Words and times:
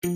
Kann 0.00 0.14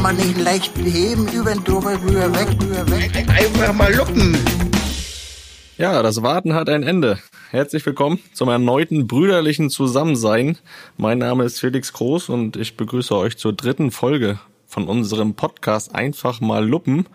man 0.00 0.16
nicht 0.16 0.38
leicht 0.38 0.72
beheben, 0.72 1.28
über 1.28 1.52
den 1.52 1.62
drüber, 1.64 2.00
rüber, 2.00 2.32
weg, 2.32 2.48
rüber, 2.62 2.90
weg. 2.90 3.12
Einfach 3.28 3.74
mal 3.74 3.94
luppen. 3.94 4.38
Ja, 5.76 6.02
das 6.02 6.22
Warten 6.22 6.54
hat 6.54 6.70
ein 6.70 6.82
Ende. 6.82 7.18
Herzlich 7.50 7.84
willkommen 7.84 8.20
zum 8.32 8.48
erneuten 8.48 9.06
brüderlichen 9.06 9.68
Zusammensein. 9.68 10.56
Mein 10.96 11.18
Name 11.18 11.44
ist 11.44 11.60
Felix 11.60 11.92
Groß 11.92 12.30
und 12.30 12.56
ich 12.56 12.78
begrüße 12.78 13.14
euch 13.14 13.36
zur 13.36 13.52
dritten 13.52 13.90
Folge 13.90 14.38
von 14.74 14.88
unserem 14.88 15.34
Podcast 15.34 15.94
Einfach 15.94 16.40
mal 16.40 16.66
Luppen. 16.66 17.06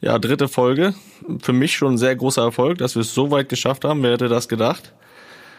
Ja, 0.00 0.18
dritte 0.18 0.48
Folge. 0.48 0.94
Für 1.42 1.52
mich 1.52 1.76
schon 1.76 1.94
ein 1.94 1.98
sehr 1.98 2.16
großer 2.16 2.42
Erfolg, 2.42 2.78
dass 2.78 2.94
wir 2.94 3.02
es 3.02 3.12
so 3.12 3.30
weit 3.30 3.50
geschafft 3.50 3.84
haben. 3.84 4.02
Wer 4.02 4.12
hätte 4.12 4.28
das 4.28 4.48
gedacht? 4.48 4.94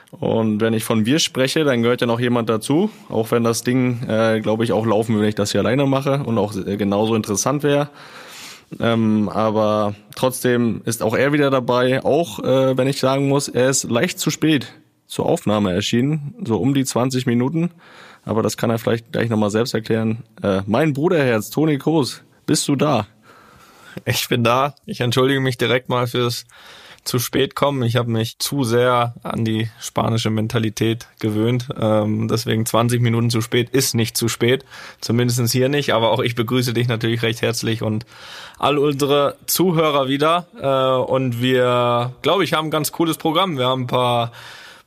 Und 0.09 0.59
wenn 0.59 0.73
ich 0.73 0.83
von 0.83 1.05
wir 1.05 1.19
spreche, 1.19 1.63
dann 1.65 1.83
gehört 1.83 2.01
ja 2.01 2.07
noch 2.07 2.19
jemand 2.19 2.49
dazu. 2.49 2.89
Auch 3.09 3.29
wenn 3.29 3.43
das 3.43 3.61
Ding, 3.61 4.01
äh, 4.07 4.41
glaube 4.41 4.63
ich, 4.63 4.71
auch 4.71 4.87
laufen, 4.87 5.13
würde, 5.13 5.21
wenn 5.21 5.29
ich 5.29 5.35
das 5.35 5.51
hier 5.51 5.61
alleine 5.61 5.85
mache 5.85 6.23
und 6.23 6.39
auch 6.39 6.55
äh, 6.55 6.77
genauso 6.77 7.13
interessant 7.13 7.61
wäre. 7.61 7.89
Ähm, 8.79 9.29
aber 9.29 9.93
trotzdem 10.15 10.81
ist 10.85 11.03
auch 11.03 11.15
er 11.15 11.31
wieder 11.31 11.51
dabei, 11.51 12.03
auch 12.03 12.39
äh, 12.39 12.75
wenn 12.75 12.87
ich 12.87 12.99
sagen 12.99 13.29
muss, 13.29 13.49
er 13.49 13.69
ist 13.69 13.83
leicht 13.83 14.17
zu 14.17 14.31
spät 14.31 14.73
zur 15.05 15.27
Aufnahme 15.27 15.73
erschienen, 15.73 16.33
so 16.43 16.57
um 16.57 16.73
die 16.73 16.85
20 16.85 17.27
Minuten. 17.27 17.69
Aber 18.25 18.41
das 18.41 18.57
kann 18.57 18.69
er 18.69 18.79
vielleicht 18.79 19.11
gleich 19.11 19.29
nochmal 19.29 19.49
selbst 19.49 19.73
erklären. 19.73 20.23
Äh, 20.41 20.61
mein 20.65 20.93
Bruderherz, 20.93 21.49
Toni 21.49 21.77
Kroos, 21.77 22.21
bist 22.45 22.67
du 22.67 22.75
da? 22.75 23.07
Ich 24.05 24.27
bin 24.27 24.43
da. 24.43 24.75
Ich 24.85 25.01
entschuldige 25.01 25.39
mich 25.39 25.57
direkt 25.57 25.87
mal 25.89 26.07
fürs 26.07 26.45
zu 27.03 27.19
spät 27.19 27.55
kommen. 27.55 27.83
Ich 27.83 27.95
habe 27.95 28.09
mich 28.09 28.39
zu 28.39 28.63
sehr 28.63 29.13
an 29.23 29.43
die 29.43 29.69
spanische 29.79 30.29
Mentalität 30.29 31.07
gewöhnt. 31.19 31.67
Ähm, 31.77 32.27
deswegen 32.27 32.65
20 32.65 33.01
Minuten 33.01 33.29
zu 33.29 33.41
spät 33.41 33.69
ist 33.71 33.93
nicht 33.93 34.15
zu 34.15 34.29
spät. 34.29 34.63
Zumindestens 35.01 35.51
hier 35.51 35.69
nicht. 35.69 35.93
Aber 35.93 36.11
auch 36.11 36.19
ich 36.19 36.35
begrüße 36.35 36.73
dich 36.73 36.87
natürlich 36.87 37.21
recht 37.21 37.41
herzlich 37.41 37.81
und 37.81 38.05
all 38.57 38.77
unsere 38.77 39.35
Zuhörer 39.45 40.07
wieder. 40.07 40.47
Äh, 40.59 41.11
und 41.11 41.41
wir, 41.41 42.13
glaube 42.21 42.43
ich, 42.43 42.53
haben 42.53 42.67
ein 42.67 42.71
ganz 42.71 42.91
cooles 42.91 43.17
Programm. 43.17 43.57
Wir 43.57 43.65
haben 43.65 43.83
ein 43.83 43.87
paar, 43.87 44.31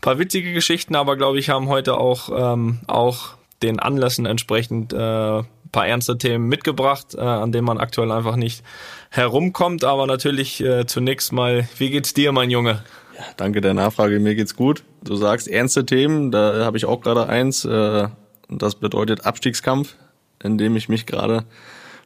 paar 0.06 0.20
witzige 0.20 0.52
Geschichten, 0.52 0.94
aber 0.94 1.16
glaube 1.16 1.40
ich, 1.40 1.50
haben 1.50 1.66
heute 1.66 1.98
auch, 1.98 2.30
ähm, 2.32 2.78
auch 2.86 3.30
den 3.60 3.80
Anlässen 3.80 4.24
entsprechend 4.24 4.92
äh, 4.92 4.96
paar 4.96 5.86
ernste 5.88 6.16
Themen 6.16 6.46
mitgebracht, 6.46 7.16
äh, 7.16 7.20
an 7.20 7.50
denen 7.50 7.66
man 7.66 7.78
aktuell 7.78 8.12
einfach 8.12 8.36
nicht 8.36 8.62
herumkommt. 9.10 9.82
Aber 9.82 10.06
natürlich 10.06 10.62
äh, 10.62 10.86
zunächst 10.86 11.32
mal, 11.32 11.68
wie 11.78 11.90
geht's 11.90 12.14
dir, 12.14 12.30
mein 12.30 12.50
Junge? 12.50 12.84
Ja, 13.18 13.24
danke 13.36 13.60
der 13.60 13.74
Nachfrage, 13.74 14.20
mir 14.20 14.36
geht's 14.36 14.54
gut. 14.54 14.84
Du 15.02 15.16
sagst 15.16 15.48
ernste 15.48 15.84
Themen, 15.84 16.30
da 16.30 16.64
habe 16.64 16.76
ich 16.76 16.84
auch 16.84 17.00
gerade 17.00 17.28
eins. 17.28 17.64
Äh, 17.64 18.06
das 18.48 18.76
bedeutet 18.76 19.26
Abstiegskampf, 19.26 19.96
in 20.40 20.56
dem 20.56 20.76
ich 20.76 20.88
mich 20.88 21.06
gerade 21.06 21.46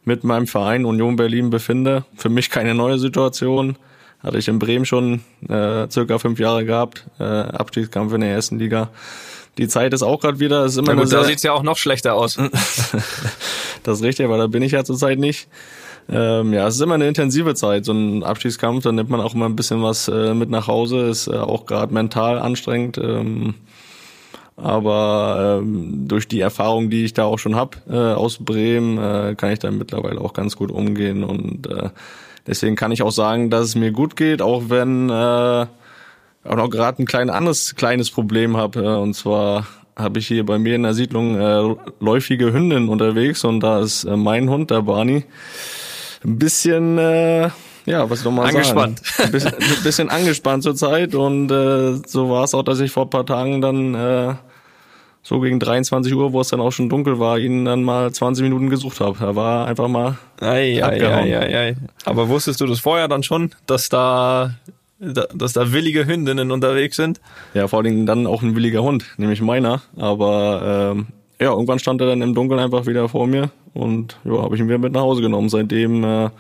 mit 0.05 0.25
meinem 0.25 0.47
Verein 0.47 0.87
Union 0.87 1.17
Berlin 1.17 1.51
befinde. 1.51 2.07
Für 2.17 2.31
mich 2.31 2.49
keine 2.49 2.75
neue 2.75 2.99
Situation. 2.99 3.77
Hatte 4.23 4.39
ich 4.39 4.49
in 4.49 4.59
Bremen 4.59 4.85
schon 4.85 5.21
äh, 5.49 5.89
circa 5.91 6.19
fünf 6.19 6.39
Jahre 6.39 6.65
gehabt. 6.65 7.07
Äh, 7.19 7.25
Abstiegskampf 7.25 8.13
in 8.13 8.21
der 8.21 8.31
ersten 8.31 8.59
Liga. 8.59 8.91
Die 9.59 9.69
Zeit 9.69 9.93
ist 9.93 10.03
auch 10.03 10.21
gerade 10.21 10.41
wieder. 10.41 10.65
Ist 10.65 10.77
immer 10.77 10.95
Na 10.95 11.03
gut, 11.03 11.13
da 11.13 11.25
sieht's 11.25 11.43
ja 11.43 11.53
auch 11.53 11.63
noch 11.63 11.77
schlechter 11.77 12.15
aus. 12.15 12.37
das 13.83 13.99
ist 13.99 14.03
richtig, 14.05 14.27
aber 14.27 14.39
da 14.39 14.47
bin 14.47 14.63
ich 14.63 14.73
ja 14.73 14.85
zurzeit 14.85 15.19
nicht. 15.19 15.49
Ähm, 16.09 16.53
ja, 16.53 16.67
es 16.67 16.75
ist 16.75 16.81
immer 16.81 16.95
eine 16.95 17.07
intensive 17.07 17.55
Zeit, 17.55 17.85
so 17.85 17.93
ein 17.93 18.25
Abstiegskampf, 18.25 18.83
da 18.83 18.91
nimmt 18.91 19.11
man 19.11 19.21
auch 19.21 19.35
immer 19.35 19.47
ein 19.47 19.55
bisschen 19.55 19.83
was 19.83 20.09
äh, 20.09 20.35
mit 20.35 20.51
nach 20.51 20.67
Hause, 20.67 21.03
ist 21.03 21.29
äh, 21.29 21.37
auch 21.37 21.67
gerade 21.67 21.95
mental 21.95 22.39
anstrengend. 22.39 22.99
Ähm, 22.99 23.55
aber 24.57 25.61
ähm, 25.63 26.09
durch 26.09 26.27
die 26.27 26.41
Erfahrung, 26.41 26.91
die 26.91 27.05
ich 27.05 27.15
da 27.15 27.25
auch 27.25 27.39
schon 27.39 27.55
hab 27.55 27.77
äh, 27.89 27.97
aus 27.97 28.39
Bremen, 28.39 28.99
äh, 28.99 29.35
kann 29.37 29.53
ich 29.53 29.61
da 29.61 29.71
mittlerweile 29.71 30.21
auch 30.21 30.33
ganz 30.33 30.57
gut 30.57 30.71
umgehen 30.71 31.23
und 31.23 31.67
äh, 31.69 31.91
deswegen 32.51 32.77
kann 32.77 32.93
ich 32.93 33.03
auch 33.03 33.13
sagen, 33.13 33.49
dass 33.49 33.69
es 33.69 33.75
mir 33.77 33.93
gut 33.93 34.17
geht, 34.17 34.43
auch 34.43 34.65
wenn 34.69 35.09
äh, 35.09 35.67
auch 36.45 36.57
noch 36.57 36.69
gerade 36.69 37.03
ein 37.03 37.07
klein 37.07 37.31
anderes 37.31 37.77
kleines 37.77 38.11
Problem 38.11 38.57
habe. 38.57 38.83
Äh, 38.83 38.97
und 38.97 39.15
zwar 39.15 39.67
habe 39.97 40.19
ich 40.19 40.27
hier 40.27 40.45
bei 40.45 40.59
mir 40.59 40.75
in 40.75 40.83
der 40.83 40.95
Siedlung 40.95 41.39
äh, 41.39 41.77
läufige 42.01 42.53
Hündin 42.53 42.89
unterwegs 42.89 43.45
und 43.45 43.61
da 43.61 43.81
ist 43.81 44.05
äh, 44.05 44.17
mein 44.17 44.51
Hund, 44.51 44.71
der 44.71 44.83
Barney, 44.83 45.25
ein 46.25 46.39
bisschen, 46.39 46.99
äh, 46.99 47.51
ja, 47.87 48.11
was 48.11 48.21
soll 48.21 48.33
man 48.33 48.49
Angespannt. 48.49 49.01
sagen? 49.05 49.33
Bisschen, 49.33 49.55
ein 49.55 49.83
bisschen 49.85 50.09
angespannt 50.11 50.63
zurzeit 50.63 51.15
und 51.15 51.51
äh, 51.51 51.97
so 52.07 52.31
war 52.31 52.45
es 52.45 52.55
auch, 52.55 52.63
dass 52.63 52.81
ich 52.81 52.91
vor 52.91 53.05
ein 53.05 53.11
paar 53.11 53.27
Tagen 53.27 53.61
dann 53.61 53.95
äh, 53.95 54.35
so 55.23 55.39
gegen 55.41 55.61
23 55.61 56.15
Uhr, 56.15 56.33
wo 56.33 56.41
es 56.41 56.49
dann 56.49 56.61
auch 56.61 56.71
schon 56.73 56.89
dunkel 56.89 57.19
war, 57.19 57.39
ihn 57.39 57.65
dann 57.67 57.83
mal 57.83 58.11
20 58.11 58.43
Minuten 58.43 58.71
gesucht 58.71 59.01
habe. 59.01 59.23
Er 59.25 59.37
war 59.37 59.67
einfach 59.67 59.89
mal 59.89 60.17
Ei, 60.41 60.83
Abgehauen. 60.83 61.25
ei, 61.27 61.39
ei, 61.39 61.59
ei. 61.71 61.77
Aber 62.05 62.29
wusstest 62.29 62.61
du 62.61 62.67
das 62.67 62.81
vorher 62.81 63.07
dann 63.09 63.23
schon, 63.23 63.51
dass 63.67 63.89
da, 63.91 64.55
da- 64.99 65.27
dass 65.35 65.53
da 65.53 65.73
willige 65.73 66.07
Hündinnen 66.07 66.51
unterwegs 66.51 66.97
sind? 66.97 67.21
Ja, 67.55 67.69
vor 67.69 67.81
allem 67.81 68.07
dann 68.07 68.27
auch 68.27 68.43
ein 68.43 68.57
williger 68.57 68.83
Hund, 68.83 69.05
nämlich 69.19 69.41
meiner. 69.43 69.83
Aber 69.97 70.93
ähm, 70.97 71.07
ja, 71.39 71.51
irgendwann 71.53 71.79
stand 71.79 72.01
er 72.01 72.07
dann 72.07 72.23
im 72.23 72.35
Dunkeln 72.35 72.59
einfach 72.61 72.87
wieder 72.87 73.09
vor 73.09 73.27
mir 73.27 73.51
und 73.75 74.17
ja, 74.25 74.43
habe 74.43 74.55
ich 74.55 74.61
ihn 74.61 74.69
wieder 74.69 74.79
mit 74.79 74.93
nach 74.93 75.03
Hause 75.03 75.21
genommen. 75.23 75.49
Seitdem 75.51 76.03
äh, 76.03 76.31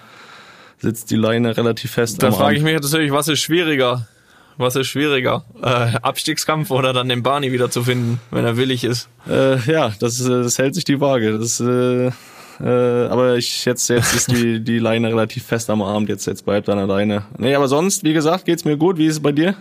sitzt 0.79 1.11
die 1.11 1.17
Leine 1.17 1.55
relativ 1.57 1.91
fest. 1.91 2.23
Da 2.23 2.31
frage 2.33 2.57
ich 2.57 2.63
mich 2.63 2.73
jetzt 2.73 2.91
natürlich, 2.91 3.13
was 3.13 3.29
ist 3.29 3.41
schwieriger? 3.41 4.07
Was 4.61 4.77
ist 4.77 4.89
schwieriger? 4.89 5.47
Äh, 5.63 5.97
Abstiegskampf 6.03 6.71
oder 6.71 6.93
dann 6.93 7.09
den 7.09 7.23
Barney 7.23 7.51
wieder 7.51 7.71
zu 7.71 7.83
finden, 7.83 8.21
wenn 8.31 8.45
er 8.45 8.59
willig 8.59 8.85
ist? 8.85 9.09
Äh, 9.27 9.59
ja, 9.61 9.95
das, 9.99 10.21
äh, 10.21 10.29
das 10.29 10.59
hält 10.59 10.75
sich 10.75 10.85
die 10.85 11.01
Waage. 11.01 11.39
Das, 11.39 11.61
äh, 11.61 12.09
äh, 12.63 13.07
aber 13.09 13.37
ich 13.37 13.65
jetzt 13.65 13.89
jetzt 13.89 14.15
ist 14.15 14.31
die 14.31 14.63
die 14.63 14.79
Leine 14.79 15.09
relativ 15.09 15.47
fest 15.47 15.71
am 15.71 15.81
Arm. 15.81 16.07
Jetzt 16.09 16.27
jetzt 16.27 16.45
bleibt 16.45 16.69
er 16.69 16.77
alleine. 16.77 17.25
Nee, 17.39 17.55
aber 17.55 17.69
sonst, 17.69 18.05
wie 18.05 18.13
gesagt, 18.13 18.45
geht's 18.45 18.67
mir 18.67 18.77
gut. 18.77 18.99
Wie 18.99 19.07
ist 19.07 19.15
es 19.15 19.23
bei 19.23 19.33
dir? 19.33 19.55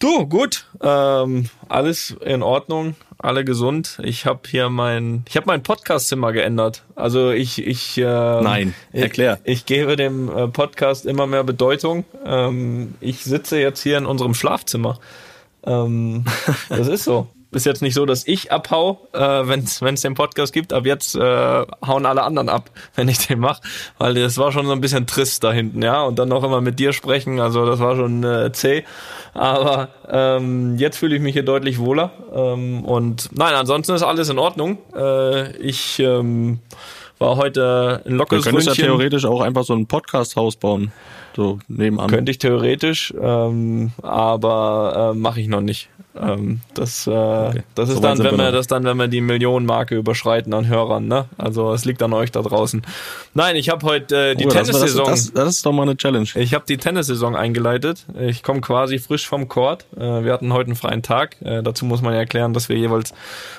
Du, 0.00 0.26
gut. 0.26 0.66
Ähm, 0.82 1.48
alles 1.68 2.16
in 2.24 2.42
Ordnung, 2.42 2.96
alle 3.22 3.44
gesund. 3.44 3.98
Ich 4.02 4.26
habe 4.26 4.40
hier 4.48 4.68
mein, 4.68 5.24
ich 5.28 5.36
habe 5.36 5.46
mein 5.46 5.62
Podcastzimmer 5.62 6.32
geändert. 6.32 6.82
Also 6.94 7.30
ich, 7.30 7.64
ich. 7.64 7.98
Äh, 7.98 8.02
Nein, 8.04 8.74
erklär. 8.92 9.38
Ich, 9.44 9.58
ich 9.58 9.66
gebe 9.66 9.96
dem 9.96 10.28
äh, 10.28 10.48
Podcast 10.48 11.06
immer 11.06 11.26
mehr 11.26 11.44
Bedeutung. 11.44 12.04
Ähm, 12.24 12.94
ich 13.00 13.24
sitze 13.24 13.58
jetzt 13.58 13.82
hier 13.82 13.98
in 13.98 14.06
unserem 14.06 14.34
Schlafzimmer. 14.34 14.98
Ähm, 15.64 16.24
das 16.68 16.88
ist 16.88 17.04
so. 17.04 17.28
Ist 17.52 17.66
jetzt 17.66 17.82
nicht 17.82 17.92
so, 17.92 18.06
dass 18.06 18.26
ich 18.26 18.50
abhau, 18.50 19.08
äh, 19.12 19.18
wenn 19.18 19.60
es 19.60 20.00
den 20.00 20.14
Podcast 20.14 20.54
gibt. 20.54 20.72
Ab 20.72 20.86
jetzt 20.86 21.14
äh, 21.14 21.66
hauen 21.86 22.06
alle 22.06 22.22
anderen 22.22 22.48
ab, 22.48 22.70
wenn 22.94 23.08
ich 23.08 23.26
den 23.26 23.40
mache, 23.40 23.60
weil 23.98 24.14
das 24.14 24.38
war 24.38 24.52
schon 24.52 24.66
so 24.66 24.72
ein 24.72 24.80
bisschen 24.80 25.06
trist 25.06 25.44
da 25.44 25.52
hinten, 25.52 25.82
ja. 25.82 26.02
Und 26.02 26.18
dann 26.18 26.30
noch 26.30 26.44
immer 26.44 26.62
mit 26.62 26.78
dir 26.78 26.94
sprechen, 26.94 27.40
also 27.40 27.66
das 27.66 27.78
war 27.78 27.94
schon 27.94 28.24
äh, 28.24 28.52
zäh. 28.52 28.84
Aber 29.34 29.90
ähm, 30.08 30.78
jetzt 30.78 30.96
fühle 30.96 31.14
ich 31.14 31.20
mich 31.20 31.34
hier 31.34 31.44
deutlich 31.44 31.78
wohler. 31.78 32.12
Ähm, 32.34 32.84
und 32.84 33.28
nein, 33.32 33.54
ansonsten 33.54 33.94
ist 33.94 34.02
alles 34.02 34.30
in 34.30 34.38
Ordnung. 34.38 34.78
Äh, 34.96 35.54
ich 35.58 35.98
ähm, 35.98 36.60
war 37.18 37.36
heute 37.36 38.02
ein 38.06 38.14
lockeres 38.14 38.44
könntest 38.44 38.66
ja 38.66 38.72
Ründchen. 38.72 38.86
theoretisch 38.86 39.24
auch 39.26 39.42
einfach 39.42 39.64
so 39.64 39.74
ein 39.74 39.86
Podcast-Haus 39.86 40.56
bauen. 40.56 40.92
So 41.36 41.58
nebenan. 41.68 42.08
Könnte 42.08 42.30
ich 42.30 42.38
theoretisch, 42.38 43.14
ähm, 43.18 43.92
aber 44.02 45.12
äh, 45.12 45.18
mache 45.18 45.40
ich 45.40 45.48
noch 45.48 45.60
nicht. 45.62 45.88
Ähm, 46.20 46.60
das, 46.74 47.06
äh, 47.06 47.10
das 47.74 47.88
ist 47.88 47.96
So 47.96 48.00
dann, 48.02 48.18
wenn 48.18 48.36
wir 48.36 48.44
wir 48.44 48.52
das 48.52 48.66
dann, 48.66 48.84
wenn 48.84 48.98
wir 48.98 49.08
die 49.08 49.20
Millionenmarke 49.20 49.96
überschreiten 49.96 50.52
an 50.52 50.66
Hörern, 50.66 51.06
ne? 51.06 51.26
Also 51.38 51.72
es 51.72 51.84
liegt 51.84 52.02
an 52.02 52.12
euch 52.12 52.30
da 52.30 52.42
draußen. 52.42 52.82
Nein, 53.34 53.56
ich 53.56 53.70
habe 53.70 53.86
heute 53.86 54.32
äh, 54.32 54.34
die 54.34 54.44
Oh, 54.46 54.48
das, 54.48 54.68
das, 54.68 54.76
Tennissaison. 54.76 55.06
das, 55.06 55.32
das 55.32 55.48
ist 55.48 55.66
doch 55.66 55.72
mal 55.72 55.82
eine 55.82 55.96
Challenge. 55.96 56.28
Ich 56.34 56.52
habe 56.54 56.64
die 56.68 56.76
Tennissaison 56.76 57.34
eingeleitet. 57.34 58.04
Ich 58.20 58.42
komme 58.42 58.60
quasi 58.60 58.98
frisch 58.98 59.26
vom 59.26 59.48
Court. 59.48 59.86
Äh, 59.96 60.24
wir 60.24 60.32
hatten 60.32 60.52
heute 60.52 60.66
einen 60.68 60.76
freien 60.76 61.02
Tag. 61.02 61.36
Äh, 61.42 61.62
dazu 61.62 61.84
muss 61.86 62.02
man 62.02 62.12
ja 62.12 62.20
erklären, 62.20 62.52
dass 62.52 62.68
wir 62.68 62.76
jeweils 62.76 63.14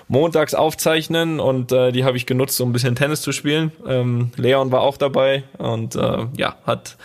montags 0.08 0.54
aufzeichnen 0.54 1.40
und 1.40 1.72
äh, 1.72 1.92
die 1.92 2.04
habe 2.04 2.18
ich 2.18 2.26
genutzt, 2.26 2.60
um 2.62 2.70
ein 2.70 2.74
bisschen 2.74 2.96
Tennis 2.96 3.22
zu 3.22 3.32
spielen. 3.32 3.72
Ähm, 3.88 4.32
Leon 4.36 4.72
war 4.72 4.82
auch 4.82 4.98
dabei 4.98 5.44
und 5.58 5.96
äh, 5.96 6.28
ja, 6.38 6.56
hat 6.66 6.98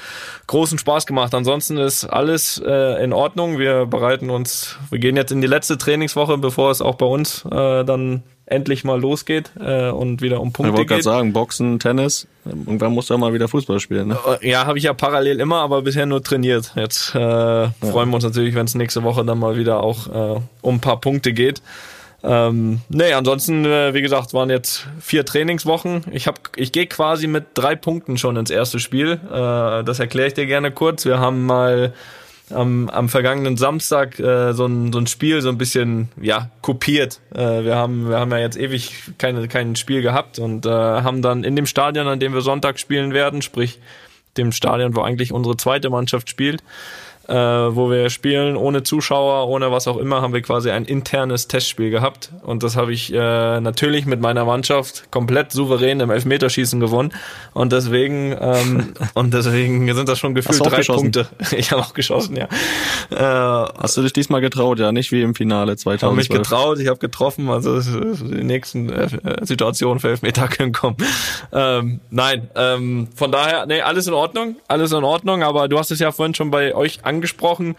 großen 0.48 0.78
Spaß 0.78 1.06
gemacht. 1.06 1.32
Ansonsten 1.34 1.76
ist 1.78 2.04
alles 2.04 2.60
äh, 2.66 3.02
in 3.04 3.12
Ordnung. 3.12 3.58
Wir 3.58 3.86
bereiten 3.86 4.30
uns, 4.30 4.76
wir 4.90 4.98
gehen 4.98 5.16
jetzt 5.16 5.30
in 5.30 5.40
die 5.40 5.46
letzte 5.46 5.78
Trainingswoche, 5.78 6.36
bevor 6.38 6.72
es 6.72 6.82
auch 6.82 6.96
bei 6.96 7.06
uns 7.06 7.44
äh, 7.44 7.84
dann 7.84 8.24
endlich 8.46 8.82
mal 8.82 8.98
losgeht 8.98 9.50
äh, 9.60 9.90
und 9.90 10.22
wieder 10.22 10.40
um 10.40 10.48
Ich 10.48 10.54
Punkte 10.54 10.72
wollte 10.72 10.86
gerade 10.86 10.98
geht. 11.00 11.04
sagen, 11.04 11.32
Boxen, 11.34 11.78
Tennis, 11.78 12.26
irgendwann 12.46 12.92
musst 12.94 13.10
du 13.10 13.14
ja 13.14 13.18
mal 13.18 13.34
wieder 13.34 13.46
Fußball 13.46 13.78
spielen. 13.78 14.08
Ne? 14.08 14.18
Äh, 14.40 14.50
Ja, 14.50 14.64
habe 14.66 14.78
ich 14.78 14.84
ja 14.84 14.94
parallel 14.94 15.38
immer, 15.38 15.56
aber 15.60 15.82
bisher 15.82 16.06
nur 16.06 16.22
trainiert. 16.22 16.72
Jetzt 16.74 17.14
äh, 17.14 17.18
freuen 17.68 18.08
wir 18.08 18.14
uns 18.14 18.24
natürlich, 18.24 18.54
wenn 18.54 18.64
es 18.64 18.74
nächste 18.74 19.02
Woche 19.04 19.22
dann 19.24 19.38
mal 19.38 19.56
wieder 19.58 19.82
auch 19.82 20.08
äh, 20.36 20.40
um 20.62 20.76
ein 20.76 20.80
paar 20.80 20.98
Punkte 20.98 21.34
geht. 21.34 21.60
Ähm, 22.22 22.80
nee, 22.88 23.12
ansonsten, 23.12 23.64
äh, 23.64 23.94
wie 23.94 24.02
gesagt, 24.02 24.34
waren 24.34 24.50
jetzt 24.50 24.86
vier 25.00 25.24
Trainingswochen. 25.24 26.04
Ich 26.10 26.26
hab, 26.26 26.50
ich 26.56 26.72
gehe 26.72 26.86
quasi 26.86 27.28
mit 27.28 27.46
drei 27.54 27.76
Punkten 27.76 28.18
schon 28.18 28.36
ins 28.36 28.50
erste 28.50 28.80
Spiel. 28.80 29.20
Äh, 29.30 29.84
das 29.84 30.00
erkläre 30.00 30.28
ich 30.28 30.34
dir 30.34 30.46
gerne 30.46 30.72
kurz. 30.72 31.04
Wir 31.04 31.20
haben 31.20 31.46
mal 31.46 31.92
am, 32.50 32.88
am 32.88 33.08
vergangenen 33.08 33.56
Samstag 33.56 34.18
äh, 34.18 34.52
so, 34.52 34.66
ein, 34.66 34.92
so 34.92 34.98
ein 34.98 35.06
Spiel 35.06 35.42
so 35.42 35.48
ein 35.48 35.58
bisschen 35.58 36.08
ja 36.20 36.50
kopiert. 36.62 37.20
Äh, 37.34 37.64
wir 37.64 37.76
haben 37.76 38.08
wir 38.08 38.18
haben 38.18 38.30
ja 38.30 38.38
jetzt 38.38 38.56
ewig 38.56 38.92
keine 39.18 39.46
kein 39.48 39.76
Spiel 39.76 40.02
gehabt 40.02 40.38
und 40.38 40.66
äh, 40.66 40.70
haben 40.70 41.22
dann 41.22 41.44
in 41.44 41.56
dem 41.56 41.66
Stadion, 41.66 42.08
an 42.08 42.20
dem 42.20 42.34
wir 42.34 42.40
Sonntag 42.40 42.78
spielen 42.78 43.12
werden, 43.12 43.42
sprich 43.42 43.78
dem 44.36 44.52
Stadion, 44.52 44.94
wo 44.94 45.02
eigentlich 45.02 45.32
unsere 45.32 45.56
zweite 45.56 45.90
Mannschaft 45.90 46.30
spielt, 46.30 46.62
äh, 47.28 47.34
wo 47.34 47.90
wir 47.90 48.08
spielen, 48.10 48.56
ohne 48.56 48.82
Zuschauer, 48.82 49.48
ohne 49.48 49.70
was 49.70 49.86
auch 49.86 49.98
immer, 49.98 50.22
haben 50.22 50.32
wir 50.32 50.40
quasi 50.40 50.70
ein 50.70 50.84
internes 50.84 51.46
Testspiel 51.46 51.90
gehabt. 51.90 52.32
Und 52.42 52.62
das 52.62 52.74
habe 52.76 52.92
ich 52.92 53.12
äh, 53.12 53.60
natürlich 53.60 54.06
mit 54.06 54.20
meiner 54.20 54.44
Mannschaft 54.44 55.10
komplett 55.10 55.52
souverän 55.52 56.00
im 56.00 56.10
Elfmeterschießen 56.10 56.80
gewonnen. 56.80 57.12
Und 57.52 57.72
deswegen, 57.72 58.34
ähm, 58.40 58.94
und 59.14 59.34
deswegen 59.34 59.92
sind 59.94 60.08
das 60.08 60.18
schon 60.18 60.34
gefühlt 60.34 60.64
drei 60.64 60.78
geschossen? 60.78 61.12
Punkte. 61.12 61.28
Ich 61.58 61.72
habe 61.72 61.82
auch 61.82 61.92
geschossen, 61.92 62.36
ja. 62.36 62.48
Äh, 63.10 63.68
Hast 63.78 63.96
du 63.96 64.02
dich 64.02 64.12
diesmal 64.12 64.40
getraut, 64.40 64.78
ja, 64.78 64.92
nicht 64.92 65.12
wie 65.12 65.22
im 65.22 65.34
Finale 65.34 65.76
2012? 65.76 65.96
Ich 65.96 66.02
habe 66.02 66.16
mich 66.16 66.28
getraut, 66.28 66.78
ich 66.78 66.88
habe 66.88 66.98
getroffen, 66.98 67.48
also 67.48 67.80
die 67.80 68.44
nächsten 68.44 68.88
äh, 68.88 69.08
Situationen 69.42 70.00
für 70.00 70.08
Elfmeter 70.08 70.48
können 70.48 70.72
kommen. 70.72 70.96
Ähm, 71.52 72.00
nein, 72.10 72.48
ähm, 72.54 73.08
von 73.14 73.32
daher, 73.32 73.66
nee, 73.66 73.80
alles 73.80 74.06
in 74.06 74.14
Ordnung, 74.14 74.56
alles 74.68 74.92
in 74.92 75.04
Ordnung, 75.04 75.42
aber 75.42 75.68
du 75.68 75.78
hast 75.78 75.90
es 75.90 75.98
ja 75.98 76.12
vorhin 76.12 76.34
schon 76.34 76.50
bei 76.50 76.74
euch 76.74 77.04
angesprochen, 77.04 77.17
angesprochen. 77.18 77.76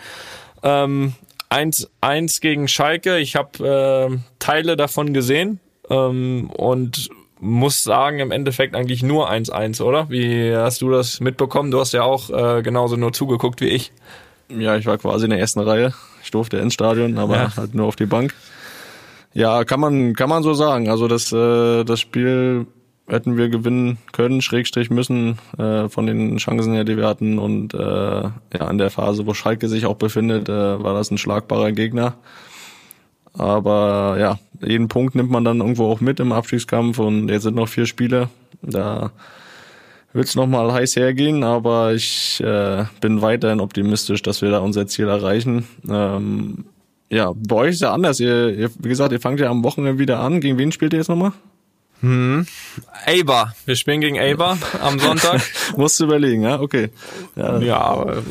Ähm, 0.64 1.14
1-1 1.50 2.42
gegen 2.42 2.68
Schalke. 2.68 3.18
Ich 3.18 3.36
habe 3.36 4.12
äh, 4.12 4.18
Teile 4.38 4.78
davon 4.78 5.14
gesehen 5.14 5.60
ähm, 5.90 6.50
und 6.52 7.10
muss 7.40 7.84
sagen, 7.84 8.20
im 8.20 8.32
Endeffekt 8.32 8.76
eigentlich 8.76 9.02
nur 9.02 9.32
1-1, 9.32 9.82
oder? 9.82 10.10
Wie 10.10 10.54
hast 10.54 10.82
du 10.82 10.92
das 10.92 11.22
mitbekommen? 11.22 11.72
Du 11.72 11.80
hast 11.80 11.94
ja 11.94 12.04
auch 12.04 12.30
äh, 12.30 12.62
genauso 12.62 12.98
nur 12.98 13.14
zugeguckt 13.14 13.62
wie 13.62 13.70
ich. 13.70 13.92
Ja, 14.50 14.76
ich 14.76 14.86
war 14.86 14.98
quasi 14.98 15.26
in 15.26 15.30
der 15.30 15.40
ersten 15.40 15.62
Reihe. 15.62 15.94
Ich 16.22 16.32
durfte 16.32 16.58
ins 16.58 16.74
Stadion, 16.74 17.18
aber 17.18 17.36
ja. 17.36 17.56
halt 17.56 17.74
nur 17.74 17.88
auf 17.88 17.96
die 17.96 18.06
Bank. 18.06 18.34
Ja, 19.34 19.64
kann 19.64 19.80
man 19.80 20.14
kann 20.16 20.28
man 20.28 20.44
so 20.44 20.54
sagen. 20.54 20.90
Also 20.90 21.08
das 21.08 21.32
äh, 21.32 21.84
das 21.86 22.00
Spiel 22.00 22.68
hätten 23.10 23.38
wir 23.38 23.50
gewinnen 23.50 23.98
können, 24.12 24.42
Schrägstrich 24.42 24.90
müssen, 24.90 25.38
äh, 25.58 25.90
von 25.90 26.06
den 26.06 26.38
Chancen 26.38 26.74
her, 26.74 26.84
die 26.84 26.98
wir 26.98 27.08
hatten. 27.08 27.40
Und 27.40 27.74
äh, 27.74 27.78
ja, 27.78 28.70
in 28.70 28.78
der 28.78 28.90
Phase, 28.90 29.26
wo 29.26 29.34
Schalke 29.34 29.68
sich 29.68 29.86
auch 29.86 29.96
befindet, 29.96 30.50
äh, 30.50 30.84
war 30.84 30.94
das 30.94 31.12
ein 31.12 31.18
schlagbarer 31.18 31.72
Gegner. 31.72 32.16
Aber 33.34 34.18
ja, 34.20 34.40
jeden 34.62 34.88
Punkt 34.88 35.16
nimmt 35.16 35.32
man 35.32 35.44
dann 35.44 35.60
irgendwo 35.60 35.86
auch 35.86 36.02
mit 36.02 36.20
im 36.20 36.32
Abstiegskampf 36.32 37.00
und 37.00 37.30
jetzt 37.30 37.44
sind 37.44 37.56
noch 37.56 37.70
vier 37.70 37.86
Spiele. 37.86 38.30
Da 38.62 39.12
wird 40.14 40.28
es 40.28 40.36
nochmal 40.36 40.74
heiß 40.74 40.96
hergehen, 40.96 41.44
aber 41.44 41.94
ich 41.94 42.42
äh, 42.42 42.86
bin 43.02 43.22
weiterhin 43.22 43.60
optimistisch, 43.60 44.22
dass 44.22 44.42
wir 44.42 44.50
da 44.50 44.60
unser 44.60 44.88
Ziel 44.88 45.08
erreichen. 45.08 45.68
Ähm, 45.88 46.66
ja, 47.10 47.34
bei 47.36 47.56
euch 47.56 47.72
ist 47.72 47.82
ja 47.82 47.94
anders. 47.94 48.20
Ihr, 48.20 48.50
ihr, 48.50 48.70
wie 48.80 48.90
gesagt, 48.90 49.12
ihr 49.12 49.20
fangt 49.20 49.40
ja 49.40 49.50
am 49.50 49.64
Wochenende 49.64 50.00
wieder 50.00 50.20
an. 50.20 50.42
Gegen 50.42 50.58
wen 50.58 50.72
spielt 50.72 50.94
ihr 50.94 51.00
jetzt 51.00 51.10
nochmal? 51.10 51.32
Hm. 52.02 52.46
Eber. 53.06 53.54
Wir 53.66 53.76
spielen 53.76 54.00
gegen 54.00 54.16
Eber 54.16 54.58
am 54.82 55.00
Sonntag. 55.00 55.42
Musst 55.78 56.00
du 56.00 56.06
überlegen, 56.06 56.44
ja? 56.44 56.60
Okay. 56.62 56.92
Ja, 57.36 57.60
ja 57.60 58.04
äh, 58.04 58.22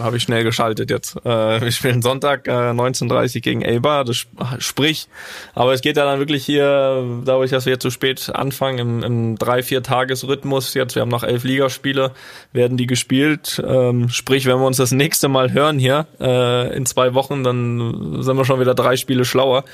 habe 0.00 0.16
ich 0.16 0.22
schnell 0.22 0.44
geschaltet 0.44 0.90
jetzt. 0.90 1.16
Äh, 1.26 1.60
wir 1.60 1.70
spielen 1.70 2.00
Sonntag 2.00 2.48
äh, 2.48 2.50
19.30 2.50 3.40
gegen 3.40 3.60
Eber. 3.60 4.04
Das 4.04 4.26
sprich, 4.58 5.08
aber 5.54 5.74
es 5.74 5.82
geht 5.82 5.98
ja 5.98 6.04
dann 6.04 6.18
wirklich 6.18 6.44
hier, 6.46 7.20
dadurch, 7.24 7.50
dass 7.50 7.66
wir 7.66 7.74
jetzt 7.74 7.82
so 7.82 7.90
spät 7.90 8.30
anfangen, 8.34 8.78
im, 8.78 9.02
im 9.02 9.38
drei, 9.38 9.62
vier 9.62 9.82
Tagesrhythmus 9.82 10.72
jetzt, 10.74 10.94
wir 10.94 11.02
haben 11.02 11.10
noch 11.10 11.24
elf 11.24 11.44
Ligaspiele, 11.44 12.12
werden 12.52 12.78
die 12.78 12.86
gespielt. 12.86 13.62
Ähm, 13.66 14.08
sprich, 14.08 14.46
wenn 14.46 14.58
wir 14.58 14.66
uns 14.66 14.78
das 14.78 14.92
nächste 14.92 15.28
Mal 15.28 15.52
hören 15.52 15.78
hier 15.78 16.06
äh, 16.18 16.74
in 16.74 16.86
zwei 16.86 17.12
Wochen, 17.12 17.44
dann 17.44 18.22
sind 18.22 18.36
wir 18.36 18.44
schon 18.46 18.60
wieder 18.60 18.74
drei 18.74 18.96
Spiele 18.96 19.26
schlauer. 19.26 19.64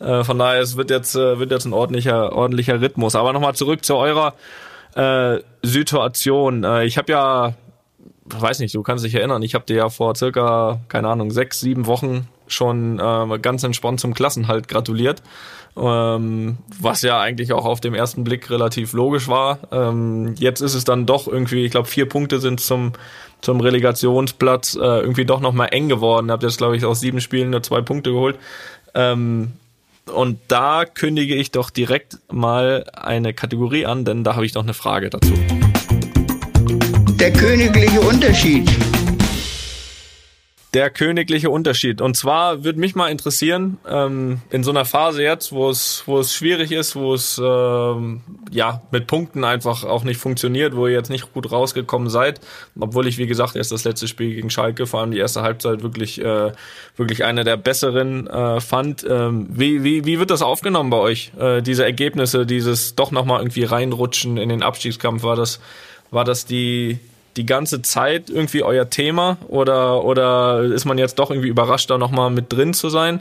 Äh, 0.00 0.24
von 0.24 0.38
daher, 0.38 0.60
es 0.60 0.76
wird 0.76 0.90
jetzt, 0.90 1.14
äh, 1.14 1.38
wird 1.38 1.50
jetzt 1.50 1.66
ein 1.66 1.72
ordentlicher, 1.72 2.32
ordentlicher 2.32 2.80
Rhythmus. 2.80 3.14
Aber 3.14 3.32
nochmal 3.32 3.54
zurück 3.54 3.84
zu 3.84 3.96
eurer 3.96 4.34
äh, 4.94 5.38
Situation. 5.62 6.64
Äh, 6.64 6.84
ich 6.84 6.98
habe 6.98 7.12
ja, 7.12 7.54
weiß 8.24 8.58
nicht, 8.60 8.74
du 8.74 8.82
kannst 8.82 9.04
dich 9.04 9.14
erinnern, 9.14 9.42
ich 9.42 9.54
habe 9.54 9.66
dir 9.66 9.76
ja 9.76 9.88
vor 9.88 10.14
circa, 10.16 10.80
keine 10.88 11.08
Ahnung, 11.08 11.30
sechs, 11.30 11.60
sieben 11.60 11.86
Wochen 11.86 12.28
schon 12.48 12.98
äh, 12.98 13.38
ganz 13.38 13.62
entspannt 13.62 14.00
zum 14.00 14.14
Klassenhalt 14.14 14.68
gratuliert. 14.68 15.22
Ähm, 15.76 16.58
was 16.80 17.02
ja 17.02 17.20
eigentlich 17.20 17.52
auch 17.52 17.64
auf 17.64 17.80
dem 17.80 17.94
ersten 17.94 18.24
Blick 18.24 18.50
relativ 18.50 18.92
logisch 18.92 19.28
war. 19.28 19.60
Ähm, 19.70 20.34
jetzt 20.36 20.62
ist 20.62 20.74
es 20.74 20.82
dann 20.82 21.06
doch 21.06 21.28
irgendwie, 21.28 21.64
ich 21.64 21.70
glaube, 21.70 21.86
vier 21.86 22.08
Punkte 22.08 22.40
sind 22.40 22.58
zum, 22.58 22.92
zum 23.40 23.60
Relegationsplatz 23.60 24.74
äh, 24.74 24.78
irgendwie 24.80 25.24
doch 25.24 25.40
nochmal 25.40 25.68
eng 25.70 25.88
geworden. 25.88 26.32
Habt 26.32 26.42
jetzt, 26.42 26.58
glaube 26.58 26.76
ich, 26.76 26.84
aus 26.84 26.98
sieben 26.98 27.20
Spielen 27.20 27.50
nur 27.50 27.62
zwei 27.62 27.82
Punkte 27.82 28.10
geholt. 28.10 28.36
Ähm, 28.94 29.52
und 30.06 30.38
da 30.48 30.84
kündige 30.84 31.34
ich 31.34 31.50
doch 31.50 31.70
direkt 31.70 32.18
mal 32.32 32.84
eine 32.92 33.34
Kategorie 33.34 33.86
an, 33.86 34.04
denn 34.04 34.24
da 34.24 34.34
habe 34.34 34.46
ich 34.46 34.54
noch 34.54 34.62
eine 34.62 34.74
Frage 34.74 35.10
dazu. 35.10 35.34
Der 37.18 37.32
königliche 37.32 38.00
Unterschied. 38.00 38.68
Der 40.72 40.88
königliche 40.88 41.50
Unterschied. 41.50 42.00
Und 42.00 42.16
zwar 42.16 42.62
würde 42.62 42.78
mich 42.78 42.94
mal 42.94 43.08
interessieren, 43.08 43.78
ähm, 43.88 44.40
in 44.50 44.62
so 44.62 44.70
einer 44.70 44.84
Phase 44.84 45.20
jetzt, 45.20 45.50
wo 45.50 45.68
es, 45.68 46.04
wo 46.06 46.20
es 46.20 46.32
schwierig 46.32 46.70
ist, 46.70 46.94
wo 46.94 47.12
es 47.12 47.40
ähm, 47.44 48.20
ja 48.52 48.80
mit 48.92 49.08
Punkten 49.08 49.42
einfach 49.42 49.82
auch 49.82 50.04
nicht 50.04 50.20
funktioniert, 50.20 50.76
wo 50.76 50.86
ihr 50.86 50.92
jetzt 50.92 51.10
nicht 51.10 51.32
gut 51.32 51.50
rausgekommen 51.50 52.08
seid, 52.08 52.40
obwohl 52.78 53.08
ich, 53.08 53.18
wie 53.18 53.26
gesagt, 53.26 53.56
erst 53.56 53.72
das 53.72 53.82
letzte 53.82 54.06
Spiel 54.06 54.32
gegen 54.32 54.48
Schalke, 54.48 54.86
vor 54.86 55.00
allem 55.00 55.10
die 55.10 55.18
erste 55.18 55.42
Halbzeit, 55.42 55.82
wirklich, 55.82 56.20
äh, 56.20 56.52
wirklich 56.96 57.24
eine 57.24 57.42
der 57.42 57.56
besseren 57.56 58.28
äh, 58.28 58.60
fand. 58.60 59.04
Ähm, 59.08 59.48
wie, 59.50 59.82
wie, 59.82 60.04
wie 60.04 60.20
wird 60.20 60.30
das 60.30 60.40
aufgenommen 60.40 60.90
bei 60.90 60.98
euch? 60.98 61.32
Äh, 61.36 61.62
diese 61.62 61.84
Ergebnisse, 61.84 62.46
dieses 62.46 62.94
doch 62.94 63.10
nochmal 63.10 63.40
irgendwie 63.40 63.64
reinrutschen 63.64 64.36
in 64.36 64.48
den 64.48 64.62
Abstiegskampf, 64.62 65.24
war 65.24 65.34
das, 65.34 65.58
war 66.12 66.22
das 66.22 66.46
die 66.46 67.00
die 67.36 67.46
ganze 67.46 67.82
Zeit 67.82 68.30
irgendwie 68.30 68.62
euer 68.62 68.90
Thema 68.90 69.38
oder, 69.48 70.04
oder 70.04 70.62
ist 70.62 70.84
man 70.84 70.98
jetzt 70.98 71.18
doch 71.18 71.30
irgendwie 71.30 71.48
überrascht, 71.48 71.90
da 71.90 71.98
nochmal 71.98 72.30
mit 72.30 72.52
drin 72.52 72.74
zu 72.74 72.88
sein? 72.88 73.20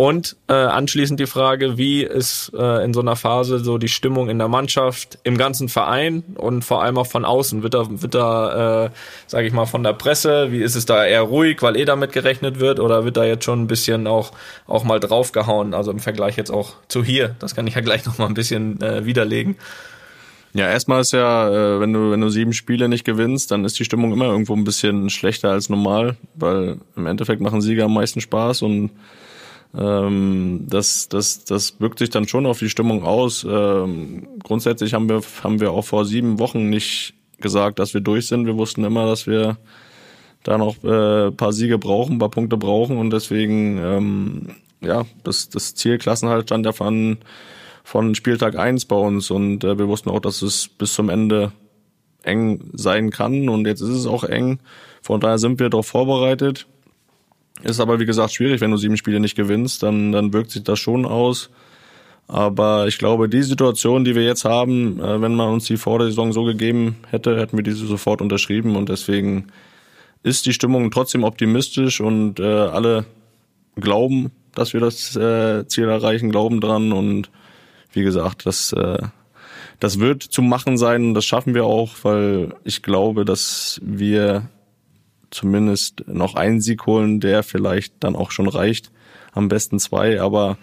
Und 0.00 0.36
äh, 0.46 0.52
anschließend 0.52 1.18
die 1.18 1.26
Frage, 1.26 1.76
wie 1.76 2.04
ist 2.04 2.52
äh, 2.56 2.84
in 2.84 2.94
so 2.94 3.00
einer 3.00 3.16
Phase 3.16 3.58
so 3.58 3.78
die 3.78 3.88
Stimmung 3.88 4.28
in 4.28 4.38
der 4.38 4.46
Mannschaft, 4.46 5.18
im 5.24 5.36
ganzen 5.36 5.68
Verein 5.68 6.22
und 6.36 6.64
vor 6.64 6.84
allem 6.84 6.98
auch 6.98 7.08
von 7.08 7.24
außen? 7.24 7.64
Wird 7.64 7.74
da, 7.74 7.84
wird 7.88 8.14
da 8.14 8.84
äh, 8.84 8.90
sage 9.26 9.48
ich 9.48 9.52
mal, 9.52 9.66
von 9.66 9.82
der 9.82 9.94
Presse, 9.94 10.52
wie 10.52 10.62
ist 10.62 10.76
es 10.76 10.86
da 10.86 11.04
eher 11.04 11.22
ruhig, 11.22 11.62
weil 11.62 11.76
eh 11.76 11.84
damit 11.84 12.12
gerechnet 12.12 12.60
wird, 12.60 12.78
oder 12.78 13.04
wird 13.04 13.16
da 13.16 13.24
jetzt 13.24 13.42
schon 13.44 13.62
ein 13.62 13.66
bisschen 13.66 14.06
auch, 14.06 14.30
auch 14.68 14.84
mal 14.84 15.00
draufgehauen? 15.00 15.74
Also 15.74 15.90
im 15.90 15.98
Vergleich 15.98 16.36
jetzt 16.36 16.52
auch 16.52 16.74
zu 16.86 17.02
hier, 17.02 17.34
das 17.40 17.56
kann 17.56 17.66
ich 17.66 17.74
ja 17.74 17.80
gleich 17.80 18.06
nochmal 18.06 18.28
ein 18.28 18.34
bisschen 18.34 18.80
äh, 18.80 19.04
widerlegen. 19.04 19.56
Ja, 20.58 20.68
erstmal 20.68 21.02
ist 21.02 21.12
ja, 21.12 21.48
äh, 21.50 21.78
wenn 21.78 21.92
du 21.92 22.10
wenn 22.10 22.20
du 22.20 22.30
sieben 22.30 22.52
Spiele 22.52 22.88
nicht 22.88 23.04
gewinnst, 23.04 23.52
dann 23.52 23.64
ist 23.64 23.78
die 23.78 23.84
Stimmung 23.84 24.12
immer 24.12 24.24
irgendwo 24.24 24.54
ein 24.54 24.64
bisschen 24.64 25.08
schlechter 25.08 25.52
als 25.52 25.68
normal, 25.68 26.16
weil 26.34 26.78
im 26.96 27.06
Endeffekt 27.06 27.40
machen 27.40 27.60
Sieger 27.60 27.84
am 27.84 27.94
meisten 27.94 28.20
Spaß 28.20 28.62
und 28.62 28.90
ähm, 29.78 30.66
das 30.68 31.08
das 31.08 31.44
das 31.44 31.78
wirkt 31.78 32.00
sich 32.00 32.10
dann 32.10 32.26
schon 32.26 32.44
auf 32.44 32.58
die 32.58 32.70
Stimmung 32.70 33.04
aus. 33.04 33.46
Ähm, 33.48 34.26
grundsätzlich 34.42 34.94
haben 34.94 35.08
wir 35.08 35.22
haben 35.44 35.60
wir 35.60 35.70
auch 35.70 35.84
vor 35.84 36.04
sieben 36.04 36.40
Wochen 36.40 36.68
nicht 36.68 37.14
gesagt, 37.40 37.78
dass 37.78 37.94
wir 37.94 38.00
durch 38.00 38.26
sind. 38.26 38.46
Wir 38.46 38.56
wussten 38.56 38.82
immer, 38.82 39.06
dass 39.06 39.28
wir 39.28 39.58
da 40.42 40.58
noch 40.58 40.82
äh, 40.82 41.30
paar 41.30 41.52
Siege 41.52 41.78
brauchen, 41.78 42.18
paar 42.18 42.30
Punkte 42.30 42.56
brauchen 42.56 42.98
und 42.98 43.10
deswegen 43.12 43.78
ähm, 43.78 44.46
ja 44.80 45.04
das 45.22 45.50
das 45.50 45.76
Ziel 45.76 45.98
Klassenhalt 45.98 46.48
stand 46.48 46.66
ja 46.66 46.72
von 47.88 48.14
Spieltag 48.14 48.58
eins 48.58 48.84
bei 48.84 48.96
uns 48.96 49.30
und 49.30 49.64
äh, 49.64 49.78
wir 49.78 49.88
wussten 49.88 50.10
auch, 50.10 50.20
dass 50.20 50.42
es 50.42 50.68
bis 50.68 50.92
zum 50.92 51.08
Ende 51.08 51.52
eng 52.22 52.68
sein 52.74 53.08
kann 53.08 53.48
und 53.48 53.66
jetzt 53.66 53.80
ist 53.80 53.88
es 53.88 54.06
auch 54.06 54.24
eng. 54.24 54.58
Von 55.00 55.20
daher 55.20 55.38
sind 55.38 55.58
wir 55.58 55.70
darauf 55.70 55.86
vorbereitet. 55.86 56.66
Ist 57.62 57.80
aber 57.80 57.98
wie 57.98 58.04
gesagt 58.04 58.34
schwierig, 58.34 58.60
wenn 58.60 58.72
du 58.72 58.76
sieben 58.76 58.98
Spiele 58.98 59.20
nicht 59.20 59.36
gewinnst, 59.36 59.82
dann, 59.82 60.12
dann 60.12 60.34
wirkt 60.34 60.50
sich 60.50 60.64
das 60.64 60.78
schon 60.78 61.06
aus. 61.06 61.48
Aber 62.26 62.88
ich 62.88 62.98
glaube, 62.98 63.26
die 63.30 63.42
Situation, 63.42 64.04
die 64.04 64.14
wir 64.14 64.24
jetzt 64.24 64.44
haben, 64.44 65.00
äh, 65.00 65.22
wenn 65.22 65.34
man 65.34 65.48
uns 65.48 65.64
die 65.64 65.78
vor 65.78 65.98
der 65.98 66.08
Saison 66.08 66.34
so 66.34 66.44
gegeben 66.44 66.96
hätte, 67.08 67.40
hätten 67.40 67.56
wir 67.56 67.64
diese 67.64 67.86
sofort 67.86 68.20
unterschrieben 68.20 68.76
und 68.76 68.90
deswegen 68.90 69.46
ist 70.22 70.44
die 70.44 70.52
Stimmung 70.52 70.90
trotzdem 70.90 71.24
optimistisch 71.24 72.02
und 72.02 72.38
äh, 72.38 72.42
alle 72.44 73.06
glauben, 73.76 74.30
dass 74.54 74.74
wir 74.74 74.80
das 74.80 75.16
äh, 75.16 75.66
Ziel 75.68 75.88
erreichen, 75.88 76.28
glauben 76.28 76.60
dran 76.60 76.92
und 76.92 77.30
wie 77.92 78.02
gesagt, 78.02 78.46
das, 78.46 78.72
äh, 78.72 78.98
das 79.80 79.98
wird 79.98 80.22
zu 80.22 80.42
machen 80.42 80.76
sein 80.78 81.04
und 81.06 81.14
das 81.14 81.24
schaffen 81.24 81.54
wir 81.54 81.64
auch, 81.64 81.94
weil 82.02 82.54
ich 82.64 82.82
glaube, 82.82 83.24
dass 83.24 83.80
wir 83.82 84.48
zumindest 85.30 86.04
noch 86.06 86.34
einen 86.34 86.60
Sieg 86.60 86.86
holen, 86.86 87.20
der 87.20 87.42
vielleicht 87.42 87.94
dann 88.00 88.16
auch 88.16 88.30
schon 88.30 88.48
reicht. 88.48 88.90
Am 89.32 89.48
besten 89.48 89.78
zwei, 89.78 90.20
aber 90.20 90.56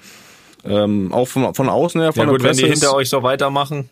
Ähm, 0.67 1.13
auch 1.13 1.27
von, 1.27 1.53
von 1.53 1.69
außen 1.69 2.01
her, 2.01 2.11
von 2.11 2.25
ja, 2.25 2.31
gut, 2.31 2.41
der 2.41 2.47
Presse. 2.47 2.63
wenn 2.63 2.69
die 2.69 2.73
hinter 2.73 2.95
euch 2.95 3.07
so 3.07 3.21
weitermachen, 3.21 3.87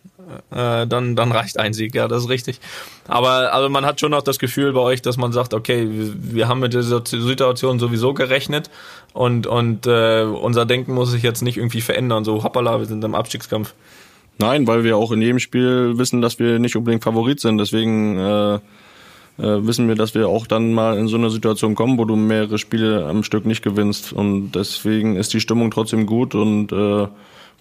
äh, 0.51 0.88
dann, 0.88 1.15
dann 1.15 1.32
reicht 1.32 1.60
ein 1.60 1.74
Sieg, 1.74 1.96
ja, 1.96 2.08
das 2.08 2.24
ist 2.24 2.30
richtig. 2.30 2.60
Aber 3.08 3.53
also 3.53 3.70
man 3.70 3.86
hat 3.86 4.00
schon 4.00 4.13
auch 4.13 4.22
das 4.22 4.39
Gefühl 4.39 4.74
bei 4.74 4.82
euch, 4.82 5.01
dass 5.01 5.18
man 5.18 5.32
sagt, 5.32 5.53
okay, 5.53 5.88
wir, 5.89 6.13
wir 6.15 6.48
haben 6.48 6.60
mit 6.60 6.74
dieser 6.74 7.01
Situation 7.06 7.80
sowieso 7.80 8.13
gerechnet 8.13 8.70
und, 9.13 9.48
und 9.48 9.88
äh, 9.88 10.24
unser 10.24 10.65
Denken 10.65 10.94
muss 10.94 11.12
sich 11.12 11.24
jetzt 11.24 11.42
nicht 11.42 11.58
irgendwie 11.58 11.82
verändern. 11.82 12.24
So, 12.24 12.44
hoppala, 12.44 12.80
wir 12.80 12.86
sind 12.86 13.03
im 13.03 13.15
Abstiegskampf. 13.15 13.74
Nein, 14.39 14.68
weil 14.68 14.84
wir 14.84 14.98
auch 14.98 15.12
in 15.12 15.22
jedem 15.22 15.39
Spiel 15.39 15.98
wissen, 15.98 16.22
dass 16.22 16.39
wir 16.39 16.60
nicht 16.60 16.75
unbedingt 16.75 17.03
Favorit 17.03 17.39
sind. 17.39 17.60
Deswegen 17.60 18.18
äh, 18.18 18.56
äh, 18.56 18.60
wissen 19.38 19.88
wir, 19.88 19.96
dass 19.96 20.15
wir 20.15 20.27
auch 20.27 20.48
dann 20.48 20.74
mal 20.74 20.98
in 20.98 21.08
so 21.08 21.18
eine 21.18 21.30
Situation 21.30 21.75
kommen, 21.75 21.98
wo 21.98 22.06
du 22.06 22.15
mehrere 22.15 22.58
Spiele 22.58 23.06
am 23.06 23.24
Stück 23.24 23.46
nicht 23.46 23.63
gewinnst. 23.63 24.13
Und 24.13 24.51
deswegen 24.53 25.15
ist 25.15 25.34
die 25.34 25.39
Stimmung 25.39 25.72
trotzdem 25.72 26.06
gut 26.06 26.36
und 26.36 26.72
äh, 26.72 27.08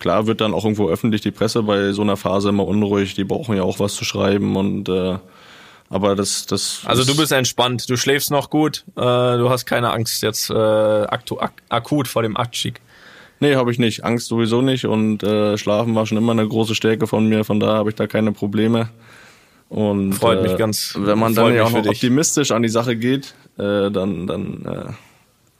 klar 0.02 0.26
wird 0.26 0.40
dann 0.40 0.52
auch 0.52 0.64
irgendwo 0.64 0.88
öffentlich 0.90 1.22
die 1.22 1.30
Presse 1.30 1.62
bei 1.62 1.92
so 1.92 2.02
einer 2.02 2.16
Phase 2.16 2.50
immer 2.50 2.66
unruhig. 2.66 3.14
Die 3.14 3.24
brauchen 3.24 3.56
ja 3.56 3.62
auch 3.62 3.78
was 3.78 3.94
zu 3.94 4.04
schreiben 4.04 4.56
und 4.56 4.88
äh, 4.88 5.16
aber 5.88 6.16
das, 6.16 6.46
das. 6.46 6.82
Also 6.84 7.04
du 7.04 7.16
bist 7.16 7.32
entspannt, 7.32 7.88
du 7.88 7.96
schläfst 7.96 8.30
noch 8.30 8.50
gut, 8.50 8.84
äh, 8.96 9.00
du 9.00 9.48
hast 9.48 9.64
keine 9.64 9.92
Angst 9.92 10.22
jetzt 10.22 10.50
äh, 10.50 10.54
aktu 10.54 11.38
ak 11.38 11.52
akut 11.68 12.08
vor 12.08 12.22
dem 12.22 12.36
Abstieg. 12.36 12.80
Nee, 13.40 13.56
habe 13.56 13.70
ich 13.72 13.78
nicht. 13.78 14.04
Angst 14.04 14.28
sowieso 14.28 14.62
nicht. 14.62 14.86
Und 14.86 15.22
äh, 15.22 15.58
Schlafen 15.58 15.94
war 15.94 16.06
schon 16.06 16.18
immer 16.18 16.32
eine 16.32 16.46
große 16.46 16.74
Stärke 16.74 17.06
von 17.06 17.28
mir. 17.28 17.44
Von 17.44 17.58
daher 17.58 17.74
habe 17.74 17.90
ich 17.90 17.96
da 17.96 18.06
keine 18.06 18.32
Probleme. 18.32 18.88
Und 19.68 20.12
Freut 20.12 20.38
äh, 20.38 20.42
mich 20.42 20.56
ganz. 20.56 20.94
Wenn 20.96 21.18
man 21.18 21.34
dann 21.34 21.54
ja 21.54 21.64
auch 21.64 21.70
noch 21.70 21.86
optimistisch 21.86 22.52
an 22.52 22.62
die 22.62 22.68
Sache 22.68 22.94
geht, 22.94 23.34
äh, 23.58 23.90
dann, 23.90 24.26
dann 24.28 24.64
äh, 24.64 24.92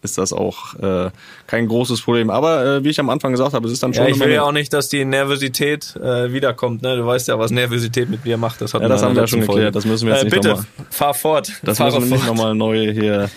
ist 0.03 0.19
das 0.19 0.33
auch 0.33 0.75
äh, 0.81 1.11
kein 1.47 1.69
großes 1.69 2.03
Problem. 2.03 2.31
Aber 2.31 2.65
äh, 2.65 2.85
wie 2.85 2.91
ich 2.91 3.01
am 3.01 3.09
Anfang 3.09 3.33
gesagt 3.33 3.55
habe, 3.55 3.67
es 3.67 3.73
ist 3.73 3.83
dann 3.83 3.95
schon 3.95 4.05
Ja, 4.05 4.11
ich 4.11 4.21
will 4.21 4.31
ja 4.31 4.43
auch 4.43 4.53
nicht, 4.53 4.73
dass 4.73 4.89
die 4.89 5.05
Nervosität 5.05 5.97
äh, 5.97 6.33
wiederkommt. 6.33 6.83
Ne? 6.83 6.97
Du 6.97 7.07
weißt 7.07 7.29
ja, 7.29 7.39
was 7.39 7.51
Nervosität 7.51 8.11
mit 8.11 8.25
mir 8.25 8.37
macht. 8.37 8.61
Das, 8.61 8.75
hat 8.75 8.83
Ja, 8.83 8.89
das 8.89 9.03
haben 9.03 9.15
wir 9.15 9.23
ja 9.23 9.27
schon 9.29 9.41
geklärt. 9.41 9.75
Das 9.75 9.85
müssen 9.85 10.07
wir 10.07 10.15
jetzt 10.15 10.23
äh, 10.23 10.25
nicht 10.27 10.35
Bitte, 10.35 10.49
nochmal. 10.49 10.67
fahr 10.91 11.15
fort. 11.15 11.53
Das 11.63 11.79
Fahre 11.79 12.01
müssen 12.01 12.11
wir 12.11 12.17
nicht 12.17 12.27
nochmal 12.27 12.55
neu 12.55 12.93
hier 12.93 13.31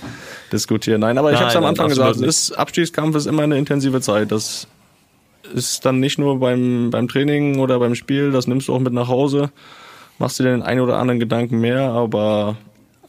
diskutieren. 0.52 1.02
Nein, 1.02 1.18
aber 1.18 1.32
ich 1.32 1.40
habe 1.40 1.50
es 1.50 1.56
am 1.56 1.66
Anfang 1.66 1.90
gesagt, 1.90 2.18
es 2.18 2.22
ist, 2.22 2.52
Abstiegskampf 2.54 3.16
ist 3.16 3.26
immer 3.26 3.44
eine 3.44 3.58
intensive 3.58 4.02
Zeit. 4.02 4.32
Das 4.32 4.68
ist 5.54 5.86
dann 5.86 6.00
nicht 6.00 6.18
nur 6.18 6.40
beim, 6.40 6.90
beim 6.90 7.08
Training 7.08 7.60
oder 7.60 7.80
beim 7.80 7.96
Spiel, 7.96 8.32
das 8.32 8.48
nimmst 8.48 8.68
du 8.68 8.74
auch 8.74 8.80
mit 8.80 8.94
nach 8.94 9.08
Hause, 9.08 9.52
machst 10.18 10.40
dir 10.40 10.44
den 10.44 10.64
einen 10.64 10.82
oder 10.82 10.98
anderen 10.98 11.20
Gedanken 11.20 11.60
mehr, 11.60 11.90
aber 11.92 12.58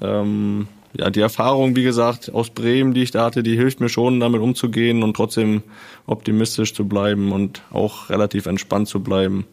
ähm, 0.01 0.69
ja, 0.95 1.11
die 1.11 1.21
Erfahrung, 1.21 1.77
wie 1.77 1.83
gesagt, 1.83 2.33
aus 2.33 2.51
Bremen, 2.51 2.95
die 2.95 3.03
ich 3.03 3.11
da 3.11 3.25
hatte, 3.25 3.43
die 3.43 3.57
hilft 3.57 3.81
mir 3.81 3.89
schon, 3.89 4.21
damit 4.21 4.41
umzugehen 4.41 5.03
und 5.03 5.15
trotzdem 5.15 5.63
optimistisch 6.07 6.75
zu 6.75 6.87
bleiben 6.87 7.33
und 7.33 7.63
auch 7.71 8.11
relativ 8.11 8.47
entspannt 8.47 8.89
zu 8.89 9.01
bleiben. 9.01 9.47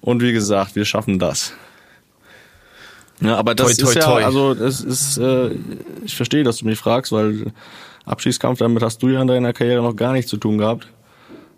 Und 0.00 0.22
wie 0.22 0.32
gesagt, 0.32 0.76
wir 0.76 0.84
schaffen 0.84 1.18
das. 1.18 1.54
Ja, 3.20 3.36
aber 3.36 3.54
das 3.54 3.76
Toi, 3.76 3.84
toi, 3.84 3.90
ist 3.90 3.94
ja, 3.96 4.14
also 4.14 4.54
das 4.54 4.80
ist, 4.80 5.18
äh, 5.18 5.50
ich 6.04 6.16
verstehe, 6.16 6.44
dass 6.44 6.58
du 6.58 6.66
mich 6.66 6.78
fragst, 6.78 7.12
weil 7.12 7.52
Abschießkampf, 8.04 8.58
damit 8.58 8.82
hast 8.82 9.02
du 9.02 9.08
ja 9.08 9.22
in 9.22 9.28
deiner 9.28 9.52
Karriere 9.52 9.82
noch 9.82 9.96
gar 9.96 10.12
nichts 10.12 10.30
zu 10.30 10.36
tun 10.36 10.58
gehabt. 10.58 10.88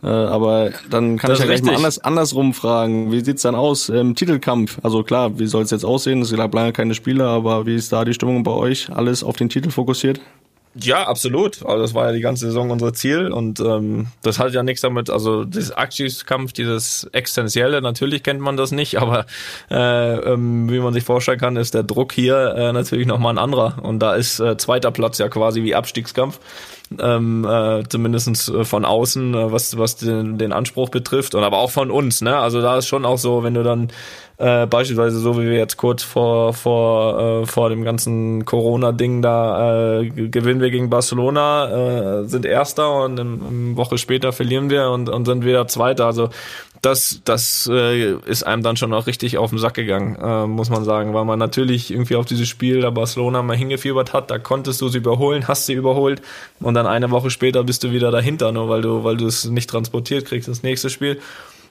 Äh, 0.02 0.06
aber 0.06 0.70
dann 0.90 1.18
kann 1.18 1.30
Das 1.30 1.38
ich 1.38 1.44
ja 1.44 1.50
gleich 1.50 1.62
mal 1.62 1.74
anders, 1.74 1.98
andersrum 1.98 2.54
fragen. 2.54 3.12
Wie 3.12 3.24
sieht's 3.24 3.42
dann 3.42 3.54
aus 3.54 3.88
im 3.88 4.14
Titelkampf? 4.14 4.78
Also 4.82 5.02
klar, 5.02 5.38
wie 5.38 5.46
soll 5.46 5.62
es 5.62 5.70
jetzt 5.70 5.84
aussehen? 5.84 6.22
Es 6.22 6.34
gab 6.34 6.54
lange 6.54 6.72
keine 6.72 6.94
Spiele, 6.94 7.26
aber 7.26 7.66
wie 7.66 7.74
ist 7.74 7.92
da 7.92 8.04
die 8.04 8.14
Stimmung 8.14 8.42
bei 8.42 8.52
euch? 8.52 8.88
Alles 8.94 9.24
auf 9.24 9.36
den 9.36 9.48
Titel 9.48 9.70
fokussiert? 9.70 10.20
Ja, 10.78 11.04
absolut. 11.06 11.64
Also 11.64 11.80
das 11.80 11.94
war 11.94 12.06
ja 12.06 12.12
die 12.12 12.20
ganze 12.20 12.46
Saison 12.46 12.70
unser 12.70 12.92
Ziel 12.92 13.32
und 13.32 13.60
ähm, 13.60 14.08
das 14.22 14.38
hat 14.38 14.52
ja 14.52 14.62
nichts 14.62 14.82
damit, 14.82 15.08
also 15.08 15.44
dieses 15.44 15.70
Abstiegskampf, 15.70 16.52
dieses 16.52 17.04
Existenzielle, 17.12 17.80
natürlich 17.80 18.22
kennt 18.22 18.40
man 18.40 18.58
das 18.58 18.72
nicht, 18.72 18.96
aber 19.00 19.24
äh, 19.70 20.32
ähm, 20.32 20.70
wie 20.70 20.78
man 20.78 20.92
sich 20.92 21.04
vorstellen 21.04 21.38
kann, 21.38 21.56
ist 21.56 21.72
der 21.72 21.82
Druck 21.82 22.12
hier 22.12 22.54
äh, 22.56 22.72
natürlich 22.72 23.06
nochmal 23.06 23.34
ein 23.34 23.38
anderer 23.38 23.82
und 23.82 24.00
da 24.00 24.14
ist 24.14 24.38
äh, 24.38 24.58
zweiter 24.58 24.90
Platz 24.90 25.18
ja 25.18 25.28
quasi 25.28 25.62
wie 25.62 25.74
Abstiegskampf. 25.74 26.40
Ähm, 27.00 27.44
äh, 27.44 27.82
zumindest 27.88 28.52
von 28.62 28.84
außen, 28.84 29.34
äh, 29.34 29.52
was, 29.52 29.76
was 29.76 29.96
den, 29.96 30.38
den 30.38 30.52
Anspruch 30.52 30.88
betrifft 30.88 31.34
und 31.34 31.42
aber 31.42 31.58
auch 31.58 31.72
von 31.72 31.90
uns, 31.90 32.20
ne? 32.20 32.36
Also 32.36 32.60
da 32.60 32.78
ist 32.78 32.86
schon 32.86 33.04
auch 33.04 33.18
so, 33.18 33.42
wenn 33.42 33.54
du 33.54 33.64
dann 33.64 33.88
äh, 34.38 34.66
beispielsweise 34.66 35.18
so 35.18 35.36
wie 35.36 35.46
wir 35.46 35.56
jetzt 35.58 35.78
kurz 35.78 36.04
vor 36.04 36.52
vor 36.52 37.18
äh, 37.42 37.46
vor 37.46 37.70
dem 37.70 37.82
ganzen 37.82 38.44
Corona-Ding 38.44 39.20
da 39.20 40.00
äh, 40.00 40.10
gewinnen 40.10 40.60
wir 40.60 40.70
gegen 40.70 40.88
Barcelona, 40.88 42.20
äh, 42.20 42.24
sind 42.28 42.44
Erster 42.44 43.02
und 43.02 43.18
eine 43.18 43.76
Woche 43.76 43.98
später 43.98 44.32
verlieren 44.32 44.70
wir 44.70 44.90
und, 44.90 45.08
und 45.08 45.24
sind 45.24 45.44
wieder 45.44 45.66
Zweiter. 45.66 46.06
Also 46.06 46.28
das 46.86 47.20
das 47.24 47.68
äh, 47.70 48.12
ist 48.26 48.44
einem 48.44 48.62
dann 48.62 48.76
schon 48.76 48.94
auch 48.94 49.06
richtig 49.06 49.38
auf 49.38 49.50
den 49.50 49.58
Sack 49.58 49.74
gegangen, 49.74 50.16
äh, 50.16 50.46
muss 50.46 50.70
man 50.70 50.84
sagen, 50.84 51.14
weil 51.14 51.24
man 51.24 51.38
natürlich 51.38 51.90
irgendwie 51.90 52.14
auf 52.14 52.26
dieses 52.26 52.48
Spiel 52.48 52.80
da 52.80 52.90
Barcelona 52.90 53.42
mal 53.42 53.56
hingefiebert 53.56 54.12
hat. 54.12 54.30
Da 54.30 54.38
konntest 54.38 54.80
du 54.80 54.88
sie 54.88 54.98
überholen, 54.98 55.48
hast 55.48 55.66
sie 55.66 55.74
überholt 55.74 56.22
und 56.60 56.74
dann 56.74 56.86
eine 56.86 57.10
Woche 57.10 57.30
später 57.30 57.64
bist 57.64 57.82
du 57.82 57.90
wieder 57.90 58.10
dahinter, 58.10 58.52
nur 58.52 58.68
weil 58.68 58.82
du 58.82 59.02
weil 59.02 59.16
du 59.16 59.26
es 59.26 59.44
nicht 59.46 59.68
transportiert 59.68 60.26
kriegst 60.26 60.48
ins 60.48 60.62
nächste 60.62 60.88
Spiel. 60.88 61.20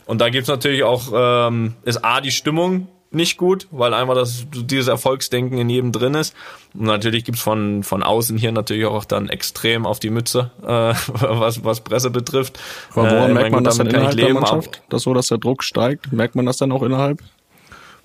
Und 0.06 0.22
da 0.22 0.30
gibt's 0.30 0.50
natürlich 0.50 0.84
auch, 0.84 1.12
ähm, 1.16 1.74
ist 1.84 2.04
A, 2.04 2.22
die 2.22 2.32
Stimmung 2.32 2.88
nicht 3.16 3.38
gut, 3.38 3.68
weil 3.72 3.94
einfach 3.94 4.14
das, 4.14 4.46
dieses 4.54 4.88
Erfolgsdenken 4.88 5.58
in 5.58 5.70
jedem 5.70 5.92
drin 5.92 6.14
ist. 6.14 6.36
Und 6.74 6.84
natürlich 6.84 7.24
gibt's 7.24 7.42
von, 7.42 7.84
von 7.84 8.04
außen 8.04 8.38
hier 8.38 8.52
natürlich 8.52 8.86
auch 8.86 9.06
dann 9.06 9.30
extrem 9.30 9.86
auf 9.86 10.00
die 10.00 10.10
Mütze, 10.12 10.52
äh, 10.62 10.68
was, 11.14 11.64
was 11.64 11.82
Presse 11.82 12.10
betrifft. 12.12 12.60
Aber 12.94 13.10
woran 13.10 13.32
Äh, 13.32 13.34
merkt 13.34 13.52
man 13.52 13.64
das 13.64 13.78
kann 13.78 13.88
innerhalb 13.88 14.16
der 14.16 14.26
leben, 14.28 14.38
aber- 14.38 14.52
Mannschaft? 14.52 14.82
Dass 14.90 15.04
so, 15.04 15.14
dass 15.14 15.28
der 15.28 15.38
Druck 15.40 15.64
steigt? 15.64 16.12
Merkt 16.14 16.36
man 16.36 16.46
das 16.46 16.58
dann 16.58 16.72
auch 16.72 16.84
innerhalb? 16.84 17.20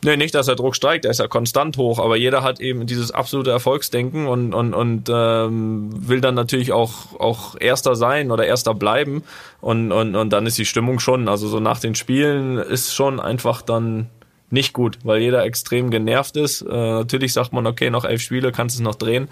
Nee, 0.03 0.17
nicht, 0.17 0.35
dass 0.35 0.47
der 0.47 0.55
Druck 0.55 0.75
steigt, 0.77 1.05
der 1.05 1.11
ist 1.11 1.21
ja 1.21 1.29
konstant 1.29 1.77
hoch, 1.77 1.99
aber 1.99 2.17
jeder 2.17 2.43
hat 2.43 2.59
eben 2.59 2.87
dieses 2.87 3.11
absolute 3.11 3.51
Erfolgsdenken 3.51 4.27
und, 4.29 4.55
und, 4.55 4.73
und 4.73 5.11
ähm, 5.13 5.91
will 5.93 6.23
dann 6.23 6.35
natürlich 6.35 6.73
auch, 6.73 7.21
auch 7.21 7.55
Erster 7.61 7.95
sein 7.95 8.31
oder 8.31 8.47
Erster 8.47 8.73
bleiben. 8.73 9.23
Und, 9.61 9.93
und, 9.93 10.17
und 10.17 10.31
dann 10.33 10.47
ist 10.47 10.57
die 10.57 10.65
Stimmung 10.65 11.01
schon, 11.01 11.29
also 11.29 11.49
so 11.49 11.61
nach 11.61 11.81
den 11.81 11.95
Spielen 11.95 12.57
ist 12.57 12.95
schon 12.95 13.21
einfach 13.21 13.61
dann 13.61 14.09
nicht 14.51 14.73
gut, 14.73 14.99
weil 15.05 15.21
jeder 15.21 15.45
extrem 15.45 15.91
genervt 15.91 16.37
ist. 16.37 16.63
Äh, 16.63 16.67
natürlich 16.69 17.33
sagt 17.33 17.53
man, 17.53 17.67
okay, 17.67 17.91
noch 17.91 18.05
elf 18.05 18.21
Spiele, 18.21 18.53
kannst 18.53 18.77
es 18.77 18.83
noch 18.83 18.97
drehen. 18.97 19.29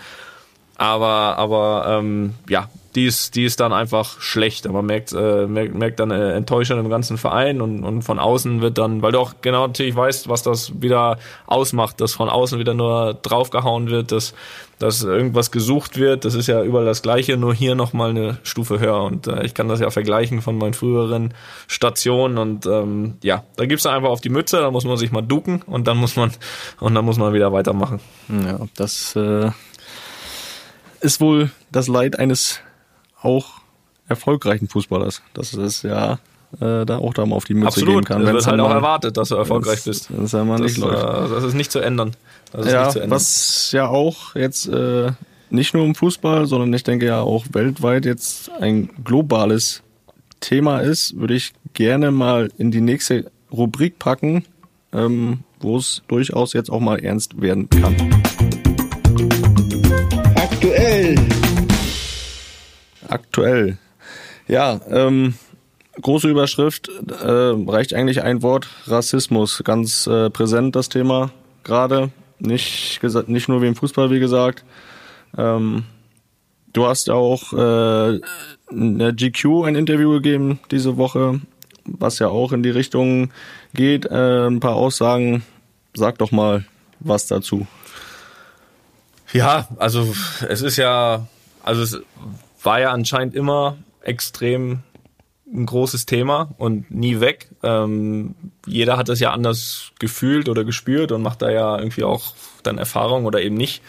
Aber, 0.76 1.36
aber 1.38 1.98
ähm, 1.98 2.34
ja, 2.48 2.70
die 2.98 3.06
ist, 3.06 3.36
die 3.36 3.44
ist 3.44 3.60
dann 3.60 3.72
einfach 3.72 4.20
schlecht. 4.20 4.68
Man 4.68 4.84
merkt, 4.84 5.12
äh, 5.12 5.46
merkt, 5.46 5.72
merkt 5.72 6.00
dann 6.00 6.10
äh, 6.10 6.32
Enttäuschung 6.32 6.80
im 6.80 6.90
ganzen 6.90 7.16
Verein 7.16 7.60
und, 7.60 7.84
und 7.84 8.02
von 8.02 8.18
außen 8.18 8.60
wird 8.60 8.76
dann, 8.76 9.02
weil 9.02 9.12
du 9.12 9.20
auch 9.20 9.34
genau 9.40 9.68
natürlich 9.68 9.94
weißt, 9.94 10.28
was 10.28 10.42
das 10.42 10.82
wieder 10.82 11.18
ausmacht, 11.46 12.00
dass 12.00 12.14
von 12.14 12.28
außen 12.28 12.58
wieder 12.58 12.74
nur 12.74 13.14
draufgehauen 13.14 13.88
wird, 13.88 14.10
dass, 14.10 14.34
dass 14.80 15.04
irgendwas 15.04 15.52
gesucht 15.52 15.96
wird. 15.96 16.24
Das 16.24 16.34
ist 16.34 16.48
ja 16.48 16.60
überall 16.64 16.86
das 16.86 17.00
Gleiche, 17.00 17.36
nur 17.36 17.54
hier 17.54 17.76
nochmal 17.76 18.10
eine 18.10 18.38
Stufe 18.42 18.80
höher. 18.80 19.04
Und 19.04 19.28
äh, 19.28 19.44
ich 19.44 19.54
kann 19.54 19.68
das 19.68 19.78
ja 19.78 19.90
vergleichen 19.90 20.42
von 20.42 20.58
meinen 20.58 20.74
früheren 20.74 21.34
Stationen. 21.68 22.36
Und 22.36 22.66
ähm, 22.66 23.14
ja, 23.22 23.44
da 23.54 23.66
gibt's 23.66 23.84
dann 23.84 23.94
einfach 23.94 24.10
auf 24.10 24.20
die 24.20 24.28
Mütze, 24.28 24.58
da 24.58 24.72
muss 24.72 24.84
man 24.84 24.96
sich 24.96 25.12
mal 25.12 25.22
ducken 25.22 25.62
und 25.66 25.86
dann 25.86 25.98
muss 25.98 26.16
man 26.16 26.32
und 26.80 26.96
dann 26.96 27.04
muss 27.04 27.16
man 27.16 27.32
wieder 27.32 27.52
weitermachen. 27.52 28.00
Ja, 28.28 28.58
das 28.74 29.14
äh, 29.14 29.52
ist 31.00 31.20
wohl 31.20 31.52
das 31.70 31.86
Leid 31.86 32.18
eines 32.18 32.60
auch 33.22 33.60
erfolgreichen 34.08 34.68
Fußballers. 34.68 35.22
Das 35.34 35.54
ist 35.54 35.82
ja 35.82 36.18
äh, 36.60 36.86
da 36.86 36.98
auch 36.98 37.12
da 37.12 37.26
mal 37.26 37.36
auf 37.36 37.44
die 37.44 37.54
Mütze 37.54 37.80
gehen 37.80 37.88
Absolut. 37.88 38.06
kann. 38.06 38.22
Es 38.22 38.26
wenn's 38.26 38.46
wird 38.46 38.46
halt 38.46 38.60
auch 38.60 38.70
erwartet, 38.70 39.16
dass 39.16 39.28
du 39.28 39.34
erfolgreich 39.34 39.84
bist. 39.84 40.08
dann 40.10 40.46
mal 40.46 40.58
Das, 40.58 40.72
nicht 40.72 40.78
läuft. 40.78 41.02
äh, 41.02 41.34
das 41.34 41.44
ist 41.44 41.54
nicht 41.54 41.70
zu 41.70 41.78
ändern. 41.80 42.12
Das 42.52 42.66
ist 42.66 42.72
ja, 42.72 42.82
nicht 42.84 42.92
zu 42.92 42.98
ändern. 43.00 43.10
was 43.16 43.72
ja 43.72 43.88
auch 43.88 44.34
jetzt 44.34 44.66
äh, 44.68 45.12
nicht 45.50 45.74
nur 45.74 45.84
im 45.84 45.94
Fußball, 45.94 46.46
sondern 46.46 46.72
ich 46.72 46.84
denke 46.84 47.06
ja 47.06 47.20
auch 47.20 47.44
weltweit 47.52 48.06
jetzt 48.06 48.50
ein 48.60 48.88
globales 49.04 49.82
Thema 50.40 50.80
ist, 50.80 51.18
würde 51.18 51.34
ich 51.34 51.52
gerne 51.74 52.10
mal 52.10 52.50
in 52.56 52.70
die 52.70 52.80
nächste 52.80 53.30
Rubrik 53.52 53.98
packen, 53.98 54.44
ähm, 54.92 55.40
wo 55.60 55.76
es 55.76 56.02
durchaus 56.08 56.52
jetzt 56.52 56.70
auch 56.70 56.80
mal 56.80 56.98
ernst 56.98 57.40
werden 57.40 57.68
kann. 57.68 57.96
Aktuell. 60.36 61.16
Aktuell. 63.08 63.78
Ja, 64.46 64.80
ähm, 64.88 65.34
große 66.00 66.28
Überschrift, 66.28 66.88
äh, 66.88 67.26
reicht 67.26 67.94
eigentlich 67.94 68.22
ein 68.22 68.42
Wort, 68.42 68.68
Rassismus. 68.86 69.62
Ganz 69.64 70.06
äh, 70.06 70.30
präsent 70.30 70.76
das 70.76 70.88
Thema 70.88 71.30
gerade. 71.64 72.10
Nicht, 72.38 73.00
nicht 73.26 73.48
nur 73.48 73.62
wie 73.62 73.66
im 73.66 73.74
Fußball, 73.74 74.10
wie 74.10 74.20
gesagt. 74.20 74.64
Ähm, 75.36 75.84
du 76.72 76.86
hast 76.86 77.10
auch 77.10 77.52
äh, 77.52 78.20
in 78.70 78.98
der 78.98 79.12
GQ 79.12 79.64
ein 79.64 79.74
Interview 79.74 80.12
gegeben 80.12 80.60
diese 80.70 80.96
Woche, 80.96 81.40
was 81.84 82.18
ja 82.18 82.28
auch 82.28 82.52
in 82.52 82.62
die 82.62 82.70
Richtung 82.70 83.30
geht. 83.74 84.06
Äh, 84.06 84.46
ein 84.46 84.60
paar 84.60 84.76
Aussagen. 84.76 85.42
Sag 85.94 86.18
doch 86.18 86.30
mal 86.30 86.64
was 87.00 87.26
dazu. 87.26 87.66
Ja, 89.32 89.68
also 89.78 90.14
es 90.48 90.62
ist 90.62 90.76
ja, 90.76 91.26
also 91.62 91.82
es 91.82 92.00
war 92.68 92.80
ja 92.80 92.90
anscheinend 92.92 93.34
immer 93.34 93.78
extrem 94.02 94.80
ein 95.50 95.64
großes 95.64 96.04
Thema 96.04 96.50
und 96.58 96.90
nie 96.90 97.18
weg. 97.18 97.48
Ähm, 97.62 98.34
jeder 98.66 98.98
hat 98.98 99.08
das 99.08 99.20
ja 99.20 99.32
anders 99.32 99.92
gefühlt 99.98 100.50
oder 100.50 100.64
gespürt 100.64 101.10
und 101.10 101.22
macht 101.22 101.40
da 101.40 101.48
ja 101.48 101.78
irgendwie 101.78 102.04
auch 102.04 102.34
dann 102.62 102.76
Erfahrung 102.76 103.24
oder 103.24 103.40
eben 103.40 103.56
nicht 103.56 103.82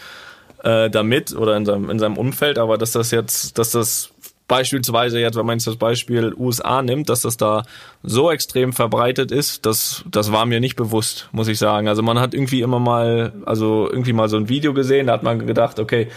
äh, 0.64 0.90
damit 0.90 1.36
oder 1.36 1.58
in 1.58 1.66
seinem, 1.66 1.90
in 1.90 2.00
seinem 2.00 2.16
Umfeld. 2.16 2.58
Aber 2.58 2.78
dass 2.78 2.94
das 2.94 3.12
jetzt, 3.12 3.58
dass 3.58 3.72
das 3.72 4.12
beispielsweise 4.48 5.20
jetzt, 5.20 5.36
wenn 5.36 5.46
man 5.46 5.58
jetzt 5.58 5.68
das 5.68 5.76
Beispiel 5.76 6.34
USA 6.34 6.82
nimmt, 6.82 7.10
dass 7.10 7.20
das 7.20 7.36
da 7.36 7.64
so 8.02 8.32
extrem 8.32 8.72
verbreitet 8.72 9.30
ist, 9.30 9.66
das, 9.66 10.06
das 10.10 10.32
war 10.32 10.46
mir 10.46 10.62
nicht 10.62 10.78
bewusst, 10.78 11.28
muss 11.34 11.50
ich 11.50 11.60
sagen. 11.60 11.90
Also 11.90 12.02
man 12.02 12.18
hat 12.18 12.34
irgendwie 12.34 12.62
immer 12.62 12.80
mal, 12.80 13.34
also 13.46 13.90
irgendwie 13.92 14.14
mal 14.14 14.30
so 14.30 14.38
ein 14.38 14.48
Video 14.48 14.74
gesehen, 14.74 15.08
da 15.08 15.14
hat 15.14 15.24
man 15.24 15.46
gedacht, 15.46 15.80
okay, 15.82 16.08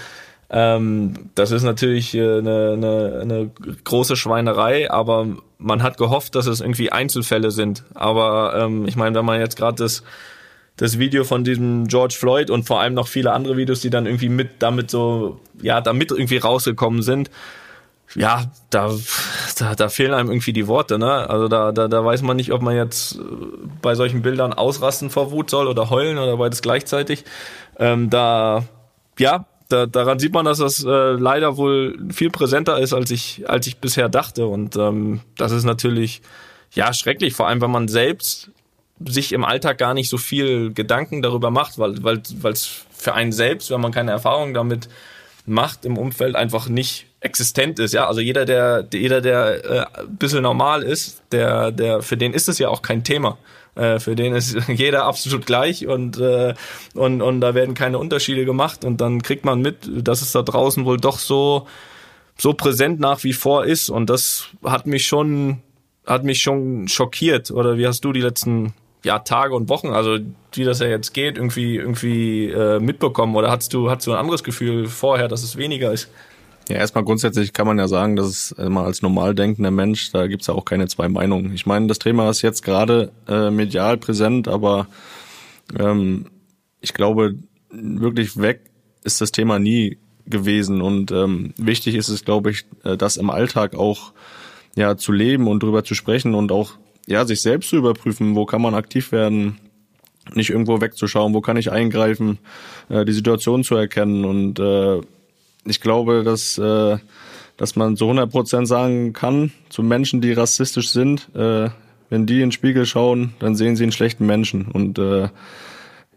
ähm, 0.52 1.30
das 1.34 1.50
ist 1.50 1.62
natürlich 1.62 2.14
äh, 2.14 2.38
eine, 2.38 2.72
eine, 2.74 3.18
eine 3.22 3.50
große 3.84 4.16
Schweinerei, 4.16 4.90
aber 4.90 5.26
man 5.58 5.82
hat 5.82 5.96
gehofft, 5.96 6.34
dass 6.34 6.46
es 6.46 6.60
irgendwie 6.60 6.92
Einzelfälle 6.92 7.50
sind. 7.50 7.84
Aber 7.94 8.54
ähm, 8.56 8.86
ich 8.86 8.94
meine, 8.94 9.16
wenn 9.16 9.24
man 9.24 9.40
jetzt 9.40 9.56
gerade 9.56 9.82
das 9.82 10.02
das 10.76 10.98
Video 10.98 11.24
von 11.24 11.44
diesem 11.44 11.86
George 11.86 12.16
Floyd 12.18 12.50
und 12.50 12.66
vor 12.66 12.80
allem 12.80 12.94
noch 12.94 13.06
viele 13.06 13.32
andere 13.32 13.56
Videos, 13.58 13.80
die 13.80 13.90
dann 13.90 14.06
irgendwie 14.06 14.30
mit 14.30 14.50
damit 14.60 14.90
so 14.90 15.40
ja 15.60 15.80
damit 15.80 16.10
irgendwie 16.10 16.38
rausgekommen 16.38 17.02
sind, 17.02 17.30
ja, 18.14 18.44
da, 18.68 18.90
da, 19.58 19.74
da 19.74 19.88
fehlen 19.88 20.12
einem 20.12 20.30
irgendwie 20.30 20.52
die 20.52 20.66
Worte, 20.66 20.98
ne? 20.98 21.30
Also 21.30 21.48
da, 21.48 21.72
da, 21.72 21.88
da 21.88 22.04
weiß 22.04 22.20
man 22.22 22.36
nicht, 22.36 22.52
ob 22.52 22.60
man 22.60 22.76
jetzt 22.76 23.16
äh, 23.16 23.20
bei 23.80 23.94
solchen 23.94 24.20
Bildern 24.20 24.52
ausrasten 24.52 25.08
vor 25.08 25.30
Wut 25.30 25.48
soll 25.48 25.66
oder 25.66 25.88
heulen 25.88 26.18
oder 26.18 26.36
beides 26.36 26.60
gleichzeitig. 26.60 27.24
Ähm, 27.78 28.10
da, 28.10 28.64
ja, 29.18 29.46
da, 29.72 29.86
daran 29.86 30.18
sieht 30.18 30.32
man, 30.32 30.44
dass 30.44 30.58
das 30.58 30.84
äh, 30.84 31.12
leider 31.12 31.56
wohl 31.56 31.98
viel 32.12 32.30
präsenter 32.30 32.78
ist, 32.78 32.92
als 32.92 33.10
ich, 33.10 33.48
als 33.48 33.66
ich 33.66 33.78
bisher 33.78 34.08
dachte. 34.08 34.46
Und 34.46 34.76
ähm, 34.76 35.20
das 35.36 35.52
ist 35.52 35.64
natürlich 35.64 36.22
ja 36.72 36.92
schrecklich, 36.92 37.34
vor 37.34 37.48
allem 37.48 37.60
wenn 37.60 37.70
man 37.70 37.88
selbst 37.88 38.50
sich 39.04 39.32
im 39.32 39.44
Alltag 39.44 39.78
gar 39.78 39.94
nicht 39.94 40.08
so 40.08 40.18
viel 40.18 40.72
Gedanken 40.72 41.22
darüber 41.22 41.50
macht, 41.50 41.78
weil 41.78 42.02
weil 42.04 42.22
weil 42.40 42.52
es 42.52 42.84
für 42.92 43.14
einen 43.14 43.32
selbst, 43.32 43.70
wenn 43.70 43.80
man 43.80 43.90
keine 43.90 44.12
Erfahrung 44.12 44.54
damit 44.54 44.88
macht 45.44 45.84
im 45.84 45.98
Umfeld, 45.98 46.36
einfach 46.36 46.68
nicht 46.68 47.06
existent 47.20 47.78
ist, 47.78 47.94
ja. 47.94 48.06
Also 48.06 48.20
jeder, 48.20 48.44
der, 48.44 48.86
jeder, 48.92 49.20
der 49.20 49.64
äh, 49.64 50.00
ein 50.00 50.16
bisschen 50.16 50.42
normal 50.42 50.82
ist, 50.82 51.22
der, 51.32 51.72
der, 51.72 52.02
für 52.02 52.16
den 52.16 52.32
ist 52.32 52.48
es 52.48 52.58
ja 52.58 52.68
auch 52.68 52.82
kein 52.82 53.04
Thema. 53.04 53.38
Äh, 53.74 54.00
für 54.00 54.14
den 54.14 54.34
ist 54.34 54.56
jeder 54.68 55.04
absolut 55.04 55.46
gleich 55.46 55.86
und, 55.86 56.18
äh, 56.18 56.54
und, 56.94 57.22
und 57.22 57.40
da 57.40 57.54
werden 57.54 57.74
keine 57.74 57.98
Unterschiede 57.98 58.44
gemacht 58.44 58.84
und 58.84 59.00
dann 59.00 59.22
kriegt 59.22 59.44
man 59.44 59.60
mit, 59.60 59.88
dass 60.06 60.20
es 60.20 60.32
da 60.32 60.42
draußen 60.42 60.84
wohl 60.84 60.98
doch 60.98 61.18
so, 61.18 61.66
so 62.36 62.52
präsent 62.52 63.00
nach 63.00 63.24
wie 63.24 63.32
vor 63.32 63.64
ist 63.64 63.88
und 63.88 64.10
das 64.10 64.48
hat 64.62 64.86
mich 64.86 65.06
schon, 65.06 65.62
hat 66.06 66.24
mich 66.24 66.42
schon 66.42 66.88
schockiert. 66.88 67.50
Oder 67.50 67.78
wie 67.78 67.86
hast 67.86 68.04
du 68.04 68.12
die 68.12 68.20
letzten 68.20 68.74
ja, 69.04 69.20
Tage 69.20 69.54
und 69.54 69.68
Wochen, 69.68 69.88
also 69.88 70.18
wie 70.52 70.64
das 70.64 70.80
ja 70.80 70.86
jetzt 70.86 71.14
geht, 71.14 71.36
irgendwie, 71.36 71.76
irgendwie 71.76 72.48
äh, 72.48 72.78
mitbekommen? 72.78 73.34
Oder 73.36 73.50
hast 73.50 73.72
du, 73.72 73.90
hast 73.90 74.06
du 74.06 74.12
ein 74.12 74.18
anderes 74.18 74.44
Gefühl 74.44 74.86
vorher, 74.86 75.28
dass 75.28 75.42
es 75.42 75.56
weniger 75.56 75.92
ist? 75.92 76.10
Ja, 76.68 76.76
erstmal 76.76 77.04
grundsätzlich 77.04 77.52
kann 77.52 77.66
man 77.66 77.78
ja 77.78 77.88
sagen, 77.88 78.16
dass 78.16 78.26
es 78.26 78.52
immer 78.52 78.84
als 78.84 79.02
normal 79.02 79.34
denkender 79.34 79.70
Mensch, 79.70 80.12
da 80.12 80.26
gibt's 80.26 80.46
ja 80.46 80.54
auch 80.54 80.64
keine 80.64 80.86
zwei 80.88 81.08
Meinungen. 81.08 81.52
Ich 81.54 81.66
meine, 81.66 81.86
das 81.86 81.98
Thema 81.98 82.30
ist 82.30 82.42
jetzt 82.42 82.62
gerade 82.62 83.12
äh, 83.28 83.50
medial 83.50 83.98
präsent, 83.98 84.48
aber 84.48 84.86
ähm, 85.78 86.26
ich 86.80 86.94
glaube, 86.94 87.34
wirklich 87.70 88.36
weg 88.38 88.60
ist 89.04 89.20
das 89.20 89.32
Thema 89.32 89.58
nie 89.58 89.98
gewesen. 90.26 90.80
Und 90.80 91.10
ähm, 91.10 91.52
wichtig 91.56 91.94
ist 91.94 92.08
es, 92.08 92.24
glaube 92.24 92.50
ich, 92.50 92.64
äh, 92.84 92.96
das 92.96 93.16
im 93.16 93.30
Alltag 93.30 93.74
auch 93.74 94.12
ja 94.76 94.96
zu 94.96 95.12
leben 95.12 95.48
und 95.48 95.62
drüber 95.62 95.84
zu 95.84 95.94
sprechen 95.94 96.34
und 96.34 96.52
auch 96.52 96.72
ja 97.06 97.24
sich 97.24 97.42
selbst 97.42 97.70
zu 97.70 97.76
überprüfen, 97.76 98.34
wo 98.36 98.46
kann 98.46 98.62
man 98.62 98.74
aktiv 98.74 99.12
werden, 99.12 99.58
nicht 100.34 100.50
irgendwo 100.50 100.80
wegzuschauen, 100.80 101.34
wo 101.34 101.40
kann 101.40 101.56
ich 101.56 101.72
eingreifen, 101.72 102.38
äh, 102.88 103.04
die 103.04 103.12
Situation 103.12 103.64
zu 103.64 103.74
erkennen 103.74 104.24
und 104.24 104.58
äh, 104.60 105.00
ich 105.64 105.80
glaube, 105.80 106.22
dass, 106.22 106.58
äh, 106.58 106.98
dass 107.56 107.76
man 107.76 107.96
zu 107.96 108.04
100 108.04 108.30
Prozent 108.30 108.68
sagen 108.68 109.12
kann, 109.12 109.52
zu 109.68 109.82
Menschen, 109.82 110.20
die 110.20 110.32
rassistisch 110.32 110.90
sind, 110.90 111.28
äh, 111.34 111.70
wenn 112.10 112.26
die 112.26 112.34
in 112.34 112.40
den 112.40 112.52
Spiegel 112.52 112.84
schauen, 112.86 113.34
dann 113.38 113.54
sehen 113.54 113.76
sie 113.76 113.84
einen 113.84 113.92
schlechten 113.92 114.26
Menschen. 114.26 114.66
Und 114.66 114.98
äh, 114.98 115.28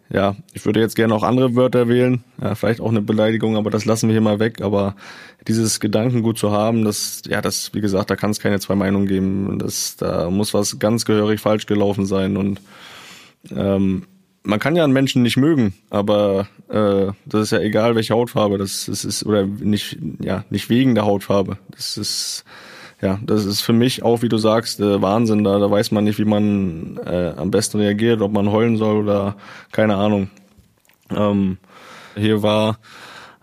ja, 0.09 0.35
ich 0.53 0.65
würde 0.65 0.79
jetzt 0.79 0.95
gerne 0.95 1.15
auch 1.15 1.23
andere 1.23 1.55
Wörter 1.55 1.87
wählen, 1.87 2.23
ja, 2.41 2.53
vielleicht 2.55 2.79
auch 2.79 2.89
eine 2.89 3.01
Beleidigung, 3.01 3.55
aber 3.57 3.69
das 3.69 3.85
lassen 3.85 4.07
wir 4.07 4.13
hier 4.13 4.21
mal 4.21 4.39
weg. 4.39 4.61
Aber 4.61 4.95
dieses 5.47 5.79
Gedankengut 5.79 6.37
zu 6.37 6.51
haben, 6.51 6.83
das, 6.83 7.23
ja, 7.27 7.41
das, 7.41 7.73
wie 7.73 7.81
gesagt, 7.81 8.09
da 8.09 8.15
kann 8.15 8.31
es 8.31 8.39
keine 8.39 8.59
zwei 8.59 8.75
Meinungen 8.75 9.07
geben. 9.07 9.57
Das, 9.59 9.95
da 9.95 10.29
muss 10.29 10.53
was 10.53 10.79
ganz 10.79 11.05
gehörig 11.05 11.39
falsch 11.39 11.65
gelaufen 11.65 12.05
sein. 12.05 12.37
Und 12.37 12.61
ähm, 13.55 14.05
man 14.45 14.59
kann 14.59 14.75
ja 14.75 14.83
einen 14.83 14.93
Menschen 14.93 15.21
nicht 15.21 15.37
mögen, 15.37 15.73
aber 15.89 16.47
äh, 16.69 17.07
das 17.25 17.41
ist 17.41 17.51
ja 17.51 17.59
egal, 17.59 17.95
welche 17.95 18.13
Hautfarbe 18.13 18.57
das, 18.57 18.85
das 18.85 19.03
ist 19.03 19.25
oder 19.25 19.45
nicht 19.45 19.97
ja 20.19 20.45
nicht 20.49 20.69
wegen 20.69 20.95
der 20.95 21.05
Hautfarbe. 21.05 21.57
Das 21.71 21.97
ist 21.97 22.45
ja, 23.01 23.19
das 23.23 23.45
ist 23.45 23.61
für 23.61 23.73
mich 23.73 24.03
auch, 24.03 24.21
wie 24.21 24.29
du 24.29 24.37
sagst, 24.37 24.79
äh, 24.79 25.01
Wahnsinn. 25.01 25.43
Da, 25.43 25.59
da 25.59 25.69
weiß 25.69 25.91
man 25.91 26.05
nicht, 26.05 26.17
wie 26.17 26.25
man 26.25 26.99
äh, 27.05 27.33
am 27.35 27.51
besten 27.51 27.79
reagiert, 27.79 28.21
ob 28.21 28.31
man 28.31 28.51
heulen 28.51 28.77
soll 28.77 29.03
oder 29.03 29.35
keine 29.71 29.95
Ahnung. 29.95 30.29
Ähm, 31.15 31.57
hier 32.15 32.41
war 32.41 32.79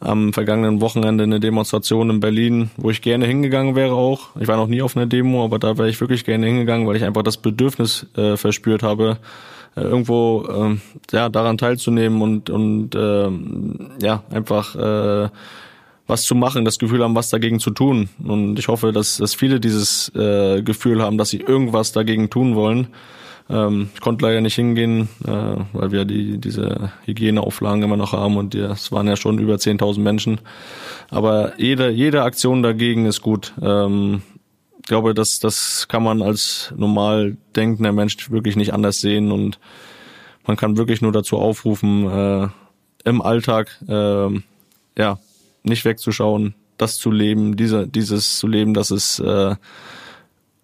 am 0.00 0.32
vergangenen 0.32 0.80
Wochenende 0.80 1.24
eine 1.24 1.38
Demonstration 1.38 2.10
in 2.10 2.20
Berlin, 2.20 2.70
wo 2.76 2.90
ich 2.90 3.02
gerne 3.02 3.26
hingegangen 3.26 3.76
wäre 3.76 3.94
auch. 3.94 4.30
Ich 4.40 4.48
war 4.48 4.56
noch 4.56 4.66
nie 4.66 4.82
auf 4.82 4.96
einer 4.96 5.06
Demo, 5.06 5.44
aber 5.44 5.58
da 5.58 5.78
wäre 5.78 5.88
ich 5.88 6.00
wirklich 6.00 6.24
gerne 6.24 6.46
hingegangen, 6.46 6.86
weil 6.86 6.96
ich 6.96 7.04
einfach 7.04 7.22
das 7.22 7.36
Bedürfnis 7.36 8.06
äh, 8.16 8.36
verspürt 8.36 8.82
habe, 8.82 9.18
irgendwo 9.76 10.44
äh, 10.48 10.76
ja 11.12 11.28
daran 11.28 11.58
teilzunehmen 11.58 12.20
und 12.22 12.50
und 12.50 12.94
äh, 12.94 13.30
ja 14.02 14.22
einfach 14.30 14.76
äh, 14.76 15.28
was 16.06 16.24
zu 16.24 16.34
machen, 16.34 16.64
das 16.64 16.78
Gefühl 16.78 17.02
haben, 17.02 17.14
was 17.14 17.30
dagegen 17.30 17.60
zu 17.60 17.70
tun. 17.70 18.08
Und 18.22 18.58
ich 18.58 18.68
hoffe, 18.68 18.92
dass, 18.92 19.16
dass 19.16 19.34
viele 19.34 19.60
dieses 19.60 20.14
äh, 20.14 20.60
Gefühl 20.62 21.00
haben, 21.00 21.16
dass 21.16 21.30
sie 21.30 21.40
irgendwas 21.40 21.92
dagegen 21.92 22.28
tun 22.28 22.54
wollen. 22.54 22.88
Ähm, 23.48 23.88
ich 23.94 24.00
konnte 24.00 24.24
leider 24.24 24.40
nicht 24.40 24.54
hingehen, 24.54 25.08
äh, 25.26 25.56
weil 25.72 25.92
wir 25.92 26.04
die 26.04 26.38
diese 26.38 26.92
Hygieneauflagen 27.04 27.82
immer 27.82 27.96
noch 27.96 28.12
haben 28.12 28.36
und 28.36 28.54
es 28.54 28.92
waren 28.92 29.06
ja 29.06 29.16
schon 29.16 29.38
über 29.38 29.54
10.000 29.54 30.00
Menschen. 30.00 30.40
Aber 31.10 31.52
jede 31.58 31.90
jede 31.90 32.22
Aktion 32.22 32.62
dagegen 32.62 33.06
ist 33.06 33.22
gut. 33.22 33.52
Ähm, 33.62 34.22
ich 34.82 34.88
glaube, 34.88 35.14
das, 35.14 35.38
das 35.38 35.86
kann 35.86 36.02
man 36.02 36.22
als 36.22 36.74
normal 36.76 37.36
denkender 37.54 37.92
Mensch 37.92 38.30
wirklich 38.32 38.56
nicht 38.56 38.74
anders 38.74 39.00
sehen 39.00 39.30
und 39.30 39.60
man 40.44 40.56
kann 40.56 40.76
wirklich 40.76 41.00
nur 41.00 41.12
dazu 41.12 41.38
aufrufen, 41.38 42.10
äh, 42.10 42.48
im 43.04 43.22
Alltag 43.22 43.80
äh, 43.86 44.28
ja 44.98 45.18
nicht 45.62 45.84
wegzuschauen, 45.84 46.54
das 46.78 46.98
zu 46.98 47.12
leben, 47.12 47.56
diese, 47.56 47.86
dieses 47.86 48.38
zu 48.38 48.48
leben, 48.48 48.74
dass 48.74 48.90
es 48.90 49.20
äh, 49.20 49.54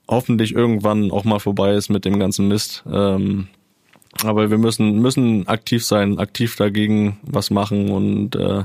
hoffentlich 0.09 0.52
irgendwann 0.52 1.12
auch 1.12 1.24
mal 1.24 1.38
vorbei 1.38 1.74
ist 1.74 1.88
mit 1.88 2.04
dem 2.04 2.18
ganzen 2.18 2.48
Mist. 2.48 2.83
Ähm, 2.90 3.46
aber 4.24 4.50
wir 4.50 4.59
müssen 4.59 5.00
müssen 5.00 5.46
aktiv 5.46 5.85
sein, 5.87 6.18
aktiv 6.18 6.57
dagegen 6.57 7.20
was 7.22 7.50
machen 7.50 7.90
und 7.90 8.35
äh, 8.35 8.64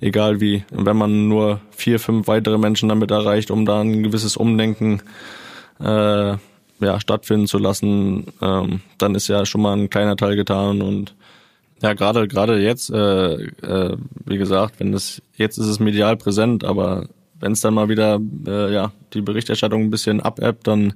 egal 0.00 0.40
wie. 0.40 0.64
wenn 0.70 0.96
man 0.96 1.28
nur 1.28 1.60
vier, 1.70 1.98
fünf 2.00 2.28
weitere 2.28 2.58
Menschen 2.58 2.88
damit 2.88 3.10
erreicht, 3.10 3.50
um 3.50 3.64
da 3.64 3.80
ein 3.80 4.02
gewisses 4.02 4.36
Umdenken 4.36 5.02
äh, 5.80 6.36
ja, 6.80 7.00
stattfinden 7.00 7.46
zu 7.46 7.58
lassen, 7.58 8.26
ähm, 8.40 8.80
dann 8.98 9.14
ist 9.14 9.28
ja 9.28 9.44
schon 9.46 9.62
mal 9.62 9.76
ein 9.76 9.90
kleiner 9.90 10.16
Teil 10.16 10.36
getan 10.36 10.82
und 10.82 11.14
ja, 11.82 11.92
gerade 11.94 12.26
gerade 12.26 12.58
jetzt, 12.60 12.90
äh, 12.90 13.34
äh, 13.34 13.96
wie 14.24 14.38
gesagt, 14.38 14.80
wenn 14.80 14.92
es 14.94 15.22
jetzt 15.36 15.58
ist 15.58 15.66
es 15.66 15.78
medial 15.78 16.16
präsent, 16.16 16.64
aber 16.64 17.06
wenn 17.40 17.52
es 17.52 17.60
dann 17.60 17.74
mal 17.74 17.88
wieder 17.88 18.20
äh, 18.46 18.72
ja 18.72 18.92
die 19.14 19.20
Berichterstattung 19.20 19.82
ein 19.82 19.90
bisschen 19.90 20.20
abebbt, 20.20 20.66
dann 20.66 20.94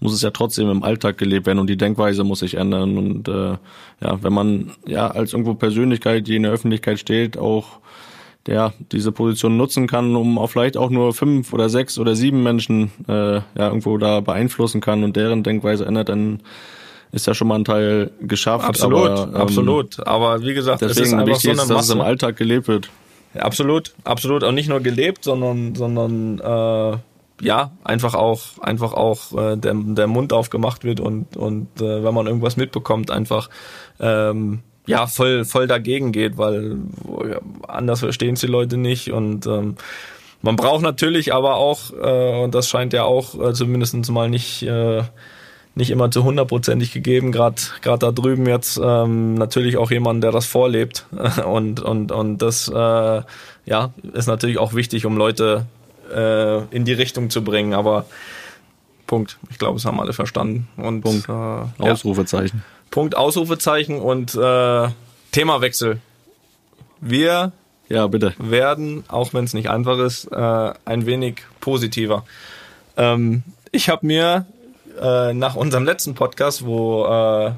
muss 0.00 0.14
es 0.14 0.22
ja 0.22 0.30
trotzdem 0.30 0.70
im 0.70 0.82
Alltag 0.82 1.18
gelebt 1.18 1.46
werden 1.46 1.58
und 1.58 1.68
die 1.68 1.76
Denkweise 1.76 2.24
muss 2.24 2.40
sich 2.40 2.54
ändern 2.54 2.96
und 2.96 3.28
äh, 3.28 3.56
ja, 4.00 4.22
wenn 4.22 4.32
man 4.32 4.72
ja 4.86 5.08
als 5.08 5.32
irgendwo 5.32 5.54
Persönlichkeit, 5.54 6.26
die 6.26 6.36
in 6.36 6.44
der 6.44 6.52
Öffentlichkeit 6.52 6.98
steht, 6.98 7.36
auch 7.36 7.81
der 8.46 8.72
diese 8.90 9.12
Position 9.12 9.56
nutzen 9.56 9.86
kann, 9.86 10.16
um 10.16 10.38
auch 10.38 10.48
vielleicht 10.48 10.76
auch 10.76 10.90
nur 10.90 11.14
fünf 11.14 11.52
oder 11.52 11.68
sechs 11.68 11.98
oder 11.98 12.16
sieben 12.16 12.42
Menschen 12.42 12.90
äh, 13.08 13.36
ja 13.36 13.42
irgendwo 13.56 13.96
da 13.98 14.20
beeinflussen 14.20 14.80
kann 14.80 15.04
und 15.04 15.16
deren 15.16 15.42
Denkweise 15.42 15.86
ändert, 15.86 16.08
dann 16.08 16.40
ist 17.12 17.26
ja 17.26 17.34
schon 17.34 17.48
mal 17.48 17.56
ein 17.56 17.64
Teil 17.64 18.10
geschafft. 18.20 18.64
Absolut, 18.64 19.10
aber, 19.10 19.28
ähm, 19.28 19.36
absolut. 19.36 20.06
Aber 20.06 20.42
wie 20.42 20.54
gesagt, 20.54 20.80
deswegen 20.80 21.06
es 21.06 21.12
ist 21.12 21.26
wichtig, 21.26 21.60
so 21.60 21.74
dass 21.74 21.84
es 21.84 21.90
im 21.90 22.00
Alltag 22.00 22.36
gelebt 22.36 22.68
wird. 22.68 22.90
Ja, 23.34 23.42
absolut, 23.42 23.94
absolut. 24.04 24.42
Und 24.42 24.54
nicht 24.54 24.68
nur 24.68 24.80
gelebt, 24.80 25.24
sondern, 25.24 25.74
sondern 25.74 26.38
äh, 26.38 26.98
ja, 27.42 27.72
einfach 27.84 28.14
auch, 28.14 28.40
einfach 28.60 28.92
auch 28.94 29.32
äh, 29.32 29.56
der, 29.56 29.74
der 29.74 30.06
Mund 30.06 30.32
aufgemacht 30.32 30.84
wird 30.84 31.00
und, 31.00 31.36
und 31.36 31.68
äh, 31.80 32.04
wenn 32.04 32.14
man 32.14 32.26
irgendwas 32.26 32.56
mitbekommt, 32.56 33.10
einfach 33.10 33.50
ähm, 34.00 34.60
ja 34.86 35.06
voll 35.06 35.44
voll 35.44 35.66
dagegen 35.66 36.12
geht, 36.12 36.38
weil 36.38 36.76
anders 37.68 38.00
verstehen 38.00 38.34
es 38.34 38.40
die 38.40 38.46
Leute 38.46 38.76
nicht 38.76 39.12
und 39.12 39.46
ähm, 39.46 39.76
Man 40.44 40.56
braucht 40.56 40.82
natürlich 40.82 41.32
aber 41.32 41.54
auch, 41.54 41.92
äh, 41.92 42.42
und 42.42 42.54
das 42.54 42.68
scheint 42.68 42.92
ja 42.92 43.04
auch 43.04 43.40
äh, 43.40 43.52
zumindest 43.54 44.10
mal 44.10 44.28
nicht, 44.28 44.62
äh, 44.64 45.02
nicht 45.76 45.90
immer 45.90 46.10
zu 46.10 46.24
hundertprozentig 46.24 46.92
gegeben, 46.92 47.30
gerade 47.30 47.62
gerade 47.80 48.00
da 48.06 48.12
drüben 48.12 48.46
jetzt 48.46 48.78
ähm, 48.82 49.34
natürlich 49.34 49.76
auch 49.76 49.92
jemand, 49.92 50.22
der 50.24 50.32
das 50.32 50.46
vorlebt. 50.46 51.06
Und, 51.46 51.80
und, 51.80 52.10
und 52.12 52.38
das 52.38 52.68
äh, 52.68 53.22
ja, 53.66 53.92
ist 54.12 54.26
natürlich 54.26 54.58
auch 54.58 54.74
wichtig, 54.74 55.06
um 55.06 55.16
Leute 55.16 55.66
äh, 56.12 56.64
in 56.74 56.84
die 56.84 56.92
Richtung 56.92 57.30
zu 57.30 57.44
bringen. 57.44 57.72
Aber 57.74 58.06
Punkt. 59.06 59.38
Ich 59.50 59.58
glaube, 59.58 59.76
es 59.78 59.84
haben 59.84 60.00
alle 60.00 60.12
verstanden. 60.12 60.68
Und 60.76 61.02
Punkt. 61.02 61.28
Äh, 61.28 61.32
ja. 61.32 62.56
Punkt, 62.92 63.16
Ausrufezeichen 63.16 64.00
und 64.00 64.34
äh, 64.34 64.88
Themawechsel. 65.32 65.98
Wir 67.00 67.52
Ja, 67.88 68.06
bitte. 68.06 68.34
werden, 68.38 69.04
auch 69.08 69.32
wenn 69.32 69.44
es 69.44 69.54
nicht 69.54 69.70
einfach 69.70 69.98
ist, 69.98 70.26
äh, 70.26 70.72
ein 70.84 71.06
wenig 71.06 71.36
positiver. 71.60 72.24
Ähm, 72.98 73.42
ich 73.72 73.88
habe 73.88 74.06
mir 74.06 74.44
äh, 75.00 75.32
nach 75.32 75.56
unserem 75.56 75.86
letzten 75.86 76.14
Podcast, 76.14 76.66
wo, 76.66 77.06
äh, 77.06 77.52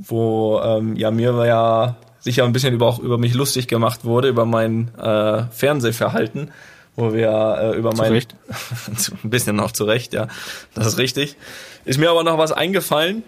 wo 0.00 0.60
ähm, 0.60 0.96
ja 0.96 1.12
mir 1.12 1.46
ja 1.46 1.96
sicher 2.18 2.42
ein 2.42 2.52
bisschen 2.52 2.74
über, 2.74 2.88
auch 2.88 2.98
über 2.98 3.18
mich 3.18 3.34
lustig 3.34 3.68
gemacht 3.68 4.04
wurde, 4.04 4.26
über 4.26 4.46
mein 4.46 4.92
äh, 4.98 5.44
Fernsehverhalten, 5.52 6.50
wo 6.96 7.12
wir 7.12 7.72
äh, 7.72 7.78
über 7.78 7.94
mein 7.94 8.10
Recht. 8.10 8.34
ein 9.22 9.30
bisschen 9.30 9.54
noch 9.54 9.70
zurecht, 9.70 10.12
ja, 10.12 10.26
das 10.74 10.88
ist 10.88 10.98
richtig. 10.98 11.36
Ist 11.84 12.00
mir 12.00 12.10
aber 12.10 12.24
noch 12.24 12.36
was 12.36 12.50
eingefallen 12.50 13.22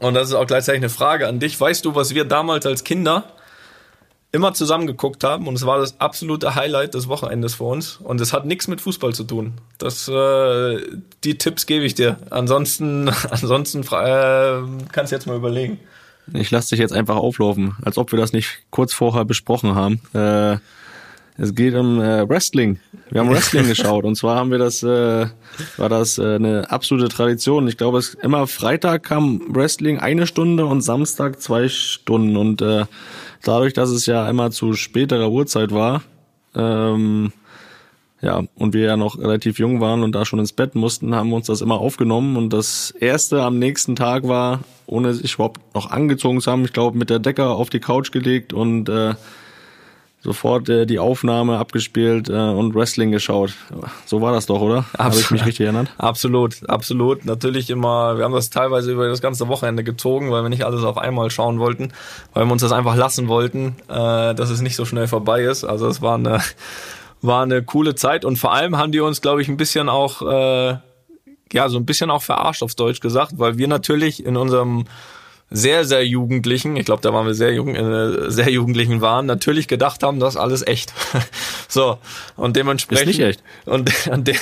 und 0.00 0.14
das 0.14 0.28
ist 0.28 0.34
auch 0.34 0.46
gleichzeitig 0.46 0.80
eine 0.80 0.90
Frage 0.90 1.28
an 1.28 1.38
dich. 1.40 1.60
Weißt 1.60 1.84
du, 1.84 1.94
was 1.94 2.14
wir 2.14 2.24
damals 2.24 2.66
als 2.66 2.84
Kinder 2.84 3.24
immer 4.32 4.54
zusammen 4.54 4.86
geguckt 4.86 5.24
haben 5.24 5.46
und 5.46 5.54
es 5.54 5.66
war 5.66 5.78
das 5.78 6.00
absolute 6.00 6.54
Highlight 6.54 6.94
des 6.94 7.06
Wochenendes 7.06 7.56
für 7.56 7.64
uns 7.64 7.98
und 8.02 8.20
es 8.20 8.32
hat 8.32 8.46
nichts 8.46 8.66
mit 8.66 8.80
Fußball 8.80 9.12
zu 9.12 9.24
tun. 9.24 9.54
Das 9.76 10.08
äh, 10.08 10.80
die 11.22 11.36
Tipps 11.36 11.66
gebe 11.66 11.84
ich 11.84 11.94
dir. 11.94 12.16
Ansonsten 12.30 13.10
ansonsten 13.30 13.82
äh, 13.82 14.62
kannst 14.90 15.12
du 15.12 15.16
jetzt 15.16 15.26
mal 15.26 15.36
überlegen. 15.36 15.78
Ich 16.32 16.50
lasse 16.50 16.70
dich 16.70 16.78
jetzt 16.78 16.94
einfach 16.94 17.16
auflaufen, 17.16 17.76
als 17.82 17.98
ob 17.98 18.12
wir 18.12 18.18
das 18.18 18.32
nicht 18.32 18.60
kurz 18.70 18.94
vorher 18.94 19.24
besprochen 19.24 19.74
haben. 19.74 20.00
Äh, 20.14 20.58
es 21.38 21.54
geht 21.54 21.74
um 21.74 22.00
äh, 22.00 22.28
Wrestling. 22.28 22.78
Wir 23.10 23.20
haben 23.20 23.30
Wrestling 23.30 23.66
geschaut 23.68 24.04
und 24.04 24.16
zwar 24.16 24.36
haben 24.36 24.50
wir 24.50 24.58
das, 24.58 24.82
äh, 24.82 25.26
war 25.76 25.88
das 25.88 26.18
äh, 26.18 26.34
eine 26.34 26.70
absolute 26.70 27.08
Tradition. 27.08 27.68
Ich 27.68 27.76
glaube, 27.76 27.98
es 27.98 28.14
immer 28.14 28.46
Freitag 28.46 29.04
kam 29.04 29.42
Wrestling 29.48 29.98
eine 29.98 30.26
Stunde 30.26 30.66
und 30.66 30.82
Samstag 30.82 31.40
zwei 31.40 31.68
Stunden 31.68 32.36
und 32.36 32.62
äh, 32.62 32.84
dadurch, 33.42 33.72
dass 33.72 33.90
es 33.90 34.06
ja 34.06 34.28
immer 34.28 34.50
zu 34.50 34.74
späterer 34.74 35.30
Uhrzeit 35.30 35.72
war, 35.72 36.02
ähm, 36.54 37.32
ja, 38.22 38.44
und 38.54 38.72
wir 38.72 38.84
ja 38.84 38.96
noch 38.96 39.18
relativ 39.18 39.58
jung 39.58 39.80
waren 39.80 40.04
und 40.04 40.14
da 40.14 40.24
schon 40.24 40.38
ins 40.38 40.52
Bett 40.52 40.76
mussten, 40.76 41.12
haben 41.14 41.30
wir 41.30 41.36
uns 41.36 41.48
das 41.48 41.60
immer 41.60 41.80
aufgenommen. 41.80 42.36
Und 42.36 42.52
das 42.52 42.92
erste 42.92 43.42
am 43.42 43.58
nächsten 43.58 43.96
Tag 43.96 44.28
war, 44.28 44.60
ohne 44.86 45.12
sich 45.12 45.34
überhaupt 45.34 45.74
noch 45.74 45.90
angezogen 45.90 46.40
zu 46.40 46.52
haben, 46.52 46.64
ich 46.64 46.72
glaube, 46.72 46.96
mit 46.96 47.10
der 47.10 47.18
Decke 47.18 47.46
auf 47.46 47.68
die 47.68 47.80
Couch 47.80 48.12
gelegt 48.12 48.52
und 48.52 48.88
äh, 48.88 49.14
sofort 50.22 50.68
äh, 50.68 50.86
die 50.86 50.98
Aufnahme 50.98 51.58
abgespielt 51.58 52.28
äh, 52.28 52.32
und 52.32 52.74
Wrestling 52.74 53.10
geschaut. 53.10 53.54
So 54.06 54.20
war 54.20 54.32
das 54.32 54.46
doch, 54.46 54.60
oder? 54.60 54.84
Habe 54.96 55.16
ich 55.16 55.30
mich 55.30 55.44
richtig 55.44 55.66
erinnert? 55.66 55.88
Absolut, 55.98 56.68
absolut. 56.68 57.24
Natürlich 57.24 57.70
immer, 57.70 58.16
wir 58.16 58.24
haben 58.24 58.32
das 58.32 58.50
teilweise 58.50 58.92
über 58.92 59.08
das 59.08 59.20
ganze 59.20 59.48
Wochenende 59.48 59.82
gezogen, 59.82 60.30
weil 60.30 60.42
wir 60.42 60.48
nicht 60.48 60.64
alles 60.64 60.84
auf 60.84 60.96
einmal 60.96 61.30
schauen 61.30 61.58
wollten, 61.58 61.92
weil 62.32 62.44
wir 62.44 62.52
uns 62.52 62.62
das 62.62 62.72
einfach 62.72 62.96
lassen 62.96 63.28
wollten, 63.28 63.76
äh, 63.88 64.34
dass 64.34 64.50
es 64.50 64.60
nicht 64.60 64.76
so 64.76 64.84
schnell 64.84 65.08
vorbei 65.08 65.42
ist. 65.42 65.64
Also 65.64 65.88
es 65.88 66.00
war 66.02 66.14
eine, 66.14 66.40
war 67.20 67.42
eine 67.42 67.62
coole 67.62 67.94
Zeit 67.94 68.24
und 68.24 68.36
vor 68.36 68.52
allem 68.52 68.78
haben 68.78 68.92
die 68.92 69.00
uns, 69.00 69.20
glaube 69.20 69.42
ich, 69.42 69.48
ein 69.48 69.56
bisschen 69.56 69.88
auch, 69.88 70.22
äh, 70.22 70.76
ja, 71.52 71.68
so 71.68 71.78
ein 71.78 71.86
bisschen 71.86 72.10
auch 72.10 72.22
verarscht 72.22 72.62
aufs 72.62 72.76
Deutsch 72.76 73.00
gesagt, 73.00 73.32
weil 73.36 73.58
wir 73.58 73.68
natürlich 73.68 74.24
in 74.24 74.36
unserem 74.36 74.84
sehr, 75.52 75.84
sehr 75.84 76.06
Jugendlichen, 76.06 76.76
ich 76.76 76.84
glaube, 76.84 77.02
da 77.02 77.12
waren 77.12 77.26
wir 77.26 77.34
sehr 77.34 77.52
jung, 77.52 77.74
äh, 77.74 78.30
sehr 78.30 78.50
Jugendlichen 78.50 79.00
waren, 79.00 79.26
natürlich 79.26 79.68
gedacht 79.68 80.02
haben, 80.02 80.20
das 80.20 80.34
ist 80.34 80.40
alles 80.40 80.66
echt. 80.66 80.92
so, 81.68 81.98
und 82.36 82.56
dementsprechend. 82.56 83.08
Ist 83.08 83.18
nicht 83.18 83.26
echt. 83.26 83.42
Und, 83.64 83.90
und, 84.08 84.28
de 84.28 84.34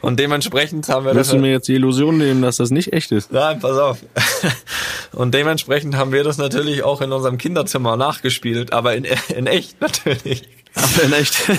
und 0.00 0.18
dementsprechend 0.18 0.88
haben 0.88 1.04
wir 1.04 1.14
Willst 1.14 1.30
das. 1.30 1.36
du 1.36 1.42
mir 1.42 1.50
jetzt 1.50 1.68
die 1.68 1.74
Illusion 1.74 2.18
nehmen, 2.18 2.42
dass 2.42 2.56
das 2.56 2.70
nicht 2.70 2.92
echt 2.92 3.12
ist? 3.12 3.32
Nein, 3.32 3.60
pass 3.60 3.76
auf. 3.78 3.98
Und 5.12 5.34
dementsprechend 5.34 5.96
haben 5.96 6.12
wir 6.12 6.22
das 6.22 6.38
natürlich 6.38 6.84
auch 6.84 7.00
in 7.00 7.10
unserem 7.10 7.36
Kinderzimmer 7.36 7.96
nachgespielt, 7.96 8.72
aber 8.72 8.94
in, 8.94 9.04
in 9.36 9.48
echt 9.48 9.80
natürlich. 9.80 10.48
Echt. 10.74 11.48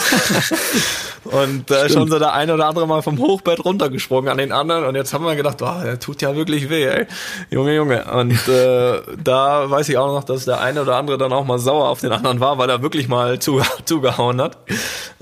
Und 1.23 1.69
da 1.69 1.83
ist 1.83 1.93
schon 1.93 2.09
so 2.09 2.17
der 2.17 2.33
eine 2.33 2.53
oder 2.55 2.67
andere 2.67 2.87
mal 2.87 3.03
vom 3.03 3.19
Hochbett 3.19 3.63
runtergesprungen 3.63 4.29
an 4.29 4.37
den 4.37 4.51
anderen. 4.51 4.85
Und 4.85 4.95
jetzt 4.95 5.13
haben 5.13 5.23
wir 5.23 5.35
gedacht, 5.35 5.61
oh, 5.61 5.83
der 5.83 5.99
tut 5.99 6.21
ja 6.21 6.35
wirklich 6.35 6.69
weh, 6.69 6.85
ey. 6.85 7.05
Junge, 7.51 7.75
Junge. 7.75 8.05
Und 8.05 8.47
äh, 8.47 9.01
da 9.23 9.69
weiß 9.69 9.89
ich 9.89 9.97
auch 9.97 10.07
noch, 10.07 10.23
dass 10.23 10.45
der 10.45 10.61
eine 10.61 10.81
oder 10.81 10.95
andere 10.95 11.17
dann 11.19 11.31
auch 11.31 11.45
mal 11.45 11.59
sauer 11.59 11.89
auf 11.89 12.01
den 12.01 12.11
anderen 12.11 12.39
war, 12.39 12.57
weil 12.57 12.69
er 12.69 12.81
wirklich 12.81 13.07
mal 13.07 13.37
zu, 13.39 13.61
zugehauen 13.85 14.41
hat. 14.41 14.57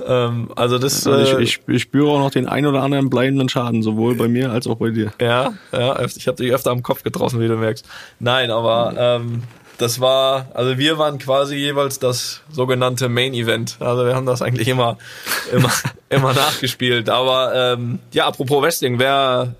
Ähm, 0.06 0.50
also 0.56 0.78
das. 0.78 1.06
Äh, 1.06 1.24
ich, 1.24 1.34
ich, 1.34 1.60
ich 1.68 1.82
spüre 1.82 2.12
auch 2.12 2.20
noch 2.20 2.32
den 2.32 2.48
ein 2.48 2.66
oder 2.66 2.82
anderen 2.82 3.10
bleibenden 3.10 3.50
Schaden, 3.50 3.84
sowohl 3.84 4.16
bei 4.16 4.30
mir 4.30 4.52
als 4.52 4.68
auch 4.68 4.76
bei 4.76 4.92
dir. 4.92 5.12
Ja, 5.20 5.54
ja, 5.74 6.00
ich 6.02 6.28
habe 6.28 6.38
dich 6.38 6.54
öfter 6.54 6.72
am 6.72 6.82
Kopf 6.82 7.04
getroffen, 7.04 7.42
wie 7.42 7.48
du 7.48 7.58
merkst. 7.58 7.86
Nein, 8.20 8.52
aber 8.52 8.94
ähm, 8.98 9.44
das 9.80 10.00
war, 10.00 10.48
also 10.54 10.78
wir 10.78 10.98
waren 11.00 11.18
quasi 11.18 11.56
jeweils 11.56 11.98
das 12.00 12.42
sogenannte 12.52 13.10
Main 13.10 13.34
Event. 13.34 13.78
Also 13.80 14.06
wir 14.06 14.16
haben 14.16 14.26
das 14.28 14.42
eigentlich 14.44 14.68
immer, 14.68 14.98
immer, 15.52 15.72
immer 16.10 16.34
nachgespielt. 16.34 17.10
Aber 17.10 17.54
ähm, 17.56 18.00
ja, 18.12 18.28
apropos 18.28 18.62
Wrestling, 18.62 19.00
wer, 19.00 19.56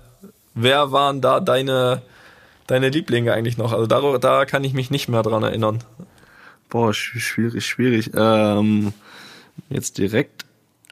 wer 0.54 0.92
waren 0.92 1.20
da 1.20 1.40
deine, 1.40 2.02
deine 2.68 2.90
Lieblinge 2.90 3.32
eigentlich 3.32 3.58
noch? 3.58 3.72
Also 3.72 3.86
da, 3.86 4.18
da 4.18 4.44
kann 4.44 4.62
ich 4.62 4.74
mich 4.74 4.90
nicht 4.90 5.08
mehr 5.08 5.22
dran 5.22 5.42
erinnern. 5.42 5.82
Boah, 6.68 6.90
sch- 6.90 7.18
schwierig, 7.18 7.66
schwierig. 7.66 8.10
Ähm, 8.14 8.92
jetzt 9.70 9.98
direkt 9.98 10.44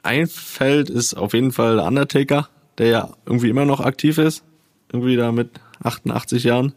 einfällt 0.03 0.89
ist 0.89 1.13
auf 1.13 1.33
jeden 1.33 1.51
Fall 1.51 1.75
der 1.77 1.85
Undertaker, 1.85 2.49
der 2.77 2.87
ja 2.87 3.09
irgendwie 3.25 3.49
immer 3.49 3.65
noch 3.65 3.79
aktiv 3.79 4.17
ist. 4.17 4.43
Irgendwie 4.91 5.15
da 5.17 5.31
mit 5.31 5.51
88 5.83 6.43
Jahren. 6.45 6.73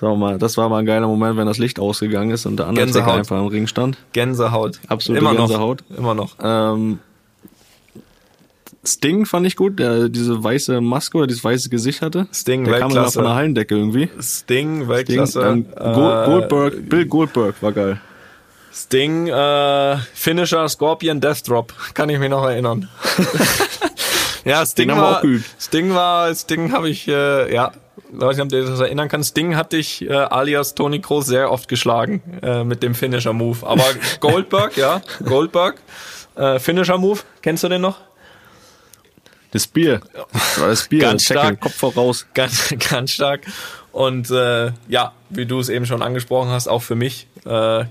War 0.00 0.16
mal, 0.16 0.38
das 0.38 0.56
war 0.56 0.68
mal 0.68 0.78
ein 0.78 0.86
geiler 0.86 1.06
Moment, 1.06 1.36
wenn 1.36 1.46
das 1.46 1.58
Licht 1.58 1.78
ausgegangen 1.78 2.30
ist 2.30 2.46
und 2.46 2.56
der 2.56 2.66
Undertaker 2.66 2.92
Gänsehaut. 2.92 3.18
einfach 3.18 3.38
im 3.38 3.46
Ring 3.46 3.66
stand. 3.66 3.98
Gänsehaut. 4.12 4.80
Absolute 4.88 5.24
immer 5.24 5.36
Gänsehaut. 5.36 5.84
Noch, 5.90 5.98
immer 5.98 6.14
noch. 6.14 6.34
Ähm, 6.42 6.98
Sting 8.84 9.26
fand 9.26 9.46
ich 9.46 9.54
gut, 9.54 9.78
der 9.78 10.08
diese 10.08 10.42
weiße 10.42 10.80
Maske 10.80 11.18
oder 11.18 11.26
dieses 11.28 11.44
weiße 11.44 11.68
Gesicht 11.68 12.02
hatte. 12.02 12.26
Sting, 12.32 12.64
der 12.64 12.80
kam 12.80 12.90
Weltklasse. 12.90 13.14
von 13.14 13.24
der 13.24 13.34
Hallendecke 13.34 13.76
irgendwie. 13.76 14.08
Sting, 14.20 14.22
Sting, 14.22 14.88
Weltklasse. 14.88 15.40
ähm, 15.40 15.66
Gold, 15.76 16.26
Goldberg, 16.26 16.88
Bill 16.88 17.06
Goldberg 17.06 17.62
war 17.62 17.72
geil. 17.72 18.00
Sting, 18.72 19.28
äh, 19.28 19.96
Finisher, 20.14 20.68
Scorpion, 20.68 21.20
Death 21.20 21.46
Drop. 21.46 21.74
Kann 21.94 22.08
ich 22.08 22.18
mich 22.18 22.30
noch 22.30 22.44
erinnern. 22.44 22.88
ja, 24.44 24.64
Sting 24.66 24.88
war. 24.88 25.22
Sting 25.60 25.94
war, 25.94 26.34
Sting 26.34 26.72
habe 26.72 26.88
ich, 26.88 27.06
äh, 27.06 27.54
ja, 27.54 27.70
ich 27.74 27.81
weiß 28.12 28.36
nicht, 28.36 28.44
ob 28.44 28.48
du 28.50 28.62
dir 28.62 28.68
das 28.68 28.80
erinnern 28.80 29.08
kannst. 29.08 29.30
Sting 29.30 29.56
hatte 29.56 29.76
ich 29.76 30.02
äh, 30.02 30.12
alias 30.12 30.74
Tony 30.74 31.00
Kroos 31.00 31.26
sehr 31.26 31.50
oft 31.50 31.68
geschlagen 31.68 32.22
äh, 32.42 32.64
mit 32.64 32.82
dem 32.82 32.94
Finisher 32.94 33.32
Move. 33.32 33.66
Aber 33.66 33.84
Goldberg, 34.20 34.76
ja, 34.76 35.02
Goldberg, 35.24 35.80
äh, 36.36 36.58
Finisher 36.58 36.98
Move, 36.98 37.20
kennst 37.40 37.64
du 37.64 37.68
den 37.68 37.80
noch? 37.80 37.98
Das 39.52 39.66
Bier. 39.66 40.00
Das 40.32 40.60
war 40.60 40.68
das 40.68 40.88
Bier. 40.88 41.00
Ganz 41.00 41.24
Tackle, 41.26 41.42
stark. 41.42 41.60
Kopf 41.60 41.74
voraus. 41.74 42.26
ganz, 42.32 42.74
ganz 42.90 43.10
stark. 43.10 43.42
Und 43.92 44.30
äh, 44.30 44.72
ja, 44.88 45.12
wie 45.28 45.44
du 45.44 45.60
es 45.60 45.68
eben 45.68 45.84
schon 45.84 46.02
angesprochen 46.02 46.50
hast, 46.50 46.68
auch 46.68 46.82
für 46.82 46.94
mich 46.94 47.26
äh, 47.44 47.84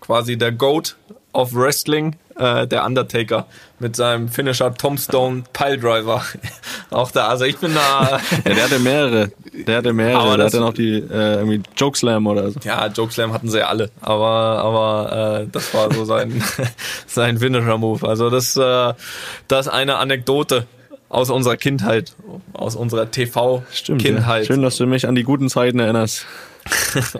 quasi 0.00 0.36
der 0.36 0.52
Goat 0.52 0.96
of 1.36 1.54
Wrestling, 1.54 2.16
äh, 2.36 2.66
der 2.66 2.84
Undertaker 2.84 3.46
mit 3.78 3.94
seinem 3.94 4.28
Finisher 4.28 4.74
Tombstone 4.74 5.44
Piledriver. 5.52 6.24
auch 6.90 7.10
da, 7.10 7.28
also 7.28 7.44
ich 7.44 7.58
bin 7.58 7.74
da. 7.74 8.20
Ja, 8.44 8.54
der 8.54 8.64
hatte 8.64 8.78
mehrere. 8.78 9.32
Der 9.52 9.76
hatte 9.78 9.92
mehrere. 9.92 10.22
Aber 10.22 10.36
der 10.36 10.46
hatte 10.46 10.60
noch 10.60 10.72
die 10.72 10.94
äh, 10.98 11.34
irgendwie 11.36 11.62
Jokeslam 11.76 12.26
oder 12.26 12.50
so. 12.50 12.60
Ja, 12.64 12.86
Jokeslam 12.86 13.32
hatten 13.32 13.48
sie 13.48 13.58
ja 13.58 13.66
alle, 13.66 13.90
aber 14.00 14.26
aber 14.26 15.42
äh, 15.42 15.46
das 15.50 15.72
war 15.74 15.92
so 15.92 16.04
sein 16.04 16.42
sein 17.06 17.38
Finisher 17.38 17.78
Move. 17.78 18.06
Also 18.06 18.30
das 18.30 18.56
äh, 18.56 18.94
das 19.48 19.66
ist 19.66 19.72
eine 19.72 19.96
Anekdote 19.96 20.66
aus 21.08 21.30
unserer 21.30 21.56
Kindheit, 21.56 22.14
aus 22.52 22.76
unserer 22.76 23.10
TV 23.10 23.62
Stimmt. 23.72 24.02
Kindheit. 24.02 24.42
Ja. 24.42 24.46
Schön, 24.46 24.62
dass 24.62 24.76
du 24.76 24.86
mich 24.86 25.06
an 25.06 25.14
die 25.14 25.22
guten 25.22 25.48
Zeiten 25.48 25.78
erinnerst. 25.78 26.26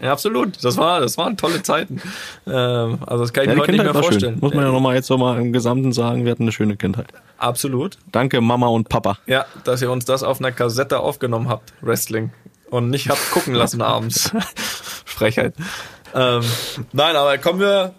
Ja, 0.03 0.11
absolut. 0.11 0.65
Das 0.65 0.77
war, 0.77 0.99
das 0.99 1.17
waren 1.19 1.37
tolle 1.37 1.63
Zeiten. 1.63 2.03
Ähm, 2.49 2.99
also 3.07 3.23
das 3.23 3.33
kann 3.33 3.45
ich 3.45 3.51
Ja, 3.51 3.55
mir 3.55 3.61
heute 3.61 3.71
nicht 3.73 3.83
mehr 3.83 3.93
Kindheit 3.93 4.05
vorstellen. 4.05 4.33
schön. 4.35 4.41
Muss 4.41 4.55
man 4.55 4.65
ja 4.65 4.73
nochmal 4.73 4.97
jetzt 4.97 5.09
nochmal 5.09 5.41
im 5.41 5.53
Gesamten 5.53 5.93
sagen, 5.93 6.25
wir 6.25 6.33
hatten 6.33 6.43
eine 6.43 6.51
schöne 6.51 6.77
Kindheit. 6.77 7.07
Absolut. 7.39 7.97
Danke 8.11 8.41
Mama 8.41 8.67
und 8.67 8.89
Papa. 8.89 9.19
Ja, 9.27 9.47
dass 9.63 9.83
ihr 9.83 9.91
uns 9.93 10.05
das 10.05 10.25
auf 10.25 10.41
einer 10.41 10.51
Kassette 10.51 10.99
aufgenommen 10.99 11.49
habt, 11.49 11.75
Wrestling. 11.81 12.33
Und 12.71 12.91
nicht 12.91 13.09
habt 13.09 13.31
gucken 13.31 13.55
lassen 13.55 13.83
abends. 13.83 14.33
Frechheit. 15.05 15.55
Ähm, 16.13 16.43
nein, 16.93 17.15
aber 17.15 17.39
kommen 17.39 17.61
wir 17.61 17.95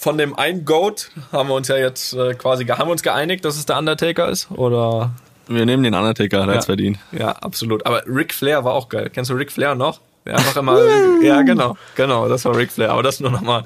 von 0.00 0.16
dem 0.16 0.34
einen 0.38 0.64
Goat 0.64 1.10
haben 1.30 1.50
wir 1.50 1.54
uns 1.54 1.68
ja 1.68 1.76
jetzt 1.76 2.14
äh, 2.14 2.32
quasi 2.32 2.64
haben 2.64 2.88
wir 2.88 2.92
uns 2.92 3.02
geeinigt, 3.02 3.44
dass 3.44 3.58
es 3.58 3.66
der 3.66 3.76
Undertaker 3.76 4.30
ist 4.30 4.50
oder 4.50 5.10
Wir 5.46 5.66
nehmen 5.66 5.82
den 5.82 5.94
Undertaker, 5.94 6.46
der 6.46 6.54
hat's 6.54 6.64
verdient. 6.66 6.98
ja, 7.12 7.32
absolut. 7.32 7.84
Aber 7.84 8.02
Ric 8.06 8.32
Flair 8.32 8.64
war 8.64 8.72
auch 8.72 8.88
geil. 8.88 9.10
Kennst 9.12 9.30
du 9.30 9.34
Ric 9.34 9.52
Flair 9.52 9.74
noch? 9.74 10.00
Der 10.24 10.36
einfach 10.36 10.56
immer, 10.56 10.78
ja, 11.22 11.42
genau, 11.42 11.76
genau, 11.96 12.28
das 12.30 12.46
war 12.46 12.56
Ric 12.56 12.72
Flair. 12.72 12.92
Aber 12.92 13.02
das 13.02 13.20
nur 13.20 13.30
nochmal 13.30 13.64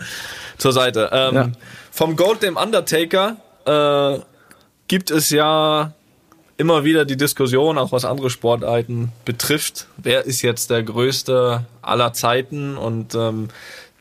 zur 0.59 0.73
Seite. 0.73 1.09
Ähm, 1.13 1.35
Ja. 1.35 1.49
Vom 1.93 2.17
Gold, 2.17 2.43
dem 2.43 2.57
Undertaker, 2.57 3.37
äh, 3.65 4.19
gibt 4.89 5.13
es 5.13 5.31
ja 5.31 5.93
immer 6.57 6.83
wieder 6.83 7.05
die 7.05 7.17
Diskussion, 7.17 7.79
auch 7.79 7.93
was 7.93 8.05
andere 8.05 8.29
Sportarten 8.31 9.13
betrifft. 9.25 9.87
Wer 9.97 10.25
ist 10.25 10.43
jetzt 10.43 10.71
der 10.71 10.83
größte 10.83 11.65
aller 11.83 12.13
Zeiten? 12.13 12.77
Und 12.77 13.15
ähm, 13.15 13.49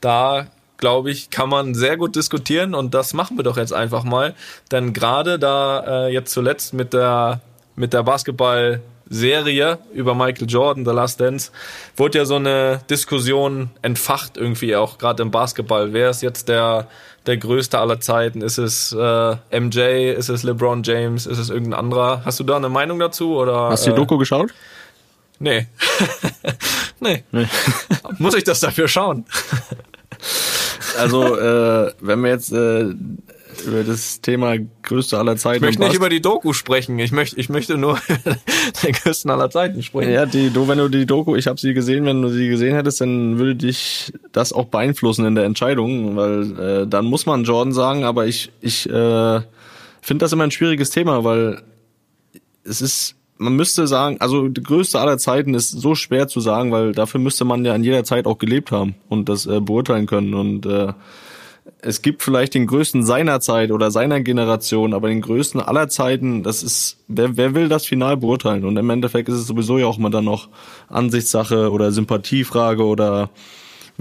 da 0.02 0.48
glaube 0.84 1.12
ich, 1.12 1.30
kann 1.30 1.48
man 1.48 1.76
sehr 1.76 1.96
gut 1.96 2.14
diskutieren 2.18 2.76
und 2.76 2.94
das 2.94 3.14
machen 3.14 3.38
wir 3.38 3.46
doch 3.46 3.56
jetzt 3.56 3.72
einfach 3.72 4.04
mal. 4.04 4.36
Denn 4.70 4.92
gerade 4.92 5.40
da 5.40 6.08
äh, 6.08 6.12
jetzt 6.12 6.34
zuletzt 6.34 6.74
mit 6.74 6.92
der 6.92 7.40
mit 7.78 7.94
der 7.94 8.04
Basketball-Serie 8.04 9.80
über 9.94 10.14
Michael 10.14 10.46
Jordan, 10.50 10.84
The 10.84 10.92
Last 10.92 11.22
Dance, 11.22 11.52
wurde 11.96 12.18
ja 12.18 12.26
so 12.26 12.36
eine 12.36 12.82
Diskussion 12.90 13.70
entfacht 13.82 14.36
irgendwie 14.36 14.76
auch 14.76 14.98
gerade 14.98 15.24
im 15.24 15.32
Basketball. 15.32 15.94
Wer 15.94 16.10
ist 16.10 16.22
jetzt 16.22 16.50
der 16.50 16.90
der 17.28 17.38
größte 17.38 17.80
aller 17.80 18.02
Zeiten? 18.02 18.42
Ist 18.42 18.58
es 18.58 18.92
äh, 18.92 19.38
MJ? 19.58 20.12
Ist 20.12 20.28
es 20.28 20.44
LeBron 20.44 20.84
James? 20.84 21.26
Ist 21.26 21.38
es 21.38 21.50
irgendein 21.50 21.80
anderer? 21.80 22.24
Hast 22.26 22.42
du 22.42 22.44
da 22.44 22.58
eine 22.58 22.68
Meinung 22.68 23.00
dazu 23.00 23.38
oder? 23.38 23.70
Hast 23.70 23.86
du 23.86 23.92
die 23.92 23.94
äh, 23.94 24.00
Doku 24.00 24.18
geschaut? 24.18 24.54
Nee. 25.40 25.66
nee. 27.00 27.24
Muss 28.18 28.36
ich 28.36 28.44
das 28.44 28.60
dafür 28.60 28.90
schauen? 28.90 29.26
Also, 31.00 31.38
äh, 31.38 31.92
wenn 32.02 32.22
wir 32.22 32.30
jetzt 32.30 32.52
äh, 32.52 32.94
über 33.66 33.84
das 33.84 34.22
Thema 34.22 34.56
größte 34.84 35.18
aller 35.18 35.38
Zeiten 35.38 35.58
Ich 35.58 35.62
möchte 35.62 35.84
nicht 35.84 35.96
über 35.96 36.10
die 36.10 36.22
Doku 36.22 36.54
sprechen. 36.54 37.00
Ich 37.00 37.12
möchte, 37.12 37.40
ich 37.40 37.50
möchte 37.50 37.78
nur 37.78 38.00
den 38.84 38.94
größten 38.94 39.30
aller 39.32 39.50
Zeiten 39.50 39.84
sprechen. 39.84 40.12
Ja, 40.12 40.26
die, 40.26 40.50
du, 40.50 40.68
wenn 40.68 40.78
du 40.78 40.90
die 40.90 41.06
Doku, 41.06 41.36
ich 41.36 41.48
habe 41.48 41.60
sie 41.60 41.74
gesehen, 41.74 42.06
wenn 42.06 42.22
du 42.22 42.30
sie 42.30 42.50
gesehen 42.50 42.76
hättest, 42.76 43.02
dann 43.02 43.38
würde 43.38 43.56
dich 43.56 44.14
das 44.32 44.54
auch 44.54 44.66
beeinflussen 44.66 45.26
in 45.26 45.36
der 45.36 45.46
Entscheidung, 45.46 46.16
weil 46.16 46.60
äh, 46.60 46.88
dann 46.88 47.06
muss 47.06 47.26
man 47.26 47.44
Jordan 47.44 47.74
sagen, 47.74 48.04
aber 48.04 48.26
ich, 48.28 48.52
ich 48.62 48.88
äh, 48.90 49.42
finde 50.02 50.24
das 50.24 50.34
immer 50.34 50.44
ein 50.44 50.52
schwieriges 50.52 50.90
Thema, 50.90 51.24
weil 51.24 51.62
es 52.64 52.82
ist, 52.82 53.16
man 53.38 53.56
müsste 53.56 53.88
sagen, 53.88 54.18
also 54.20 54.48
die 54.48 54.64
größte 54.64 55.00
aller 55.00 55.18
Zeiten 55.18 55.54
ist 55.54 55.70
so 55.70 55.96
schwer 55.96 56.28
zu 56.28 56.40
sagen, 56.40 56.72
weil 56.72 56.92
dafür 56.94 57.20
müsste 57.20 57.46
man 57.46 57.66
ja 57.66 57.76
in 57.76 57.84
jeder 57.84 58.04
Zeit 58.04 58.26
auch 58.26 58.38
gelebt 58.38 58.72
haben 58.72 58.96
und 59.10 59.30
das 59.30 59.46
äh, 59.46 59.60
beurteilen 59.60 60.06
können 60.06 60.34
und 60.34 60.66
äh, 60.66 60.94
es 61.82 62.02
gibt 62.02 62.24
vielleicht 62.24 62.54
den 62.54 62.68
größten 62.68 63.04
seiner 63.04 63.40
Zeit 63.40 63.72
oder 63.72 63.92
seiner 63.92 64.22
Generation, 64.22 64.94
aber 64.94 65.10
den 65.10 65.22
größten 65.22 65.62
aller 65.62 65.90
Zeiten, 65.90 66.44
das 66.44 66.64
ist, 66.64 66.98
wer, 67.08 67.38
wer 67.38 67.56
will 67.56 67.70
das 67.70 67.86
final 67.86 68.18
beurteilen? 68.18 68.66
Und 68.66 68.78
im 68.78 68.90
Endeffekt 68.90 69.30
ist 69.30 69.36
es 69.36 69.48
sowieso 69.48 69.78
ja 69.78 69.86
auch 69.86 69.98
mal 69.98 70.10
dann 70.10 70.26
noch 70.26 70.50
Ansichtssache 70.90 71.72
oder 71.72 71.92
Sympathiefrage 71.92 72.86
oder 72.86 73.30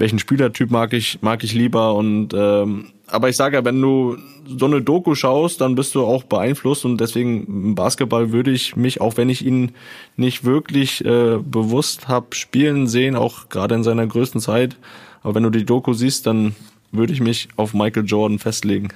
welchen 0.02 0.18
Spielertyp 0.18 0.72
mag 0.72 0.92
ich, 0.94 1.22
mag 1.22 1.44
ich 1.44 1.54
lieber 1.54 1.94
und 1.94 2.34
ähm, 2.34 2.88
aber 3.06 3.28
ich 3.28 3.36
sage 3.36 3.56
ja, 3.56 3.64
wenn 3.64 3.80
du 3.80 4.16
so 4.44 4.66
eine 4.66 4.82
Doku 4.82 5.14
schaust, 5.14 5.60
dann 5.60 5.76
bist 5.76 5.94
du 5.94 6.04
auch 6.04 6.24
beeinflusst 6.24 6.84
und 6.84 7.00
deswegen 7.00 7.46
im 7.46 7.74
Basketball 7.76 8.32
würde 8.32 8.50
ich 8.50 8.74
mich, 8.74 9.00
auch 9.00 9.16
wenn 9.16 9.28
ich 9.28 9.46
ihn 9.46 9.70
nicht 10.16 10.42
wirklich 10.42 11.04
äh, 11.04 11.38
bewusst 11.38 12.08
hab 12.08 12.34
spielen 12.34 12.88
sehen, 12.88 13.14
auch 13.14 13.48
gerade 13.48 13.76
in 13.76 13.84
seiner 13.84 14.04
größten 14.04 14.40
Zeit, 14.40 14.76
aber 15.22 15.36
wenn 15.36 15.44
du 15.44 15.50
die 15.50 15.64
Doku 15.64 15.92
siehst, 15.92 16.26
dann 16.26 16.56
würde 16.90 17.12
ich 17.12 17.20
mich 17.20 17.46
auf 17.54 17.72
Michael 17.72 18.04
Jordan 18.04 18.40
festlegen. 18.40 18.88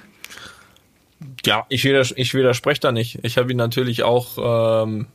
Ja, 1.45 1.65
ich, 1.69 1.85
widers 1.85 2.13
ich 2.17 2.33
widerspreche 2.33 2.81
da 2.81 2.91
nicht. 2.91 3.19
Ich 3.23 3.37
habe 3.37 3.49
ihn 3.51 3.57
natürlich 3.57 4.03
auch, 4.03 4.81
ähm, 4.81 5.05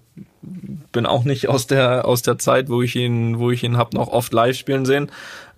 bin 0.40 1.04
auch 1.04 1.24
nicht 1.24 1.50
aus 1.50 1.66
der 1.66 2.06
aus 2.06 2.22
der 2.22 2.38
Zeit, 2.38 2.70
wo 2.70 2.80
ich 2.80 2.96
ihn, 2.96 3.38
wo 3.38 3.50
ich 3.50 3.62
ihn 3.62 3.76
hab 3.76 3.92
noch 3.92 4.08
oft 4.08 4.32
live 4.32 4.56
spielen 4.56 4.86
sehen. 4.86 5.10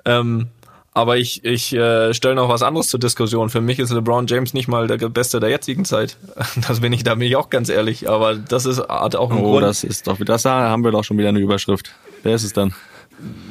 Ähm, 0.04 0.48
aber 0.96 1.16
ich, 1.16 1.44
ich 1.44 1.72
äh, 1.74 2.14
stelle 2.14 2.36
noch 2.36 2.48
was 2.48 2.62
anderes 2.62 2.88
zur 2.88 3.00
Diskussion. 3.00 3.50
Für 3.50 3.60
mich 3.60 3.80
ist 3.80 3.90
LeBron 3.90 4.28
James 4.28 4.54
nicht 4.54 4.68
mal 4.68 4.86
der 4.86 4.96
Beste 5.08 5.40
der 5.40 5.50
jetzigen 5.50 5.84
Zeit. 5.84 6.16
Das 6.68 6.80
bin 6.80 6.92
ich, 6.92 7.02
da 7.02 7.16
bin 7.16 7.26
ich 7.26 7.34
auch 7.36 7.50
ganz 7.50 7.68
ehrlich. 7.68 8.08
Aber 8.08 8.36
das 8.36 8.64
ist 8.64 8.78
hat 8.88 9.16
auch 9.16 9.30
einen 9.30 9.40
Oh, 9.40 9.52
Grund. 9.52 9.64
das 9.64 9.82
ist 9.82 10.06
doch, 10.06 10.18
das 10.24 10.44
haben 10.44 10.84
wir 10.84 10.92
doch 10.92 11.02
schon 11.02 11.18
wieder 11.18 11.30
eine 11.30 11.40
Überschrift. 11.40 11.92
Wer 12.22 12.36
ist 12.36 12.44
es 12.44 12.52
dann? 12.52 12.74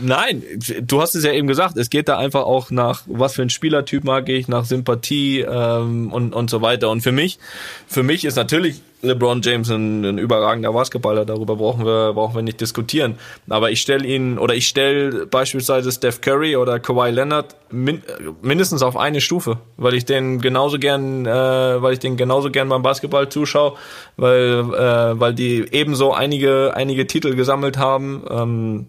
Nein, 0.02 0.44
du 0.82 1.02
hast 1.02 1.16
es 1.16 1.24
ja 1.24 1.32
eben 1.32 1.48
gesagt, 1.48 1.78
es 1.78 1.90
geht 1.90 2.08
da 2.08 2.18
einfach 2.18 2.44
auch 2.44 2.70
nach, 2.70 3.04
was 3.06 3.36
für 3.36 3.42
ein 3.42 3.50
Spielertyp 3.50 4.04
mag 4.04 4.28
ich, 4.30 4.48
nach 4.48 4.66
Sympathie 4.66 5.40
ähm, 5.42 6.12
und, 6.12 6.34
und 6.34 6.50
so 6.50 6.62
weiter. 6.62 6.90
Und 6.90 7.02
für 7.02 7.12
mich, 7.12 7.40
für 7.88 8.04
mich 8.04 8.26
ist 8.26 8.36
natürlich 8.36 8.82
LeBron 9.04 9.42
James 9.42 9.70
ein, 9.70 10.04
ein 10.04 10.18
überragender 10.18 10.72
Basketballer, 10.74 11.26
darüber 11.26 11.58
brauchen 11.58 11.86
wir, 11.86 12.14
brauchen 12.14 12.36
wir 12.36 12.42
nicht 12.42 12.62
diskutieren. 12.62 13.16
Aber 13.50 13.72
ich 13.72 13.82
stelle 13.82 14.08
ihn, 14.08 14.38
oder 14.38 14.56
ich 14.56 14.68
stelle 14.68 15.26
beispielsweise 15.26 15.92
Steph 15.92 16.22
Curry 16.22 16.56
oder 16.56 16.80
Kawhi 16.80 17.12
Leonard 17.12 17.56
min, 17.70 18.02
mindestens 18.42 18.82
auf 18.82 18.98
eine 18.98 19.22
Stufe, 19.22 19.58
weil 19.78 19.94
ich 19.94 20.06
den 20.06 20.40
genauso 20.40 20.80
gern, 20.80 21.26
äh, 21.26 21.82
weil 21.82 21.94
ich 21.94 22.00
den 22.00 22.18
genauso 22.18 22.50
gern 22.50 22.70
beim 22.70 22.82
Basketball 22.82 23.30
zuschaue, 23.30 23.74
weil, 24.18 24.66
äh, 24.74 25.20
weil 25.20 25.34
die 25.34 25.66
ebenso 25.72 26.14
einige, 26.14 26.74
einige 26.76 27.06
Titel 27.08 27.36
gesammelt 27.36 27.78
haben. 27.78 28.24
Ähm, 28.30 28.88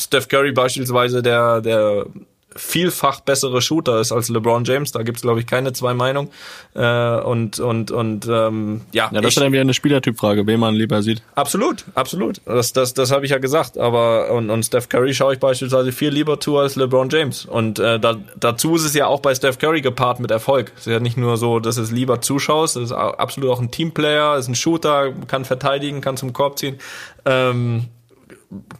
Steph 0.00 0.28
Curry 0.28 0.52
beispielsweise 0.52 1.22
der, 1.22 1.60
der 1.60 2.06
vielfach 2.56 3.20
bessere 3.20 3.62
Shooter 3.62 4.00
ist 4.00 4.10
als 4.10 4.28
LeBron 4.28 4.64
James. 4.64 4.90
Da 4.90 5.04
gibt's 5.04 5.22
glaube 5.22 5.38
ich, 5.38 5.46
keine 5.46 5.72
zwei 5.72 5.94
Meinungen. 5.94 6.30
Äh, 6.74 7.20
und 7.20 7.60
und, 7.60 7.92
und 7.92 8.26
ähm, 8.26 8.80
ja, 8.90 9.08
Ja, 9.12 9.20
das 9.20 9.36
ist 9.36 9.40
dann 9.40 9.52
wieder 9.52 9.60
eine 9.60 9.72
Spielertypfrage, 9.72 10.46
wen 10.48 10.58
man 10.58 10.74
lieber 10.74 11.00
sieht. 11.00 11.22
absolut, 11.36 11.84
absolut. 11.94 12.40
Das, 12.44 12.72
das, 12.72 12.92
das 12.92 13.12
habe 13.12 13.24
ich 13.24 13.30
ja 13.30 13.38
gesagt. 13.38 13.78
Aber 13.78 14.32
und, 14.32 14.50
und 14.50 14.64
Steph 14.64 14.88
Curry 14.88 15.14
schaue 15.14 15.34
ich 15.34 15.38
beispielsweise 15.38 15.92
viel 15.92 16.10
lieber 16.10 16.40
zu 16.40 16.58
als 16.58 16.74
LeBron 16.74 17.08
James. 17.08 17.44
Und 17.44 17.78
äh, 17.78 18.00
da, 18.00 18.16
dazu 18.40 18.74
ist 18.74 18.84
es 18.84 18.94
ja 18.94 19.06
auch 19.06 19.20
bei 19.20 19.32
Steph 19.32 19.58
Curry 19.58 19.80
gepaart 19.80 20.18
mit 20.18 20.32
Erfolg. 20.32 20.72
Es 20.76 20.88
ist 20.88 20.92
ja 20.92 20.98
nicht 20.98 21.16
nur 21.16 21.36
so, 21.36 21.60
dass 21.60 21.76
es 21.76 21.92
lieber 21.92 22.20
zuschaust, 22.20 22.76
es 22.76 22.86
ist 22.86 22.92
absolut 22.92 23.50
auch 23.50 23.60
ein 23.60 23.70
Teamplayer, 23.70 24.36
ist 24.36 24.48
ein 24.48 24.56
Shooter, 24.56 25.12
kann 25.28 25.44
verteidigen, 25.44 26.00
kann 26.00 26.16
zum 26.16 26.32
Korb 26.32 26.58
ziehen. 26.58 26.80
Ähm, 27.24 27.84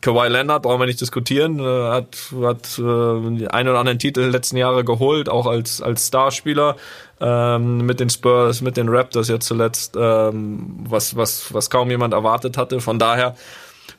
Kawhi 0.01 0.29
Leonard, 0.29 0.63
brauchen 0.63 0.81
wir 0.81 0.87
nicht 0.87 1.01
diskutieren, 1.01 1.61
äh, 1.61 1.63
hat, 1.63 2.17
hat 2.43 2.79
äh, 2.79 3.37
die 3.37 3.49
ein 3.49 3.69
oder 3.69 3.79
anderen 3.79 4.01
Titel 4.01 4.23
letzten 4.23 4.57
Jahre 4.57 4.85
geholt, 4.85 5.29
auch 5.29 5.47
als, 5.47 5.81
als 5.81 6.09
Starspieler 6.09 6.77
ähm, 7.21 7.87
mit 7.87 8.01
den 8.01 8.11
Spurs, 8.11 8.63
mit 8.63 8.77
den 8.77 8.89
Raptors 8.89 9.29
jetzt 9.29 9.47
zuletzt, 9.47 9.97
ähm, 9.97 10.85
was, 10.89 11.17
was, 11.17 11.55
was 11.55 11.71
kaum 11.71 11.91
jemand 11.91 12.15
erwartet 12.15 12.57
hatte. 12.57 12.81
Von 12.81 12.99
daher, 12.99 13.37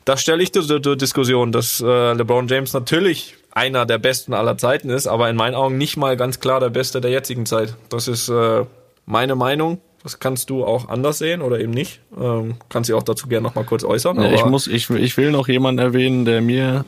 das 0.03 0.21
stelle 0.21 0.43
ich 0.43 0.51
zur 0.51 0.95
Diskussion, 0.97 1.53
dass 1.53 1.79
äh, 1.79 2.13
LeBron 2.13 2.47
James 2.47 2.73
natürlich 2.73 3.36
einer 3.51 3.86
der 3.86 3.97
besten 3.97 4.34
aller 4.34 4.57
Zeiten 4.57 4.89
ist, 4.89 5.07
aber 5.07 5.29
in 5.29 5.38
meinen 5.38 5.55
Augen 5.55 5.77
nicht 5.77 5.95
mal 5.95 6.17
ganz 6.17 6.41
klar 6.41 6.60
der 6.60 6.69
Beste 6.69 6.99
der 6.99 7.12
jetzigen 7.12 7.45
Zeit. 7.45 7.75
Das 7.89 8.10
ist 8.10 8.27
äh, 8.27 8.65
meine 9.05 9.36
Meinung. 9.36 9.79
Das 10.03 10.19
kannst 10.19 10.49
du 10.49 10.65
auch 10.65 10.89
anders 10.89 11.19
sehen 11.19 11.41
oder 11.41 11.59
eben 11.59 11.71
nicht. 11.71 12.01
Ähm, 12.19 12.55
kannst 12.69 12.89
dich 12.89 12.95
auch 12.95 13.03
dazu 13.03 13.27
gerne 13.27 13.43
noch 13.47 13.55
mal 13.55 13.63
kurz 13.63 13.83
äußern. 13.83 14.17
Ja, 14.17 14.23
aber 14.23 14.33
ich 14.33 14.45
muss, 14.45 14.67
ich, 14.67 14.89
ich 14.89 15.15
will 15.17 15.31
noch 15.31 15.47
jemanden 15.47 15.79
erwähnen, 15.79 16.25
der 16.25 16.41
mir 16.41 16.85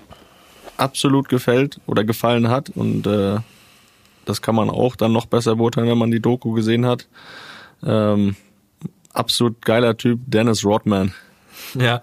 absolut 0.77 1.29
gefällt 1.29 1.79
oder 1.85 2.03
gefallen 2.03 2.49
hat 2.49 2.69
und 2.69 3.05
äh, 3.05 3.37
das 4.25 4.41
kann 4.41 4.55
man 4.55 4.69
auch 4.69 4.95
dann 4.95 5.11
noch 5.11 5.25
besser 5.25 5.57
beurteilen, 5.57 5.87
wenn 5.87 5.97
man 5.97 6.11
die 6.11 6.21
Doku 6.21 6.53
gesehen 6.53 6.85
hat. 6.85 7.07
Ähm, 7.85 8.35
absolut 9.11 9.63
geiler 9.63 9.97
Typ, 9.97 10.19
Dennis 10.25 10.65
Rodman. 10.65 11.13
ja, 11.75 12.01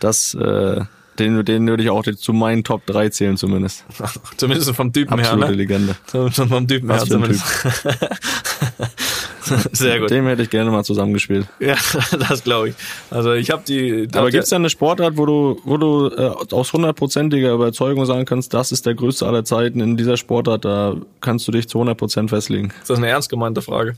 Das, 0.00 0.34
äh, 0.34 0.82
den, 1.18 1.44
den 1.44 1.66
würde 1.66 1.82
ich 1.82 1.90
auch 1.90 2.02
zu 2.04 2.32
meinen 2.32 2.64
Top 2.64 2.86
3 2.86 3.08
zählen 3.10 3.36
zumindest. 3.36 3.84
zumindest 4.36 4.70
vom 4.74 4.92
Typen 4.92 5.14
Absolute 5.14 5.46
her. 5.46 5.50
Ne? 5.50 5.56
Legende. 5.56 5.96
Zumindest 6.06 6.48
vom 6.48 6.68
Typen 6.68 6.90
her 6.90 7.00
Was 7.00 7.04
ein 7.04 7.10
zumindest. 7.10 7.44
Sehr 9.72 10.00
gut. 10.00 10.10
Dem 10.10 10.26
hätte 10.26 10.42
ich 10.42 10.50
gerne 10.50 10.70
mal 10.70 10.84
zusammengespielt. 10.84 11.46
Ja, 11.60 11.76
das 12.28 12.44
glaube 12.44 12.70
ich. 12.70 12.74
Also 13.10 13.32
ich 13.32 13.50
habe 13.50 13.62
die. 13.66 14.08
Aber 14.14 14.30
gibt's 14.30 14.50
da 14.50 14.56
eine 14.56 14.70
Sportart, 14.70 15.16
wo 15.16 15.26
du, 15.26 15.60
wo 15.64 15.76
du 15.76 16.08
äh, 16.08 16.54
aus 16.54 16.72
hundertprozentiger 16.72 17.52
Überzeugung 17.52 18.06
sagen 18.06 18.24
kannst, 18.24 18.54
das 18.54 18.72
ist 18.72 18.86
der 18.86 18.94
größte 18.94 19.26
aller 19.26 19.44
Zeiten 19.44 19.80
in 19.80 19.96
dieser 19.96 20.16
Sportart, 20.16 20.64
da 20.64 20.96
kannst 21.20 21.46
du 21.48 21.52
dich 21.52 21.68
zu 21.68 21.80
100% 21.80 22.28
festlegen? 22.28 22.72
ist 22.80 22.90
das 22.90 22.98
eine 22.98 23.08
ernst 23.08 23.30
gemeinte 23.30 23.62
Frage? 23.62 23.96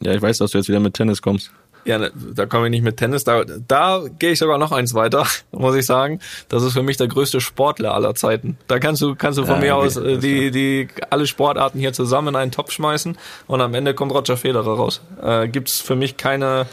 Ja, 0.00 0.12
ich 0.12 0.22
weiß, 0.22 0.38
dass 0.38 0.52
du 0.52 0.58
jetzt 0.58 0.68
wieder 0.68 0.80
mit 0.80 0.94
Tennis 0.94 1.20
kommst. 1.20 1.50
Ja, 1.84 2.08
da 2.34 2.46
komme 2.46 2.66
ich 2.66 2.70
nicht 2.70 2.82
mit 2.82 2.96
Tennis. 2.96 3.24
Da, 3.24 3.44
da 3.44 4.02
gehe 4.18 4.32
ich 4.32 4.38
sogar 4.38 4.56
noch 4.58 4.72
eins 4.72 4.94
weiter, 4.94 5.26
muss 5.52 5.74
ich 5.74 5.84
sagen. 5.84 6.20
Das 6.48 6.62
ist 6.62 6.72
für 6.72 6.82
mich 6.82 6.96
der 6.96 7.08
größte 7.08 7.40
Sportler 7.40 7.94
aller 7.94 8.14
Zeiten. 8.14 8.56
Da 8.68 8.78
kannst 8.78 9.02
du, 9.02 9.14
kannst 9.14 9.38
du 9.38 9.44
von 9.44 9.56
Ja, 9.56 9.60
mir 9.60 9.76
okay, 9.76 9.86
aus 9.86 9.96
äh, 9.96 10.18
die, 10.18 10.50
die 10.50 10.88
alle 11.10 11.26
Sportarten 11.26 11.78
hier 11.78 11.92
zusammen 11.92 12.28
in 12.28 12.36
einen 12.36 12.52
Topf 12.52 12.70
schmeißen 12.72 13.18
und 13.46 13.60
am 13.60 13.74
Ende 13.74 13.94
kommt 13.94 14.12
Roger 14.12 14.36
Federer 14.36 14.74
raus. 14.76 15.02
Äh, 15.22 15.48
gibt's 15.48 15.80
für 15.80 15.94
mich 15.94 16.16
keine, 16.16 16.66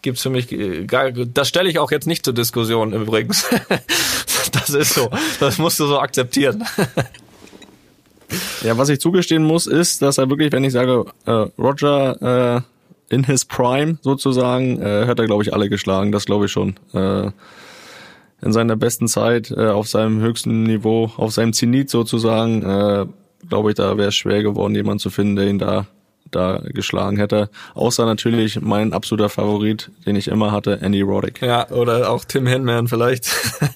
gibt's 0.00 0.22
für 0.22 0.30
mich 0.30 0.50
äh, 0.50 0.84
gar, 0.86 1.10
das 1.12 1.48
stelle 1.48 1.68
ich 1.68 1.78
auch 1.78 1.90
jetzt 1.90 2.06
nicht 2.06 2.24
zur 2.24 2.34
Diskussion 2.34 2.94
übrigens. 2.94 3.46
das 4.52 4.70
ist 4.70 4.94
so. 4.94 5.10
Das 5.40 5.58
musst 5.58 5.78
du 5.78 5.86
so 5.86 6.00
akzeptieren. 6.00 6.64
Ja, 8.62 8.76
was 8.76 8.88
ich 8.88 9.00
zugestehen 9.00 9.42
muss, 9.42 9.66
ist, 9.66 10.02
dass 10.02 10.18
er 10.18 10.28
wirklich, 10.28 10.52
wenn 10.52 10.64
ich 10.64 10.72
sage, 10.72 11.06
äh, 11.26 11.46
Roger 11.58 12.56
äh, 12.56 12.60
in 13.10 13.24
his 13.24 13.44
prime 13.44 13.98
sozusagen, 14.02 14.80
äh, 14.82 15.06
hat 15.06 15.18
er, 15.18 15.26
glaube 15.26 15.42
ich, 15.42 15.52
alle 15.52 15.68
geschlagen. 15.68 16.12
Das 16.12 16.26
glaube 16.26 16.46
ich 16.46 16.52
schon. 16.52 16.74
Äh, 16.92 17.30
in 18.40 18.52
seiner 18.52 18.76
besten 18.76 19.08
Zeit, 19.08 19.50
äh, 19.50 19.68
auf 19.68 19.88
seinem 19.88 20.20
höchsten 20.20 20.62
Niveau, 20.62 21.10
auf 21.16 21.32
seinem 21.32 21.52
Zenit 21.52 21.90
sozusagen, 21.90 22.62
äh, 22.62 23.06
glaube 23.48 23.70
ich, 23.70 23.76
da 23.76 23.96
wäre 23.96 24.08
es 24.08 24.16
schwer 24.16 24.42
geworden, 24.42 24.74
jemanden 24.74 25.00
zu 25.00 25.10
finden, 25.10 25.36
der 25.36 25.48
ihn 25.48 25.58
da 25.58 25.86
da 26.30 26.60
geschlagen 26.62 27.16
hätte. 27.16 27.48
Außer 27.74 28.04
natürlich 28.04 28.60
mein 28.60 28.92
absoluter 28.92 29.28
Favorit, 29.28 29.90
den 30.06 30.16
ich 30.16 30.28
immer 30.28 30.52
hatte, 30.52 30.80
Andy 30.82 31.00
Roddick. 31.00 31.40
Ja, 31.42 31.68
oder 31.70 32.10
auch 32.10 32.24
Tim 32.24 32.46
Henman 32.46 32.88
vielleicht. 32.88 33.30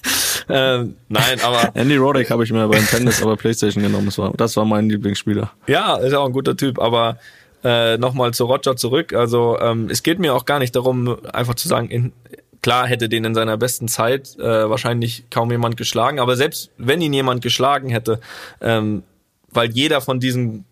ähm, 0.49 0.95
nein, 1.09 1.39
aber. 1.43 1.71
Andy 1.75 1.97
Roddick 1.97 2.29
habe 2.29 2.43
ich 2.43 2.51
mir 2.51 2.67
beim 2.67 2.85
Tennis 2.85 3.21
aber 3.21 3.37
Playstation 3.37 3.83
genommen. 3.83 4.05
Das 4.05 4.17
war, 4.17 4.33
das 4.35 4.55
war 4.55 4.65
mein 4.65 4.89
Lieblingsspieler. 4.89 5.51
Ja, 5.67 5.95
ist 5.97 6.13
auch 6.13 6.25
ein 6.25 6.33
guter 6.33 6.55
Typ, 6.55 6.79
aber 6.79 7.17
äh, 7.63 7.97
nochmal 7.97 8.33
zu 8.33 8.45
Roger 8.45 8.75
zurück. 8.75 9.13
Also 9.13 9.59
ähm, 9.59 9.89
es 9.89 10.03
geht 10.03 10.19
mir 10.19 10.33
auch 10.33 10.45
gar 10.45 10.59
nicht 10.59 10.75
darum, 10.75 11.17
einfach 11.31 11.55
zu 11.55 11.67
sagen, 11.67 11.89
in, 11.89 12.13
klar 12.61 12.87
hätte 12.87 13.09
den 13.09 13.25
in 13.25 13.35
seiner 13.35 13.57
besten 13.57 13.87
Zeit 13.87 14.37
äh, 14.39 14.69
wahrscheinlich 14.69 15.25
kaum 15.29 15.51
jemand 15.51 15.77
geschlagen, 15.77 16.19
aber 16.19 16.35
selbst 16.35 16.71
wenn 16.77 17.01
ihn 17.01 17.13
jemand 17.13 17.41
geschlagen 17.41 17.89
hätte, 17.89 18.19
ähm, 18.61 19.03
weil 19.51 19.69
jeder 19.71 20.01
von 20.01 20.19
diesen 20.19 20.65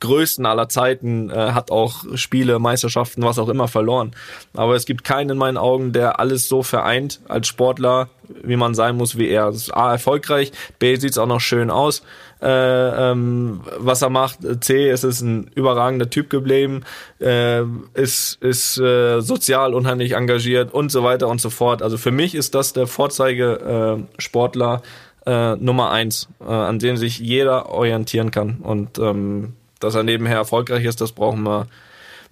größten 0.00 0.44
aller 0.44 0.68
Zeiten 0.68 1.30
äh, 1.30 1.52
hat 1.52 1.70
auch 1.70 2.04
Spiele, 2.16 2.58
Meisterschaften, 2.58 3.22
was 3.22 3.38
auch 3.38 3.48
immer 3.48 3.68
verloren. 3.68 4.12
Aber 4.54 4.74
es 4.74 4.84
gibt 4.84 5.04
keinen 5.04 5.30
in 5.30 5.38
meinen 5.38 5.56
Augen, 5.56 5.92
der 5.92 6.20
alles 6.20 6.48
so 6.48 6.62
vereint 6.62 7.20
als 7.28 7.46
Sportler, 7.46 8.08
wie 8.42 8.56
man 8.56 8.74
sein 8.74 8.96
muss 8.96 9.16
wie 9.16 9.28
er. 9.28 9.46
Das 9.46 9.56
ist 9.56 9.70
A, 9.74 9.92
erfolgreich, 9.92 10.52
B, 10.78 10.96
sieht's 10.96 11.18
auch 11.18 11.26
noch 11.26 11.40
schön 11.40 11.70
aus, 11.70 12.02
äh, 12.42 13.10
ähm, 13.10 13.60
was 13.78 14.02
er 14.02 14.10
macht. 14.10 14.38
C, 14.62 14.88
es 14.88 15.04
ist 15.04 15.20
ein 15.20 15.50
überragender 15.54 16.10
Typ 16.10 16.30
geblieben, 16.30 16.82
äh, 17.20 17.62
ist, 17.94 18.42
ist 18.42 18.78
äh, 18.78 19.20
sozial 19.20 19.74
unheimlich 19.74 20.12
engagiert 20.12 20.72
und 20.74 20.90
so 20.90 21.02
weiter 21.02 21.28
und 21.28 21.40
so 21.40 21.50
fort. 21.50 21.82
Also 21.82 21.96
für 21.96 22.10
mich 22.10 22.34
ist 22.34 22.54
das 22.54 22.72
der 22.72 22.86
Vorzeige 22.86 23.98
äh, 24.18 24.20
Sportler 24.20 24.82
äh, 25.26 25.56
Nummer 25.56 25.90
eins, 25.90 26.28
äh, 26.40 26.44
an 26.50 26.78
dem 26.78 26.96
sich 26.96 27.18
jeder 27.18 27.70
orientieren 27.70 28.30
kann. 28.30 28.58
Und 28.62 28.98
ähm, 28.98 29.54
dass 29.80 29.94
er 29.94 30.02
nebenher 30.02 30.36
erfolgreich 30.36 30.84
ist, 30.84 31.00
das 31.00 31.12
brauchen 31.12 31.42
wir, 31.42 31.66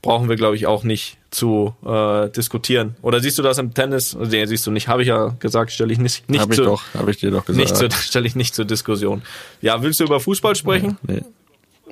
brauchen 0.03 0.29
wir, 0.29 0.37
glaube 0.37 0.57
ich, 0.57 0.67
auch 0.67 0.85
nicht 0.85 1.19
zu 1.35 1.75
äh, 1.85 2.31
diskutieren. 2.31 2.97
Oder 3.03 3.21
siehst 3.21 3.39
du 3.39 3.43
das 3.43 3.59
im 3.59 3.75
Tennis? 3.75 4.17
Nee, 4.17 4.47
siehst 4.47 4.67
du 4.67 4.71
nicht. 4.71 4.89
Habe 4.89 5.03
ich 5.03 5.09
ja 5.09 5.35
gesagt, 5.41 5.73
stelle 5.73 5.93
ich 5.93 5.99
nicht, 5.99 6.29
nicht 6.31 6.41
hab 6.41 6.55
zu, 6.55 6.63
ich 6.63 6.67
doch, 6.67 6.83
habe 6.95 7.11
ich 7.11 7.19
dir 7.19 7.31
doch 7.31 7.45
gesagt. 7.45 7.81
Nicht 7.83 7.93
stelle 7.95 8.27
ich 8.27 8.37
nicht 8.37 8.55
zur 8.55 8.65
Diskussion. 8.65 9.23
Ja, 9.61 9.83
willst 9.83 10.01
du 10.01 10.05
über 10.05 10.21
Fußball 10.21 10.55
sprechen? 10.55 10.97
Nee. 11.03 11.23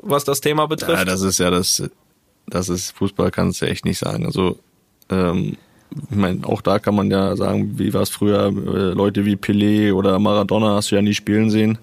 Was 0.03 0.25
das 0.25 0.41
Thema 0.41 0.67
betrifft? 0.67 0.99
Ja, 0.99 1.05
das 1.05 1.23
ist 1.23 1.39
ja 1.39 1.51
das, 1.51 1.83
das 2.47 2.69
ist 2.69 2.93
Fußball 2.93 3.31
kannst 3.31 3.63
du 3.63 3.67
echt 3.67 3.85
nicht 3.85 3.99
sagen. 3.99 4.27
Also 4.27 4.59
ähm, 5.11 5.57
ich 6.11 6.17
meine, 6.17 6.47
auch 6.47 6.63
da 6.63 6.79
kann 6.79 6.95
man 6.95 7.11
ja 7.11 7.37
sagen, 7.37 7.79
wie 7.79 7.93
war 7.93 8.03
es 8.03 8.11
früher, 8.11 8.47
äh, 8.47 8.95
Leute 8.95 9.25
wie 9.25 9.37
Pelé 9.37 9.93
oder 9.93 10.19
Maradona 10.19 10.77
hast 10.77 10.91
du 10.91 10.97
ja 10.97 11.03
nie 11.03 11.15
spielen 11.15 11.51
sehen. 11.51 11.79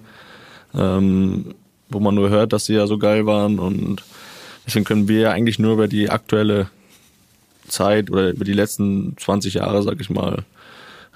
Ähm, 0.74 1.54
wo 1.88 1.98
man 1.98 2.14
nur 2.14 2.30
hört, 2.30 2.52
dass 2.52 2.66
sie 2.66 2.74
ja 2.74 2.86
so 2.86 2.98
geil 2.98 3.26
waren 3.26 3.58
und 3.58 4.02
deswegen 4.66 4.84
können 4.84 5.08
wir 5.08 5.20
ja 5.20 5.30
eigentlich 5.32 5.58
nur 5.58 5.72
über 5.72 5.88
die 5.88 6.08
aktuelle 6.08 6.68
Zeit 7.70 8.10
oder 8.10 8.30
über 8.30 8.44
die 8.44 8.52
letzten 8.52 9.16
20 9.16 9.54
Jahre, 9.54 9.82
sag 9.82 10.00
ich 10.00 10.10
mal, 10.10 10.44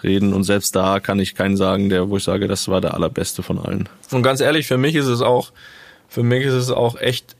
reden 0.03 0.33
und 0.33 0.45
selbst 0.45 0.77
da 0.77 1.01
kann 1.01 1.19
ich 1.19 1.35
keinen 1.35 1.57
sagen, 1.57 1.89
der, 1.89 2.11
wo 2.11 2.17
ich 2.17 2.25
sage, 2.25 2.47
das 2.47 2.69
war 2.69 2.81
der 2.81 2.95
allerbeste 2.95 3.43
von 3.43 3.59
allen. 3.59 3.89
Und 4.11 4.23
ganz 4.23 4.41
ehrlich, 4.41 4.67
für 4.67 4.79
mich 4.79 4.95
ist 4.95 5.07
es 5.07 5.23
auch, 5.23 5.53
für 6.09 6.23
mich 6.23 6.45
ist 6.45 6.55
es 6.55 6.71
auch 6.71 7.01
echt 7.01 7.37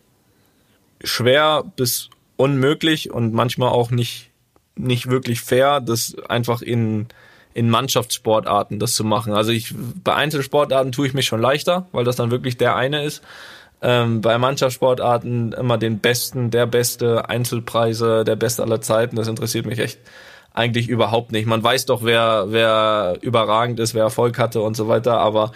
schwer 1.03 1.65
bis 1.77 2.11
unmöglich 2.37 3.11
und 3.11 3.33
manchmal 3.35 3.69
auch 3.69 3.91
nicht, 3.91 4.31
nicht 4.77 5.09
wirklich 5.09 5.41
fair, 5.43 5.81
das 5.81 6.17
einfach 6.29 6.63
in, 6.63 7.07
in 7.53 7.71
Mannschaftssportarten 7.71 8.79
das 8.79 8.95
zu 8.95 9.05
machen. 9.05 9.33
Also 9.33 9.53
ich 9.53 9.75
bei 10.03 10.15
Einzelsportarten 10.15 10.91
tue 10.91 11.07
ich 11.07 11.15
mich 11.15 11.27
schon 11.27 11.41
leichter, 11.41 11.87
weil 11.93 12.05
das 12.05 12.17
dann 12.17 12.31
wirklich 12.31 12.57
der 12.57 12.75
eine 12.75 13.05
ist. 13.05 13.23
Ähm, 13.85 14.23
bei 14.23 14.39
Mannschaftssportarten 14.39 15.53
immer 15.53 15.77
den 15.77 15.99
besten, 15.99 16.51
der 16.51 16.65
beste 16.65 17.29
Einzelpreise, 17.29 18.25
der 18.25 18.35
beste 18.35 18.63
aller 18.63 18.81
Zeiten. 18.81 19.17
Das 19.17 19.29
interessiert 19.29 19.67
mich 19.67 19.79
echt 19.79 19.99
eigentlich 20.55 20.89
überhaupt 20.89 21.33
nicht. 21.33 21.47
Man 21.47 21.63
weiß 21.63 21.85
doch, 21.85 22.03
wer 22.03 22.47
wer 22.49 23.19
überragend 23.21 23.79
ist, 23.81 23.93
wer 23.93 24.05
Erfolg 24.05 24.39
hatte 24.39 24.63
und 24.63 24.75
so 24.75 24.89
weiter, 24.89 25.19
aber 25.19 25.53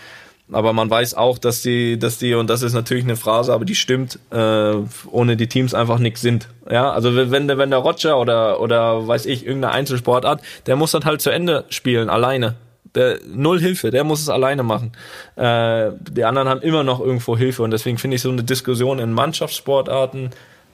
aber 0.51 0.73
man 0.73 0.89
weiß 0.89 1.15
auch, 1.15 1.39
dass 1.39 1.61
die, 1.63 1.99
dass 1.99 2.19
die, 2.19 2.35
und 2.35 2.49
das 2.49 2.63
ist 2.63 2.73
natürlich 2.73 3.05
eine 3.05 3.17
Phrase, 3.17 3.53
aber 3.53 3.67
die 3.67 3.75
stimmt, 3.75 4.19
äh, 4.31 4.75
ohne 5.11 5.37
die 5.37 5.47
Teams 5.47 5.75
einfach 5.75 5.99
nichts 5.99 6.23
sind. 6.23 6.49
Ja, 6.71 6.91
also 6.91 7.15
wenn 7.15 7.49
der, 7.49 7.59
wenn 7.59 7.71
der 7.71 7.81
Roger 7.81 8.19
oder, 8.19 8.61
oder 8.61 9.07
weiß 9.07 9.27
ich, 9.27 9.45
irgendeine 9.47 9.75
Einzelsportart, 9.75 10.41
der 10.67 10.77
muss 10.77 10.93
dann 10.93 11.05
halt 11.05 11.21
zu 11.21 11.31
Ende 11.31 11.65
spielen, 11.69 12.09
alleine. 12.09 12.55
Der, 12.95 13.19
null 13.27 13.61
Hilfe, 13.61 13.91
der 13.91 14.05
muss 14.05 14.21
es 14.21 14.29
alleine 14.29 14.63
machen. 14.63 14.93
Äh, 15.37 15.91
die 16.11 16.25
anderen 16.25 16.49
haben 16.49 16.63
immer 16.63 16.83
noch 16.85 17.01
irgendwo 17.01 17.37
Hilfe 17.37 17.63
und 17.63 17.71
deswegen 17.71 17.99
finde 17.99 18.17
ich 18.17 18.23
so 18.23 18.31
eine 18.31 18.43
Diskussion 18.45 18.99
in 18.99 19.13
Mannschaftssportarten 19.13 20.31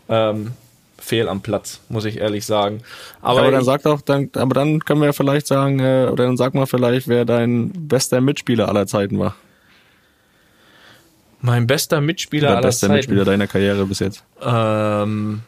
ähm, 0.09 0.53
fehl 0.99 1.29
am 1.29 1.41
Platz, 1.43 1.81
muss 1.89 2.05
ich 2.05 2.19
ehrlich 2.19 2.47
sagen. 2.47 2.83
Aber, 3.21 3.41
Aber, 3.41 3.51
dann 3.51 3.61
ich, 3.61 3.67
sag 3.67 3.83
doch, 3.83 4.01
dann, 4.01 4.31
aber 4.35 4.55
dann 4.55 4.81
können 4.81 5.03
wir 5.03 5.13
vielleicht 5.13 5.47
sagen, 5.47 5.81
äh, 5.81 6.09
oder 6.11 6.25
dann 6.27 6.37
sag 6.37 6.55
mal 6.55 6.67
vielleicht, 6.67 7.09
wer 7.09 7.25
dein 7.25 7.71
bester 7.89 8.21
Mitspieler 8.21 8.69
aller 8.69 8.87
Zeiten 8.87 9.19
war. 9.19 9.35
mein 11.41 11.67
bester 11.67 12.01
Mitspieler 12.01 12.49
Oder 12.49 12.57
aller 12.59 12.69
bester 12.69 12.87
Zeiten. 12.87 12.97
Mitspieler 12.97 13.25
deiner 13.25 13.47
Karriere 13.47 13.85
bis 13.87 13.99
jetzt. 13.99 14.25
Ähm, 14.41 15.43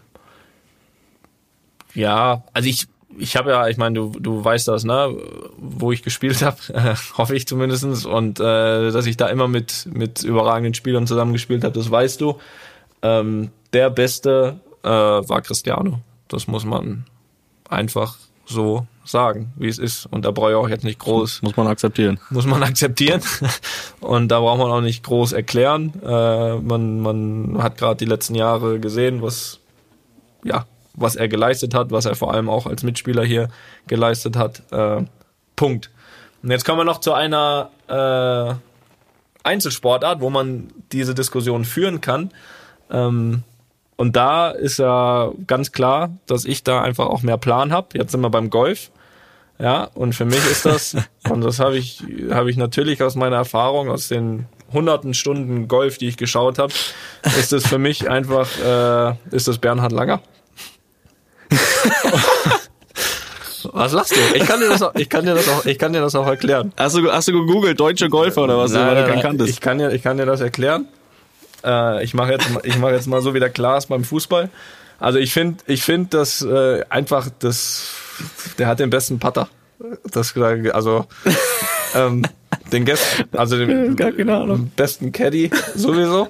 ja, 1.95 2.43
also 2.53 2.69
ich 2.69 2.87
ich 3.19 3.37
habe 3.37 3.51
ja, 3.51 3.69
ich 3.69 3.77
meine, 3.77 3.95
du 3.95 4.13
du 4.19 4.45
weißt 4.45 4.69
das, 4.69 4.85
ne, 4.85 5.15
wo 5.57 5.93
ich 5.93 6.03
gespielt 6.03 6.43
habe, 6.43 6.57
hoffe 7.19 7.35
ich 7.35 7.47
zumindestens 7.47 8.05
und 8.07 8.41
äh, 8.41 8.91
dass 8.91 9.07
ich 9.07 9.17
da 9.17 9.29
immer 9.29 9.49
mit 9.49 9.89
mit 9.93 10.23
überragenden 10.23 10.75
Spielern 10.75 11.07
zusammengespielt 11.07 11.65
habe, 11.65 11.75
das 11.75 11.91
weißt 11.91 12.21
du. 12.21 12.39
Ähm, 13.03 13.51
der 13.73 13.91
Beste 13.91 14.61
äh, 14.83 14.89
war 14.89 15.43
Cristiano. 15.43 16.01
Das 16.29 16.47
muss 16.47 16.65
man 16.65 17.05
einfach 17.69 18.17
so 18.47 18.87
sagen, 19.05 19.53
wie 19.57 19.69
es 19.69 19.79
ist. 19.79 20.07
Und 20.07 20.25
da 20.25 20.31
brauche 20.31 20.51
ich 20.51 20.57
auch 20.57 20.69
jetzt 20.69 20.85
nicht 20.85 20.99
groß 20.99 21.43
Muss 21.43 21.57
man 21.57 21.67
akzeptieren. 21.67 22.19
muss 22.31 22.47
man 22.47 22.63
akzeptieren. 22.63 23.21
Und 24.01 24.29
da 24.29 24.41
braucht 24.41 24.59
man 24.59 24.71
auch 24.71 24.81
nicht 24.81 25.05
groß 25.05 25.33
erklären. 25.33 25.93
Äh, 26.05 26.57
man, 26.57 27.01
man 27.01 27.63
hat 27.63 27.79
gerade 27.79 27.97
die 27.97 28.05
letzten 28.05 28.35
Jahre 28.35 28.81
gesehen, 28.81 29.23
was, 29.23 29.61
ja, 30.45 30.67
was 30.97 31.17
er 31.17 31.29
geleistet 31.29 31.75
hat, 31.75 31.91
was 31.91 32.07
er 32.07 32.15
vor 32.15 32.33
allem 32.35 32.49
auch 32.49 32.67
als 32.67 32.83
Mitspieler 32.83 33.25
hier 33.25 33.49
geleistet 33.87 34.37
hat. 34.37 34.63
Äh, 34.73 35.05
Punkt. 35.55 35.91
Und 36.43 36.51
jetzt 36.51 36.65
kommen 36.65 36.79
wir 36.79 36.85
noch 36.85 37.01
zu 37.01 37.13
einer 37.13 37.71
äh, 37.89 38.55
Einzelsportart, 39.45 40.21
wo 40.21 40.31
man 40.31 40.69
diese 40.93 41.15
Diskussion 41.15 41.65
führen 41.65 42.01
kann. 42.01 42.31
Ähm, 42.91 43.43
und 43.97 44.17
da 44.17 44.51
ist 44.51 44.79
ja 44.79 45.31
ganz 45.47 45.73
klar, 45.73 46.11
dass 46.27 46.45
ich 46.45 46.63
da 46.63 46.83
einfach 46.83 47.07
auch 47.07 47.23
mehr 47.23 47.39
Plan 47.39 47.73
habe. 47.73 47.89
Jetzt 47.95 48.13
sind 48.13 48.21
wir 48.21 48.31
beim 48.31 48.51
Golf. 48.51 48.91
Ja, 49.59 49.85
und 49.95 50.15
für 50.15 50.27
mich 50.27 50.45
ist 50.51 50.67
das, 50.67 50.97
und 51.31 51.41
das 51.43 51.61
habe 51.61 51.79
ich, 51.79 52.03
habe 52.31 52.51
ich 52.51 52.59
natürlich 52.59 53.03
aus 53.03 53.15
meiner 53.15 53.37
Erfahrung, 53.37 53.89
aus 53.89 54.09
den 54.09 54.47
hunderten 54.73 55.15
Stunden 55.15 55.69
Golf, 55.69 55.97
die 55.97 56.09
ich 56.09 56.17
geschaut 56.17 56.59
habe, 56.59 56.73
ist 57.39 57.53
es 57.53 57.67
für 57.67 57.79
mich 57.79 58.11
einfach, 58.11 58.49
äh, 58.59 59.15
ist 59.35 59.49
das 59.49 59.59
Bernhard 59.59 59.93
Langer. 59.93 60.21
Was 63.77 63.93
lachst 63.93 64.13
du? 64.17 64.21
Ich 64.35 64.47
kann 64.47 64.61
dir 64.61 64.69
das 64.69 64.83
auch, 64.83 64.95
ich 64.95 65.09
kann 65.09 65.25
dir 65.27 65.35
das 65.35 65.49
auch, 65.49 65.65
ich 65.67 65.79
kann 65.79 65.93
dir 65.93 66.01
das 66.01 66.15
auch 66.15 66.27
erklären. 66.27 66.73
Hast 66.77 66.97
du, 66.97 67.13
hast 67.13 67.29
du 67.29 67.33
gegoogelt, 67.33 67.79
deutsche 67.79 68.09
Golfer 68.09 68.43
oder 68.45 68.57
was, 68.59 68.73
Nein, 68.73 68.95
du 68.97 69.03
nein, 69.13 69.21
kanntest? 69.21 69.51
Ich 69.51 69.61
kann 69.61 69.79
dir, 69.79 69.93
ich 69.93 70.03
kann 70.03 70.17
dir 70.17 70.27
das 70.27 70.41
erklären. 70.41 70.89
Äh, 71.65 72.03
ich 72.05 72.15
mache 72.15 72.33
jetzt, 72.33 72.51
mal- 72.51 72.63
ich 72.65 72.79
mache 72.79 72.93
jetzt 72.93 73.07
mal 73.07 73.21
so, 73.23 73.35
wie 73.35 73.41
der 73.41 73.51
klar 73.51 73.77
ist 73.79 73.87
beim 73.87 74.03
Fußball. 74.05 74.49
Also 74.99 75.19
ich 75.19 75.33
finde, 75.33 75.63
ich 75.67 75.83
finde, 75.83 76.09
dass 76.17 76.41
äh, 76.43 76.85
einfach 76.89 77.29
das, 77.39 77.89
der 78.59 78.67
hat 78.67 78.81
den 78.81 78.89
besten 78.91 79.19
Putter. 79.19 79.49
Das, 80.11 80.35
also 80.73 81.07
ähm, 81.95 82.23
den 82.73 82.87
Gäst, 82.87 83.25
also 83.33 83.59
den 83.59 84.01
Ahnung. 84.31 84.73
besten 84.75 85.13
Caddy 85.13 85.51
sowieso. 85.75 86.29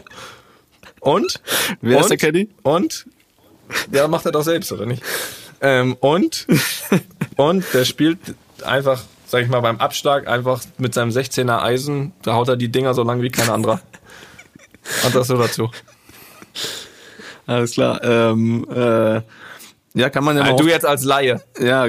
Und 1.01 1.40
Wer 1.80 1.99
und, 1.99 2.03
ist 2.03 2.09
der 2.11 2.16
Caddy? 2.16 2.49
Und 2.64 3.07
der 3.86 4.09
macht 4.09 4.26
er 4.26 4.32
doch 4.32 4.42
selbst, 4.42 4.72
oder 4.72 4.84
nicht? 4.86 5.03
Ähm, 5.61 5.96
und 6.00 6.46
und 7.36 7.64
der 7.72 7.84
spielt 7.84 8.18
einfach, 8.64 9.02
sag 9.26 9.42
ich 9.42 9.48
mal, 9.48 9.61
beim 9.61 9.78
Abschlag 9.78 10.28
einfach 10.28 10.62
mit 10.78 10.94
seinem 10.94 11.11
16er 11.11 11.62
Eisen, 11.62 12.12
da 12.22 12.34
haut 12.34 12.48
er 12.48 12.57
die 12.57 12.68
Dinger 12.68 12.94
so 12.94 13.02
lang 13.02 13.22
wie 13.22 13.30
kein 13.30 13.48
anderer. 13.50 13.80
Und 15.04 15.14
das 15.14 15.26
so 15.26 15.36
dazu. 15.36 15.70
Alles 17.46 17.72
klar. 17.72 18.02
Ähm, 18.02 18.66
äh, 18.70 19.20
Ja, 19.94 20.11
kann 20.11 20.24
man 20.24 20.36
ja 20.36 20.42
Also 20.42 20.57
du 20.59 20.68
jetzt 20.68 20.84
als 20.84 21.04
Laie. 21.04 21.40
Ja, 21.59 21.86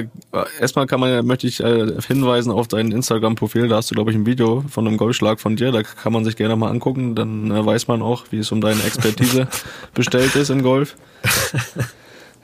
erstmal 0.58 0.86
kann 0.86 0.98
man 0.98 1.10
ja, 1.10 1.22
möchte 1.22 1.46
ich 1.46 1.60
äh, 1.60 2.00
hinweisen 2.06 2.50
auf 2.50 2.66
dein 2.66 2.90
Instagram-Profil. 2.90 3.68
Da 3.68 3.76
hast 3.76 3.90
du, 3.90 3.94
glaube 3.94 4.10
ich, 4.10 4.16
ein 4.16 4.24
Video 4.24 4.64
von 4.70 4.86
einem 4.86 4.96
Golfschlag 4.96 5.40
von 5.40 5.56
dir. 5.56 5.72
Da 5.72 5.82
kann 5.82 6.14
man 6.14 6.24
sich 6.24 6.34
gerne 6.36 6.56
mal 6.56 6.70
angucken. 6.70 7.14
Dann 7.14 7.50
äh, 7.50 7.66
weiß 7.66 7.86
man 7.86 8.00
auch, 8.00 8.24
wie 8.30 8.38
es 8.38 8.50
um 8.50 8.62
deine 8.62 8.82
Expertise 8.82 9.46
bestellt 9.94 10.34
ist 10.36 10.48
im 10.48 10.62
Golf. 10.62 10.96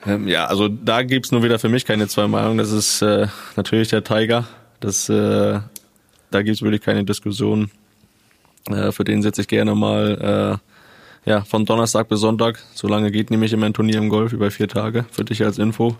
Ähm, 0.05 0.27
ja, 0.27 0.45
also 0.45 0.67
da 0.67 1.03
gibt's 1.03 1.31
nur 1.31 1.43
wieder 1.43 1.59
für 1.59 1.69
mich 1.69 1.85
keine 1.85 2.07
zwei 2.07 2.27
Meinungen. 2.27 2.57
Das 2.57 2.71
ist 2.71 3.01
äh, 3.01 3.27
natürlich 3.55 3.89
der 3.89 4.03
Tiger. 4.03 4.45
Das, 4.79 5.09
äh, 5.09 5.59
da 6.31 6.41
gibt's 6.41 6.61
wirklich 6.61 6.81
keine 6.81 7.03
Diskussion. 7.03 7.71
Äh, 8.69 8.91
für 8.91 9.03
den 9.03 9.21
setze 9.21 9.41
ich 9.41 9.47
gerne 9.47 9.75
mal 9.75 10.59
äh, 11.25 11.29
ja, 11.29 11.41
von 11.43 11.65
Donnerstag 11.65 12.07
bis 12.07 12.19
Sonntag. 12.19 12.59
So 12.73 12.87
lange 12.87 13.11
geht 13.11 13.31
nämlich 13.31 13.53
immer 13.53 13.65
ein 13.65 13.73
Turnier 13.73 13.97
im 13.97 14.09
Golf, 14.09 14.33
über 14.33 14.51
vier 14.51 14.67
Tage. 14.67 15.05
Für 15.11 15.25
dich 15.25 15.43
als 15.43 15.57
Info. 15.57 15.95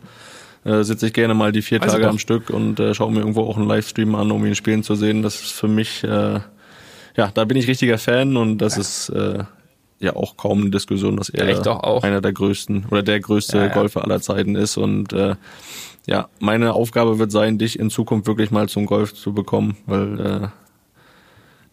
Äh, 0.64 0.84
sitze 0.84 1.08
ich 1.08 1.14
gerne 1.14 1.34
mal 1.34 1.52
die 1.52 1.62
vier 1.62 1.80
ich 1.80 1.86
Tage 1.88 2.04
doch. 2.04 2.10
am 2.10 2.20
Stück 2.20 2.50
und 2.50 2.80
äh, 2.80 2.94
schaue 2.96 3.12
mir 3.12 3.20
irgendwo 3.20 3.44
auch 3.44 3.58
einen 3.58 3.68
Livestream 3.68 4.16
an, 4.16 4.32
um 4.32 4.44
ihn 4.46 4.56
spielen 4.56 4.82
zu 4.84 4.96
sehen. 4.96 5.22
Das 5.22 5.36
ist 5.36 5.52
für 5.52 5.68
mich, 5.68 6.04
äh, 6.04 6.40
ja, 7.16 7.32
da 7.34 7.46
bin 7.46 7.58
ich 7.58 7.68
richtiger 7.68 8.00
Fan 8.00 8.36
und 8.36 8.58
das 8.58 8.78
ist 8.78 9.10
äh, 9.10 9.44
ja 10.06 10.16
auch 10.16 10.38
kaum 10.38 10.62
eine 10.62 10.70
Diskussion, 10.70 11.18
dass 11.18 11.30
er 11.30 11.50
Ja, 11.50 12.00
einer 12.02 12.22
der 12.22 12.34
größten 12.34 12.86
oder 12.90 13.04
der 13.04 13.20
größte 13.20 13.58
Ja, 13.58 13.66
ja. 13.66 13.74
Golfer 13.74 14.04
aller 14.04 14.22
Zeiten 14.22 14.56
ist. 14.56 14.78
Und 14.78 15.14
äh, 15.14 15.36
ja, 16.08 16.30
meine 16.40 16.74
Aufgabe 16.74 17.20
wird 17.20 17.32
sein, 17.32 17.58
dich 17.58 17.80
in 17.80 17.90
Zukunft 17.90 18.28
wirklich 18.28 18.52
mal 18.52 18.70
zum 18.70 18.86
Golf 18.86 19.14
zu 19.14 19.34
bekommen, 19.34 19.78
weil 19.86 20.20
äh, 20.20 20.48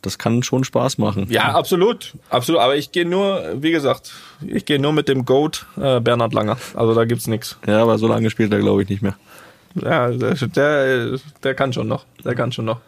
das 0.01 0.19
kann 0.19 0.43
schon 0.43 0.65
Spaß 0.65 0.99
machen. 0.99 1.27
Ja, 1.31 1.55
absolut. 1.55 2.15
Absolut. 2.29 2.61
Aber 2.61 2.77
ich 2.77 2.91
gehe 2.91 3.07
nur, 3.07 3.43
wie 3.57 3.71
gesagt, 3.71 4.13
ich 4.45 4.65
gehe 4.65 4.81
nur 4.81 4.93
mit 4.93 5.09
dem 5.09 5.25
Goat 5.25 5.67
äh, 5.81 6.01
Bernhard 6.01 6.35
Langer. 6.35 6.59
Also 6.75 6.93
da 6.95 7.05
gibt's 7.05 7.29
nichts. 7.29 7.57
Ja, 7.67 7.83
aber 7.83 7.99
so 7.99 8.09
lange 8.09 8.29
spielt 8.31 8.53
er, 8.53 8.59
glaube 8.59 8.83
ich, 8.83 8.89
nicht 8.89 9.03
mehr. 9.03 9.17
Ja, 9.75 10.11
der, 10.11 10.35
der, 10.35 11.19
der 11.43 11.55
kann 11.55 11.73
schon 11.73 11.89
noch. 11.89 12.05
Der 12.25 12.35
kann 12.35 12.53
schon 12.53 12.65
noch. 12.65 12.81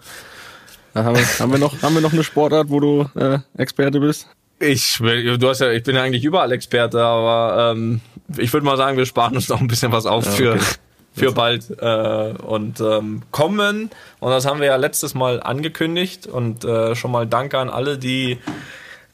Haben, 0.94 1.16
wir, 1.16 1.24
haben, 1.24 1.52
wir 1.52 1.58
noch, 1.58 1.82
haben 1.82 1.94
wir 1.94 2.02
noch 2.02 2.12
eine 2.12 2.22
Sportart, 2.22 2.68
wo 2.68 2.78
du 2.78 3.06
äh, 3.16 3.38
Experte 3.56 4.00
bist? 4.00 4.28
Ich, 4.60 5.00
will- 5.00 5.38
du 5.38 5.48
hast 5.48 5.60
ja, 5.60 5.70
ich 5.70 5.82
bin 5.82 5.96
ja 5.96 6.02
eigentlich 6.02 6.24
überall 6.24 6.52
Experte, 6.52 7.02
aber 7.02 7.72
ähm, 7.72 8.00
ich 8.36 8.52
würde 8.52 8.64
mal 8.64 8.76
sagen, 8.76 8.96
wir 8.96 9.06
sparen 9.06 9.34
uns 9.36 9.48
noch 9.48 9.60
ein 9.60 9.66
bisschen 9.68 9.92
was 9.92 10.06
auf 10.06 10.24
für, 10.24 10.52
okay. 10.54 10.64
für 11.12 11.32
bald 11.32 11.70
äh, 11.80 12.34
und 12.42 12.80
ähm, 12.80 13.22
kommen. 13.30 13.90
Und 14.20 14.30
das 14.30 14.46
haben 14.46 14.60
wir 14.60 14.66
ja 14.68 14.76
letztes 14.76 15.14
Mal 15.14 15.42
angekündigt 15.42 16.26
und 16.26 16.64
äh, 16.64 16.94
schon 16.94 17.10
mal 17.10 17.26
danke 17.26 17.58
an 17.58 17.68
alle, 17.68 17.98
die 17.98 18.38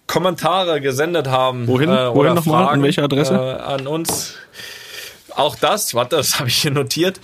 Kommentare 0.07 0.80
gesendet 0.80 1.28
haben. 1.28 1.66
Wohin? 1.68 1.88
Äh, 1.88 1.93
Wohin 1.93 2.09
oder 2.16 2.34
nochmal? 2.34 2.68
An 2.68 2.82
welche 2.82 3.03
Adresse? 3.03 3.34
Äh, 3.34 3.62
an 3.62 3.86
uns. 3.86 4.34
Auch 5.36 5.57
das, 5.57 5.95
warte, 5.95 6.16
das 6.16 6.38
habe 6.38 6.49
ich 6.49 6.57
hier 6.57 6.70
notiert. 6.72 7.20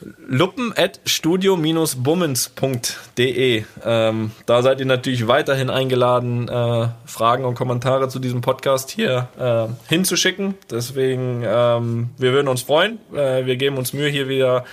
Luppen 0.00 0.72
at 0.76 1.00
studio-bummens.de. 1.04 3.64
Ähm, 3.84 4.30
da 4.46 4.62
seid 4.62 4.78
ihr 4.80 4.86
natürlich 4.86 5.26
weiterhin 5.26 5.68
eingeladen, 5.70 6.48
äh, 6.48 6.86
Fragen 7.04 7.44
und 7.44 7.56
Kommentare 7.56 8.08
zu 8.08 8.20
diesem 8.20 8.40
Podcast 8.40 8.90
hier 8.90 9.28
äh, 9.38 9.66
hinzuschicken. 9.88 10.54
Deswegen, 10.70 11.42
ähm, 11.44 12.10
wir 12.16 12.32
würden 12.32 12.48
uns 12.48 12.62
freuen. 12.62 12.98
Äh, 13.12 13.44
wir 13.46 13.56
geben 13.56 13.76
uns 13.76 13.92
Mühe, 13.92 14.08
hier 14.08 14.28
wieder 14.28 14.64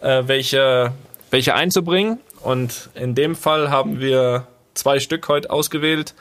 äh, 0.00 0.24
welche, 0.26 0.92
welche 1.30 1.54
einzubringen. 1.54 2.18
Und 2.42 2.90
in 2.94 3.14
dem 3.14 3.36
Fall 3.36 3.70
haben 3.70 4.00
wir 4.00 4.46
zwei 4.74 5.00
Stück 5.00 5.26
heute 5.28 5.48
ausgewählt. 5.50 6.14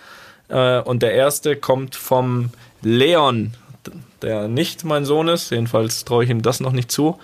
Äh, 0.48 0.80
und 0.80 1.04
der 1.04 1.12
erste 1.14 1.58
kommt 1.58 1.96
vom 1.96 2.52
Leon, 2.82 3.56
der 4.22 4.48
nicht 4.48 4.86
mein 4.86 5.04
Sohn 5.04 5.28
ist. 5.28 5.52
Jedenfalls 5.52 6.06
traue 6.06 6.24
ich 6.24 6.30
ihm 6.30 6.42
das 6.42 6.62
noch 6.62 6.72
nicht 6.72 6.90
zu. 6.92 7.20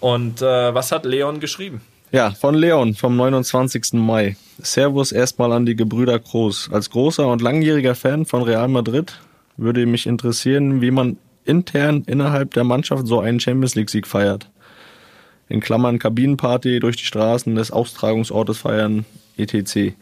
Und 0.00 0.42
äh, 0.42 0.74
was 0.74 0.92
hat 0.92 1.04
Leon 1.04 1.40
geschrieben? 1.40 1.80
Ja, 2.12 2.32
von 2.32 2.54
Leon 2.54 2.94
vom 2.94 3.16
29. 3.16 3.92
Mai. 3.92 4.36
Servus 4.58 5.12
erstmal 5.12 5.52
an 5.52 5.64
die 5.64 5.76
Gebrüder 5.76 6.18
Groß. 6.18 6.70
Als 6.72 6.90
großer 6.90 7.28
und 7.28 7.40
langjähriger 7.40 7.94
Fan 7.94 8.26
von 8.26 8.42
Real 8.42 8.66
Madrid 8.66 9.20
würde 9.56 9.86
mich 9.86 10.06
interessieren, 10.06 10.80
wie 10.80 10.90
man 10.90 11.18
intern 11.44 12.02
innerhalb 12.06 12.54
der 12.54 12.64
Mannschaft 12.64 13.06
so 13.06 13.20
einen 13.20 13.38
Champions 13.38 13.74
League 13.74 13.90
Sieg 13.90 14.06
feiert. 14.06 14.48
In 15.48 15.60
Klammern 15.60 15.98
Kabinenparty 15.98 16.80
durch 16.80 16.96
die 16.96 17.04
Straßen 17.04 17.54
des 17.54 17.70
Austragungsortes 17.70 18.58
feiern, 18.58 19.04
etc. 19.36 19.94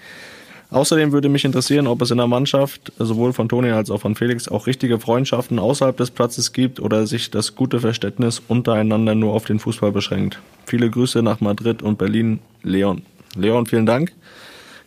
Außerdem 0.71 1.13
würde 1.13 1.31
mich 1.31 1.47
interessieren, 1.47 1.87
ob 1.87 2.03
es 2.03 2.11
in 2.11 2.19
der 2.19 2.27
Mannschaft 2.27 2.93
sowohl 2.99 3.33
von 3.33 3.49
Toni 3.49 3.71
als 3.71 3.91
auch 3.91 4.03
von 4.03 4.15
Felix 4.15 4.49
auch 4.49 4.67
richtige 4.67 5.01
Freundschaften 5.01 5.59
außerhalb 5.59 5.97
des 5.97 6.11
Platzes 6.11 6.53
gibt 6.53 6.79
oder 6.79 7.07
sich 7.07 7.31
das 7.31 7.55
gute 7.55 7.81
Verständnis 7.81 8.43
untereinander 8.49 9.15
nur 9.15 9.33
auf 9.33 9.47
den 9.47 9.61
Fußball 9.61 9.93
beschränkt. 9.93 10.41
Viele 10.67 10.91
Grüße 10.91 11.23
nach 11.23 11.41
Madrid 11.41 11.83
und 11.83 11.97
Berlin, 11.97 12.41
Leon. 12.63 13.03
Leon, 13.35 13.65
vielen 13.65 13.87
Dank. 13.87 14.13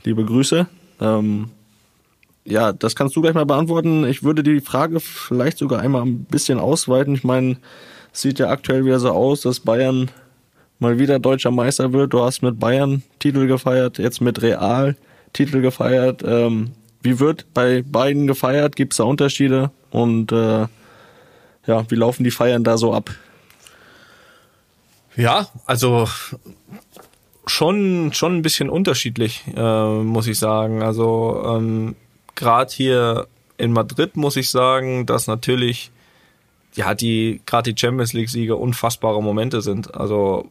Liebe 0.03 0.23
Grüße. 0.23 0.67
Ähm, 0.99 1.49
ja, 2.45 2.73
das 2.73 2.95
kannst 2.95 3.15
du 3.15 3.21
gleich 3.21 3.34
mal 3.34 3.47
beantworten. 3.47 4.05
Ich 4.05 4.21
würde 4.21 4.43
die 4.43 4.61
Frage 4.61 4.99
vielleicht 4.99 5.57
sogar 5.57 5.79
einmal 5.79 6.03
ein 6.03 6.25
bisschen 6.25 6.59
ausweiten. 6.59 7.15
Ich 7.15 7.23
meine, 7.23 7.57
es 8.13 8.21
sieht 8.21 8.38
ja 8.38 8.49
aktuell 8.49 8.86
wieder 8.86 8.99
so 8.99 9.09
aus, 9.09 9.41
dass 9.41 9.59
Bayern 9.59 10.11
mal 10.77 10.99
wieder 10.99 11.17
deutscher 11.17 11.51
Meister 11.51 11.91
wird. 11.91 12.13
Du 12.13 12.21
hast 12.21 12.43
mit 12.43 12.59
Bayern 12.59 13.01
Titel 13.17 13.47
gefeiert, 13.47 13.97
jetzt 13.97 14.21
mit 14.21 14.43
Real 14.43 14.95
Titel 15.34 15.61
gefeiert. 15.61 16.23
Ähm, 16.25 16.71
wie 17.01 17.19
wird 17.19 17.45
bei 17.53 17.84
beiden 17.84 18.27
gefeiert? 18.27 18.75
Gibt 18.75 18.93
es 18.93 18.97
da 18.97 19.03
Unterschiede? 19.03 19.71
Und 19.89 20.32
äh, 20.32 20.67
ja, 21.67 21.89
wie 21.89 21.95
laufen 21.95 22.23
die 22.23 22.32
Feiern 22.32 22.63
da 22.63 22.77
so 22.77 22.93
ab? 22.93 23.11
Ja, 25.15 25.47
also 25.65 26.07
schon 27.45 28.13
schon 28.13 28.38
ein 28.38 28.41
bisschen 28.41 28.69
unterschiedlich, 28.69 29.43
äh, 29.55 29.88
muss 30.03 30.27
ich 30.27 30.39
sagen. 30.39 30.82
Also 30.84 31.43
ähm, 31.45 31.95
gerade 32.36 32.71
hier 32.71 33.27
in 33.57 33.73
Madrid 33.73 34.15
muss 34.15 34.38
ich 34.38 34.49
sagen, 34.49 35.05
dass 35.05 35.27
natürlich 35.27 35.91
ja 36.75 36.93
die 36.95 37.41
gerade 37.45 37.73
die 37.73 37.79
Champions 37.79 38.13
League 38.13 38.29
Sieger 38.29 38.57
unfassbare 38.57 39.21
Momente 39.21 39.61
sind. 39.61 39.93
Also 39.95 40.49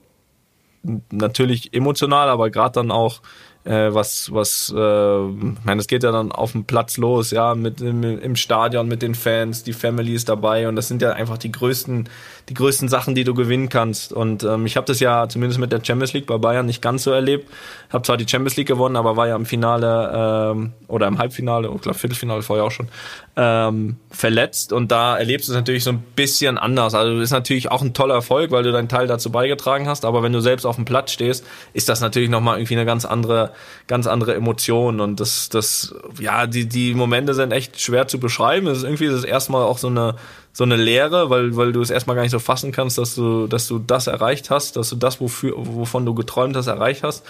natürlich 1.11 1.72
emotional, 1.72 2.28
aber 2.28 2.51
gerade 2.51 2.74
dann 2.74 2.91
auch 2.91 3.20
äh, 3.65 3.93
was 3.93 4.33
was 4.33 4.73
äh, 4.75 5.27
ich 5.29 5.65
meine, 5.65 5.81
es 5.81 5.87
geht 5.87 6.03
ja 6.03 6.13
dann 6.13 6.33
auf 6.33 6.53
dem 6.53 6.65
Platz 6.65 6.97
los, 6.97 7.31
ja, 7.31 7.55
mit 7.55 7.81
im, 7.81 8.03
im 8.03 8.37
Stadion 8.37 8.89
mit 8.89 9.03
den 9.03 9.15
Fans, 9.15 9.63
die 9.63 9.73
Family 9.73 10.15
ist 10.15 10.29
dabei 10.29 10.69
und 10.69 10.77
das 10.77 10.89
sind 10.89 11.03
ja 11.03 11.13
einfach 11.13 11.39
die 11.39 11.53
größten 11.53 12.09
die 12.51 12.55
größten 12.55 12.88
Sachen, 12.88 13.14
die 13.14 13.22
du 13.22 13.32
gewinnen 13.32 13.68
kannst 13.68 14.12
und 14.12 14.42
ähm, 14.42 14.66
ich 14.66 14.76
habe 14.76 14.84
das 14.84 14.98
ja 14.98 15.28
zumindest 15.28 15.61
mit 15.61 15.70
der 15.70 15.82
Champions 15.82 16.12
League 16.12 16.26
bei 16.26 16.36
Bayern 16.36 16.66
nicht 16.66 16.82
ganz 16.82 17.05
so 17.05 17.12
erlebt. 17.12 17.48
Habe 17.90 18.03
zwar 18.03 18.16
die 18.16 18.28
Champions 18.28 18.57
League 18.57 18.66
gewonnen, 18.66 18.96
aber 18.96 19.16
war 19.16 19.28
ja 19.28 19.36
im 19.36 19.46
Finale 19.46 20.51
ähm, 20.53 20.72
oder 20.88 21.07
im 21.07 21.18
Halbfinale, 21.18 21.70
ich 21.72 21.80
glaube 21.80 21.96
Viertelfinale 21.96 22.42
vorher 22.42 22.64
auch 22.64 22.72
schon 22.72 22.88
ähm, 23.36 23.96
verletzt 24.11 24.72
und 24.72 24.90
da 24.90 25.16
erlebst 25.16 25.48
du 25.48 25.53
es 25.53 25.57
natürlich 25.57 25.84
so 25.84 25.90
ein 25.90 26.03
bisschen 26.16 26.59
anders. 26.59 26.94
Also 26.94 27.20
ist 27.20 27.30
natürlich 27.30 27.70
auch 27.70 27.82
ein 27.82 27.94
toller 27.94 28.14
Erfolg, 28.14 28.51
weil 28.51 28.64
du 28.64 28.72
deinen 28.72 28.88
Teil 28.88 29.07
dazu 29.07 29.30
beigetragen 29.30 29.86
hast, 29.86 30.05
aber 30.05 30.24
wenn 30.24 30.32
du 30.32 30.40
selbst 30.40 30.64
auf 30.64 30.74
dem 30.74 30.84
Platz 30.84 31.12
stehst, 31.12 31.46
ist 31.72 31.88
das 31.88 32.01
natürlich 32.01 32.30
nochmal 32.30 32.59
irgendwie 32.59 32.74
eine 32.74 32.84
ganz 32.84 33.05
andere, 33.05 33.53
ganz 33.86 34.09
andere 34.09 34.34
Emotion 34.34 34.98
und 35.01 35.20
das, 35.20 35.51
das, 35.51 35.94
ja, 36.18 36.48
die, 36.48 36.68
die 36.68 36.94
Momente 36.94 37.34
sind 37.34 37.53
echt 37.53 37.80
schwer 37.80 38.09
zu 38.09 38.18
beschreiben. 38.18 38.66
Es 38.66 38.78
ist 38.78 38.84
irgendwie 38.84 39.07
das 39.07 39.22
erstmal 39.22 39.62
auch 39.62 39.78
so 39.78 39.86
eine, 39.86 40.16
so 40.61 40.65
eine 40.65 40.77
Lehre, 40.77 41.31
weil, 41.31 41.57
weil 41.57 41.73
du 41.73 41.81
es 41.81 41.89
erstmal 41.89 42.17
gar 42.17 42.23
nicht 42.23 42.33
so 42.33 42.39
fassen 42.39 42.71
kannst, 42.71 42.99
dass 42.99 43.15
du, 43.15 43.47
dass 43.47 43.67
du 43.67 43.79
das 43.79 44.09
erreicht 44.09 44.51
hast, 44.51 44.77
dass 44.77 44.91
du 44.91 44.97
das, 44.97 45.19
wofür, 45.19 45.55
wovon 45.57 46.05
du 46.05 46.13
geträumt 46.15 46.55
hast, 46.55 46.67
erreicht 46.67 47.03
hast. 47.03 47.25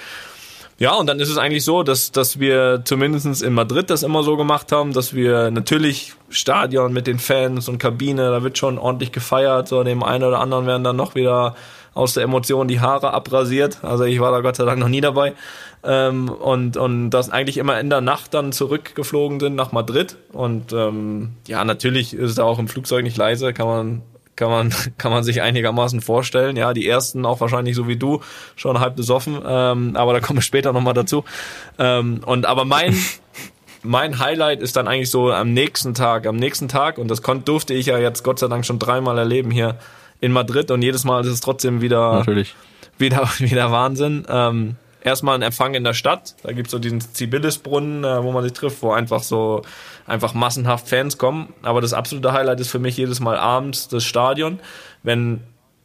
Ja, 0.80 0.94
und 0.94 1.06
dann 1.06 1.20
ist 1.20 1.28
es 1.28 1.38
eigentlich 1.38 1.64
so, 1.64 1.84
dass, 1.84 2.10
dass 2.10 2.40
wir 2.40 2.82
zumindestens 2.84 3.40
in 3.40 3.52
Madrid 3.52 3.88
das 3.88 4.02
immer 4.02 4.24
so 4.24 4.36
gemacht 4.36 4.72
haben, 4.72 4.92
dass 4.92 5.14
wir 5.14 5.52
natürlich 5.52 6.14
Stadion 6.28 6.92
mit 6.92 7.06
den 7.06 7.20
Fans 7.20 7.68
und 7.68 7.78
Kabine, 7.78 8.30
da 8.30 8.42
wird 8.42 8.58
schon 8.58 8.78
ordentlich 8.78 9.12
gefeiert, 9.12 9.68
so 9.68 9.84
dem 9.84 10.02
einen 10.02 10.24
oder 10.24 10.40
anderen 10.40 10.66
werden 10.66 10.82
dann 10.82 10.96
noch 10.96 11.14
wieder 11.14 11.54
aus 11.94 12.14
der 12.14 12.24
Emotion 12.24 12.66
die 12.66 12.80
Haare 12.80 13.12
abrasiert. 13.14 13.78
Also 13.82 14.02
ich 14.02 14.18
war 14.18 14.32
da 14.32 14.40
Gott 14.40 14.56
sei 14.56 14.64
Dank 14.64 14.80
noch 14.80 14.88
nie 14.88 15.00
dabei. 15.00 15.34
Ähm, 15.82 16.28
und, 16.28 16.76
und 16.76 17.10
das 17.10 17.30
eigentlich 17.30 17.56
immer 17.56 17.80
in 17.80 17.88
der 17.88 18.00
Nacht 18.00 18.34
dann 18.34 18.52
zurückgeflogen 18.52 19.40
sind 19.40 19.54
nach 19.54 19.72
Madrid. 19.72 20.16
Und 20.32 20.72
ähm, 20.72 21.30
ja, 21.46 21.64
natürlich 21.64 22.12
ist 22.14 22.30
es 22.30 22.34
da 22.36 22.44
auch 22.44 22.58
im 22.58 22.68
Flugzeug 22.68 23.02
nicht 23.02 23.16
leise, 23.16 23.52
kann 23.52 23.66
man 23.66 24.02
kann 24.40 24.50
man, 24.50 24.74
kann 24.98 25.12
man 25.12 25.22
sich 25.22 25.42
einigermaßen 25.42 26.00
vorstellen. 26.00 26.56
Ja, 26.56 26.72
die 26.72 26.88
ersten 26.88 27.24
auch 27.24 27.40
wahrscheinlich 27.40 27.76
so 27.76 27.86
wie 27.86 27.96
du, 27.96 28.20
schon 28.56 28.80
halb 28.80 28.96
besoffen, 28.96 29.40
ähm, 29.46 29.96
aber 29.96 30.12
da 30.14 30.20
kommen 30.20 30.38
wir 30.38 30.42
später 30.42 30.72
nochmal 30.72 30.94
dazu. 30.94 31.24
Ähm, 31.78 32.22
und 32.24 32.46
aber 32.46 32.64
mein, 32.64 32.96
mein 33.82 34.18
Highlight 34.18 34.60
ist 34.60 34.76
dann 34.76 34.88
eigentlich 34.88 35.10
so 35.10 35.30
am 35.30 35.52
nächsten 35.52 35.94
Tag. 35.94 36.26
Am 36.26 36.36
nächsten 36.36 36.68
Tag, 36.68 36.98
und 36.98 37.08
das 37.08 37.22
konnte, 37.22 37.44
durfte 37.44 37.74
ich 37.74 37.86
ja 37.86 37.98
jetzt 37.98 38.24
Gott 38.24 38.38
sei 38.38 38.48
Dank 38.48 38.66
schon 38.66 38.78
dreimal 38.78 39.18
erleben 39.18 39.50
hier 39.50 39.76
in 40.20 40.32
Madrid 40.32 40.70
und 40.70 40.82
jedes 40.82 41.04
Mal 41.04 41.20
ist 41.22 41.30
es 41.30 41.40
trotzdem 41.40 41.80
wieder, 41.80 42.14
Natürlich. 42.14 42.54
wieder, 42.98 43.28
wieder 43.38 43.70
Wahnsinn. 43.70 44.26
Ähm, 44.28 44.76
erstmal 45.02 45.34
ein 45.34 45.42
Empfang 45.42 45.74
in 45.74 45.84
der 45.84 45.94
Stadt. 45.94 46.36
Da 46.42 46.52
gibt's 46.52 46.70
so 46.70 46.78
diesen 46.78 47.00
Zibilis-Brunnen, 47.00 48.04
äh, 48.04 48.22
wo 48.22 48.32
man 48.32 48.42
sich 48.42 48.52
trifft, 48.52 48.82
wo 48.82 48.92
einfach 48.92 49.22
so 49.22 49.62
einfach 50.06 50.34
massenhaft 50.34 50.88
Fans 50.88 51.18
kommen. 51.18 51.52
Aber 51.62 51.80
das 51.80 51.92
absolute 51.92 52.32
Highlight 52.32 52.60
ist 52.60 52.70
für 52.70 52.78
mich 52.78 52.96
jedes 52.96 53.20
Mal 53.20 53.36
abends 53.36 53.88
das 53.88 54.04
Stadion, 54.04 54.60
wenn 55.02 55.40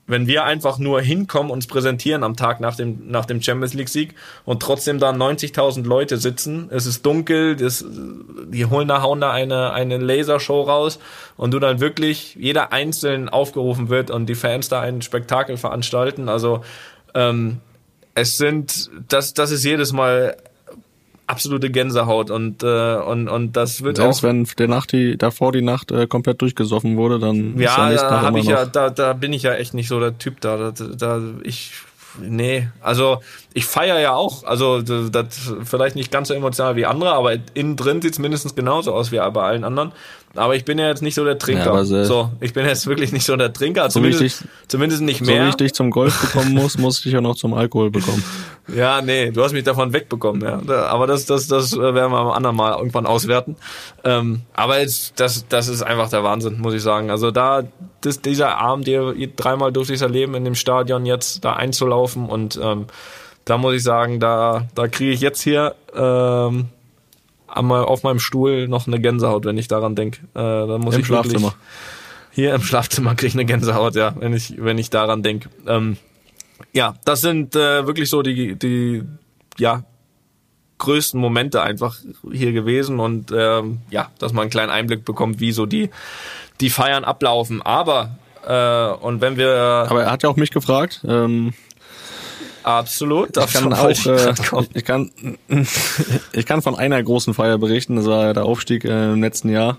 wenn 0.08 0.28
wir 0.28 0.44
einfach 0.44 0.78
nur 0.78 1.02
hinkommen, 1.02 1.52
uns 1.52 1.66
präsentieren 1.66 2.24
am 2.24 2.36
Tag 2.36 2.60
nach 2.60 2.76
dem, 2.76 3.10
nach 3.10 3.26
dem 3.26 3.42
Champions 3.42 3.74
League 3.74 3.90
Sieg 3.90 4.14
und 4.44 4.62
trotzdem 4.62 5.00
da 5.00 5.10
90.000 5.10 5.84
Leute 5.84 6.18
sitzen, 6.18 6.70
es 6.72 6.86
ist 6.86 7.06
dunkel, 7.06 7.56
das, 7.56 7.84
die 7.88 8.66
holen 8.66 8.88
da, 8.88 9.02
hauen 9.02 9.20
da 9.20 9.32
eine, 9.32 9.74
eine 9.74 9.98
Lasershow 9.98 10.62
raus 10.62 11.00
und 11.38 11.56
du 11.56 11.60
dann 11.60 11.80
wirklich 11.80 12.36
jeder 12.36 12.72
einzeln 12.72 13.30
aufgerufen 13.30 13.90
wird 13.90 14.12
und 14.12 14.28
die 14.28 14.36
Fans 14.36 14.70
da 14.70 14.82
ein 14.82 15.02
Spektakel 15.02 15.58
veranstalten. 15.58 16.30
Also, 16.30 16.64
ähm, 17.16 17.62
es 18.16 18.38
sind, 18.38 18.90
das, 19.08 19.34
das 19.34 19.52
ist 19.52 19.64
jedes 19.64 19.94
Mal 19.94 20.38
absolute 21.28 21.70
Gänsehaut 21.70 22.30
und 22.30 22.64
äh, 22.64 22.96
und 22.98 23.28
und 23.28 23.54
das 23.54 23.82
wird 23.82 23.98
Selbst 23.98 24.20
auch 24.20 24.24
wenn 24.24 24.48
der 24.58 24.68
Nacht 24.68 24.92
die 24.92 25.18
davor 25.18 25.52
die 25.52 25.62
Nacht 25.62 25.92
äh, 25.92 26.08
komplett 26.08 26.42
durchgesoffen 26.42 26.98
wurde, 26.98 27.20
dann 27.20 27.58
ja, 27.60 27.90
ist 27.90 28.02
da 28.02 28.22
habe 28.22 28.40
ich 28.40 28.46
noch. 28.46 28.52
ja 28.52 28.66
da 28.66 28.90
da 28.90 29.14
bin 29.14 29.34
ich 29.34 29.44
ja 29.44 29.54
echt 29.56 29.74
nicht 29.74 29.88
so 29.88 30.00
der 30.00 30.18
Typ 30.18 30.40
da. 30.42 30.72
Da, 30.72 30.72
da 30.72 31.22
ich 31.44 31.72
nee. 32.22 32.68
Also 32.80 33.22
ich 33.54 33.66
feiere 33.66 34.00
ja 34.00 34.14
auch. 34.14 34.44
Also 34.44 34.82
das, 34.84 35.10
das 35.10 35.54
vielleicht 35.64 35.96
nicht 35.96 36.12
ganz 36.12 36.28
so 36.28 36.36
emotional 36.36 36.76
wie 36.76 36.86
andere 36.86 37.14
aber 37.14 37.38
innen 37.56 37.76
drin 37.76 38.04
sieht's 38.04 38.20
mindestens 38.20 38.54
genauso 38.54 38.94
aus 38.94 39.12
wie 39.12 39.18
bei 39.18 39.42
allen 39.42 39.64
anderen 39.64 39.94
aber 40.36 40.56
ich 40.56 40.66
bin 40.66 40.78
ja 40.80 40.88
jetzt 40.88 41.02
nicht 41.02 41.16
so 41.16 41.24
der 41.26 41.38
Trinker 41.38 41.66
Ja, 41.66 41.72
aber 41.72 41.86
so 41.86 42.32
ich 42.42 42.54
bin 42.54 42.66
jetzt 42.66 42.86
wirklich 42.88 43.12
nicht 43.12 43.26
so 43.26 43.36
der 43.36 43.52
Trinker 43.54 43.84
So 43.90 44.00
zumindest 44.00 44.22
dich- 44.22 44.38
zumindest 44.68 45.02
nicht 45.02 45.20
So 45.20 45.28
wie 45.28 45.32
mehr 45.36 45.50
ich 45.50 45.56
dich 45.56 45.74
zum 45.74 45.92
Golf 45.92 46.20
bekommen 46.22 46.54
muss, 46.54 46.78
muss 46.78 46.98
ich 46.98 47.04
dich 47.04 47.18
auch 47.18 47.22
noch 47.22 47.36
zum 47.36 47.54
Alkohol 47.54 47.92
bekommen. 47.92 48.24
Ja, 48.76 49.00
nee, 49.00 49.30
du 49.30 49.44
hast 49.44 49.54
mich 49.54 49.64
davon 49.64 49.94
wegbekommen, 49.94 50.42
ja. 50.42 50.60
Aber 50.88 51.06
das, 51.06 51.28
das, 51.28 51.46
das 51.48 51.74
äh, 51.74 51.78
werden 51.80 52.12
wir 52.12 52.18
am 52.18 52.32
anderen 52.32 52.56
Mal 52.56 52.76
irgendwann 52.76 53.06
auswerten. 53.06 53.58
Ähm, 54.04 54.42
aber 54.56 54.80
jetzt, 54.80 55.20
das, 55.20 55.46
das 55.48 55.68
ist 55.68 55.84
einfach 55.84 56.10
der 56.10 56.24
Wahnsinn, 56.24 56.60
muss 56.60 56.74
ich 56.74 56.82
sagen. 56.82 57.12
Also 57.12 57.30
da, 57.30 57.62
das, 58.02 58.22
dieser 58.22 58.58
Abend, 58.58 58.88
der 58.88 59.14
dreimal 59.36 59.72
durfte 59.72 59.94
ich 59.94 60.02
erleben 60.02 60.34
in 60.34 60.46
dem 60.46 60.56
Stadion 60.56 61.06
jetzt 61.06 61.46
da 61.46 61.54
einzulaufen 61.54 62.28
und 62.28 62.60
ähm, 62.60 62.88
da 63.46 63.60
muss 63.60 63.76
ich 63.76 63.84
sagen, 63.84 64.20
da, 64.20 64.66
da 64.74 64.88
kriege 64.88 65.12
ich 65.12 65.22
jetzt 65.22 65.44
hier 65.44 65.76
ähm, 65.96 66.66
auf 67.48 68.04
meinem 68.04 68.20
Stuhl 68.20 68.68
noch 68.68 68.88
eine 68.88 69.00
Gänsehaut, 69.00 69.46
wenn 69.46 69.58
ich 69.58 69.68
daran 69.68 69.96
denke. 69.96 70.22
Äh, 70.34 70.40
da 70.68 70.78
muss 70.78 70.96
Im 70.96 71.02
ich 71.02 71.10
wirklich- 71.10 71.32
Schlafzimmer. 71.34 71.56
hier 72.32 72.54
im 72.54 72.62
Schlafzimmer 72.62 73.16
kriege 73.16 73.28
ich 73.28 73.34
eine 73.36 73.46
Gänsehaut, 73.46 73.96
ja, 73.96 74.14
wenn 74.20 74.34
ich, 74.34 74.56
wenn 74.58 74.78
ich 74.78 74.90
daran 74.90 75.24
denke. 75.24 75.50
Ähm, 75.68 75.98
ja, 76.74 76.96
das 77.06 77.22
sind 77.22 77.56
äh, 77.56 77.86
wirklich 77.88 78.10
so 78.10 78.22
die, 78.22 78.56
die, 78.56 79.04
ja, 79.58 79.84
größten 80.78 81.20
Momente 81.20 81.62
einfach 81.62 81.98
hier 82.32 82.52
gewesen 82.52 83.00
und 83.00 83.32
ähm, 83.34 83.80
ja, 83.90 84.10
dass 84.20 84.34
man 84.34 84.44
einen 84.44 84.52
kleinen 84.52 84.72
Einblick 84.72 85.06
bekommt, 85.06 85.40
wie 85.40 85.54
so 85.54 85.66
die, 85.66 85.90
die 86.60 86.70
Feiern 86.70 87.06
ablaufen. 87.06 87.62
Aber 87.62 88.18
äh, 88.46 88.88
und 89.06 89.22
wenn 89.22 89.38
wir 89.38 89.88
Aber 89.90 90.04
er 90.04 90.12
hat 90.12 90.24
ja 90.24 90.30
auch 90.30 90.36
mich 90.36 90.52
gefragt. 90.52 91.02
Ähm, 91.08 91.54
absolut, 92.66 93.38
ich 93.38 93.54
kann 93.54 93.74
auch, 93.74 93.90
äh, 93.90 94.34
ich 94.74 94.86
kann, 94.86 95.12
ich 96.34 96.46
kann 96.46 96.62
von 96.62 96.76
einer 96.76 97.02
großen 97.02 97.34
Feier 97.34 97.58
berichten. 97.58 97.96
Das 97.96 98.06
war 98.06 98.34
der 98.34 98.46
Aufstieg 98.46 98.86
äh, 98.86 99.14
im 99.14 99.22
letzten 99.22 99.50
Jahr. 99.50 99.78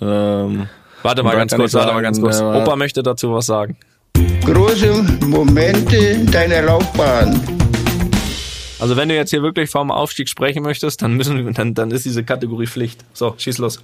Ähm, 0.00 0.68
warte 1.02 1.22
mal 1.22 1.36
ganz 1.36 1.54
kurz, 1.54 1.72
ich 1.72 1.78
warte 1.78 1.92
mal 1.92 2.02
ganz 2.02 2.20
kurz. 2.20 2.40
Opa 2.40 2.76
möchte 2.76 3.02
dazu 3.02 3.32
was 3.32 3.46
sagen. 3.46 3.76
große 4.44 5.04
Momente 5.26 6.24
deiner 6.26 6.62
Laufbahn. 6.62 7.40
Also 8.80 8.96
wenn 8.96 9.08
du 9.08 9.16
jetzt 9.16 9.30
hier 9.30 9.42
wirklich 9.42 9.70
vom 9.70 9.90
Aufstieg 9.90 10.28
sprechen 10.28 10.62
möchtest, 10.62 11.02
dann 11.02 11.14
müssen 11.14 11.44
wir, 11.44 11.52
dann, 11.52 11.74
dann 11.74 11.90
ist 11.90 12.04
diese 12.04 12.22
Kategorie 12.22 12.66
Pflicht. 12.66 13.04
So, 13.12 13.34
schieß 13.36 13.58
los. 13.58 13.82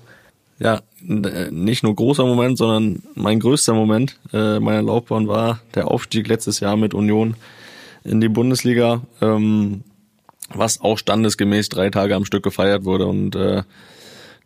ja, 0.60 0.82
äh, 1.08 1.50
nicht 1.50 1.82
nur 1.82 1.96
großer 1.96 2.24
Moment, 2.24 2.58
sondern 2.58 3.02
mein 3.14 3.40
größter 3.40 3.74
Moment 3.74 4.18
äh, 4.32 4.60
meiner 4.60 4.82
Laufbahn 4.82 5.26
war 5.26 5.60
der 5.74 5.88
Aufstieg 5.88 6.28
letztes 6.28 6.60
Jahr 6.60 6.76
mit 6.76 6.94
Union 6.94 7.34
in 8.04 8.20
die 8.20 8.28
Bundesliga, 8.28 9.02
ähm, 9.20 9.82
was 10.50 10.80
auch 10.80 10.98
standesgemäß 10.98 11.68
drei 11.70 11.90
Tage 11.90 12.14
am 12.14 12.24
Stück 12.24 12.44
gefeiert 12.44 12.84
wurde. 12.84 13.06
Und 13.06 13.34
äh, 13.34 13.62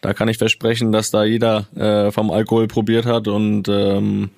da 0.00 0.14
kann 0.14 0.28
ich 0.28 0.38
versprechen, 0.38 0.92
dass 0.92 1.11
da 1.11 1.24
jeder 1.24 1.66
äh, 1.76 2.12
vom 2.12 2.30
Alkohol 2.30 2.68
probiert 2.68 3.04
hat 3.04 3.26
und 3.28 3.68
ähm, 3.68 4.30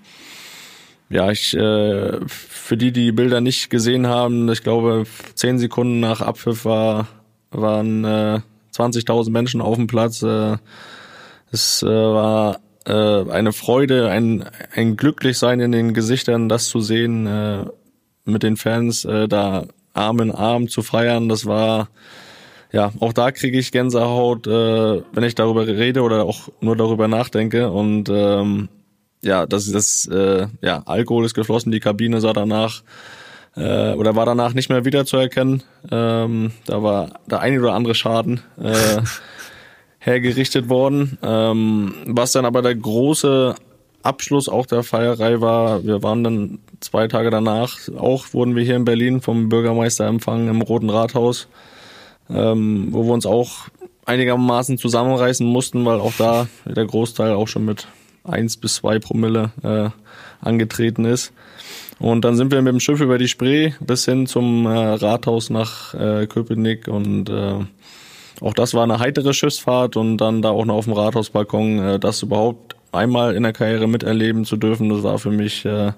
ja, 1.10 1.30
ich 1.30 1.54
äh, 1.56 2.20
für 2.26 2.76
die, 2.76 2.92
die 2.92 3.06
die 3.06 3.12
Bilder 3.12 3.40
nicht 3.40 3.68
gesehen 3.68 4.06
haben, 4.06 4.48
ich 4.48 4.62
glaube, 4.62 5.04
zehn 5.34 5.58
Sekunden 5.58 6.00
nach 6.00 6.20
Abpfiff 6.20 6.64
war, 6.64 7.08
waren 7.50 8.04
äh, 8.04 8.40
20.000 8.72 9.30
Menschen 9.30 9.60
auf 9.60 9.74
dem 9.74 9.88
Platz. 9.88 10.22
Äh, 10.22 10.56
es 11.50 11.82
äh, 11.82 11.88
war 11.88 12.60
äh, 12.86 13.28
eine 13.28 13.52
Freude, 13.52 14.08
ein, 14.08 14.44
ein 14.74 14.96
Glücklichsein 14.96 15.58
in 15.58 15.72
den 15.72 15.94
Gesichtern, 15.94 16.48
das 16.48 16.68
zu 16.68 16.80
sehen, 16.80 17.26
äh, 17.26 17.64
mit 18.24 18.42
den 18.42 18.56
Fans 18.56 19.04
äh, 19.04 19.28
da 19.28 19.66
Arm 19.92 20.20
in 20.20 20.30
Arm 20.30 20.68
zu 20.68 20.82
feiern. 20.82 21.28
Das 21.28 21.46
war, 21.46 21.88
ja, 22.72 22.92
auch 23.00 23.12
da 23.12 23.32
kriege 23.32 23.58
ich 23.58 23.72
Gänsehaut, 23.72 24.46
äh, 24.46 25.02
wenn 25.12 25.24
ich 25.24 25.34
darüber 25.34 25.66
rede 25.66 26.02
oder 26.02 26.24
auch 26.24 26.48
nur 26.60 26.76
darüber 26.76 27.08
nachdenke. 27.08 27.70
Und 27.70 28.08
ähm, 28.08 28.68
ja, 29.22 29.46
das 29.46 29.70
das 29.70 30.06
äh, 30.06 30.46
ja 30.62 30.82
Alkohol 30.86 31.24
ist 31.24 31.34
geflossen, 31.34 31.72
die 31.72 31.80
Kabine 31.80 32.20
sah 32.20 32.32
danach 32.32 32.82
äh, 33.56 33.92
oder 33.92 34.16
war 34.16 34.26
danach 34.26 34.54
nicht 34.54 34.70
mehr 34.70 34.84
wiederzuerkennen. 34.84 35.62
Ähm, 35.90 36.52
da 36.66 36.82
war 36.82 37.20
der 37.26 37.40
ein 37.40 37.58
oder 37.58 37.74
andere 37.74 37.94
Schaden 37.94 38.40
äh, 38.60 39.02
hergerichtet 39.98 40.68
worden. 40.68 41.18
Ähm, 41.22 41.94
was 42.06 42.32
dann 42.32 42.44
aber 42.44 42.62
der 42.62 42.74
große 42.74 43.54
Abschluss 44.02 44.48
auch 44.48 44.66
der 44.66 44.82
Feierei 44.82 45.40
war, 45.40 45.84
wir 45.84 46.02
waren 46.02 46.24
dann 46.24 46.58
zwei 46.80 47.08
Tage 47.08 47.30
danach, 47.30 47.76
auch 47.96 48.32
wurden 48.32 48.56
wir 48.56 48.64
hier 48.64 48.76
in 48.76 48.84
Berlin 48.84 49.20
vom 49.20 49.48
Bürgermeister 49.48 50.06
empfangen 50.06 50.48
im 50.48 50.62
Roten 50.62 50.90
Rathaus, 50.90 51.48
ähm, 52.28 52.88
wo 52.90 53.04
wir 53.04 53.12
uns 53.12 53.26
auch 53.26 53.68
einigermaßen 54.06 54.78
zusammenreißen 54.78 55.46
mussten, 55.46 55.84
weil 55.84 56.00
auch 56.00 56.14
da 56.18 56.48
der 56.64 56.84
Großteil 56.84 57.32
auch 57.32 57.48
schon 57.48 57.64
mit 57.64 57.86
eins 58.24 58.56
bis 58.56 58.76
zwei 58.76 58.98
Promille 58.98 59.52
äh, 59.62 59.90
angetreten 60.44 61.04
ist. 61.04 61.32
Und 61.98 62.24
dann 62.24 62.34
sind 62.34 62.50
wir 62.50 62.62
mit 62.62 62.72
dem 62.72 62.80
Schiff 62.80 63.00
über 63.00 63.18
die 63.18 63.28
Spree 63.28 63.72
bis 63.80 64.06
hin 64.06 64.26
zum 64.26 64.66
äh, 64.66 64.70
Rathaus 64.70 65.50
nach 65.50 65.94
äh, 65.94 66.26
Köpenick 66.26 66.88
und 66.88 67.28
äh, 67.28 67.64
auch 68.40 68.54
das 68.54 68.72
war 68.72 68.84
eine 68.84 68.98
heitere 68.98 69.34
Schiffsfahrt 69.34 69.96
und 69.96 70.16
dann 70.16 70.40
da 70.40 70.48
auch 70.48 70.64
noch 70.64 70.76
auf 70.76 70.84
dem 70.86 70.94
Rathausbalkon 70.94 71.78
äh, 71.78 71.98
das 71.98 72.22
überhaupt 72.22 72.74
einmal 72.90 73.34
in 73.36 73.42
der 73.42 73.52
Karriere 73.52 73.86
miterleben 73.86 74.46
zu 74.46 74.56
dürfen, 74.56 74.88
das 74.88 75.02
war 75.02 75.18
für 75.18 75.30
mich 75.30 75.64
äh, 75.66 75.92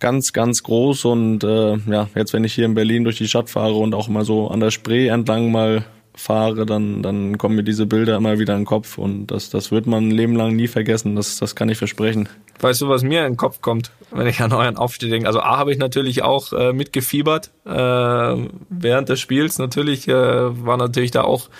ganz, 0.00 0.32
ganz 0.32 0.62
groß 0.62 1.04
und 1.06 1.44
äh, 1.44 1.76
ja, 1.76 2.08
jetzt 2.14 2.32
wenn 2.32 2.44
ich 2.44 2.54
hier 2.54 2.66
in 2.66 2.74
Berlin 2.74 3.04
durch 3.04 3.18
die 3.18 3.28
Stadt 3.28 3.50
fahre 3.50 3.74
und 3.74 3.94
auch 3.94 4.08
mal 4.08 4.24
so 4.24 4.48
an 4.48 4.60
der 4.60 4.70
Spree 4.70 5.08
entlang 5.08 5.50
mal 5.50 5.84
fahre, 6.14 6.64
dann, 6.64 7.02
dann 7.02 7.36
kommen 7.38 7.56
mir 7.56 7.62
diese 7.62 7.86
Bilder 7.86 8.16
immer 8.16 8.38
wieder 8.38 8.54
in 8.54 8.60
den 8.60 8.66
Kopf 8.66 8.98
und 8.98 9.26
das, 9.26 9.50
das 9.50 9.70
wird 9.70 9.86
man 9.86 10.08
ein 10.08 10.10
Leben 10.10 10.34
lang 10.34 10.56
nie 10.56 10.66
vergessen, 10.66 11.14
das, 11.14 11.38
das 11.38 11.54
kann 11.54 11.68
ich 11.68 11.78
versprechen. 11.78 12.28
Weißt 12.60 12.80
du, 12.80 12.88
was 12.88 13.02
mir 13.02 13.20
in 13.20 13.32
den 13.32 13.36
Kopf 13.36 13.60
kommt, 13.60 13.90
wenn 14.10 14.26
ich 14.26 14.40
an 14.40 14.52
euren 14.52 14.78
Aufstieg 14.78 15.10
denke? 15.10 15.26
Also 15.26 15.40
A 15.40 15.58
habe 15.58 15.72
ich 15.72 15.78
natürlich 15.78 16.22
auch 16.22 16.54
äh, 16.54 16.72
mitgefiebert 16.72 17.50
äh, 17.66 17.70
während 17.70 19.10
des 19.10 19.20
Spiels. 19.20 19.58
Natürlich 19.58 20.08
äh, 20.08 20.14
war 20.14 20.78
natürlich 20.78 21.10
da 21.10 21.22
auch 21.22 21.50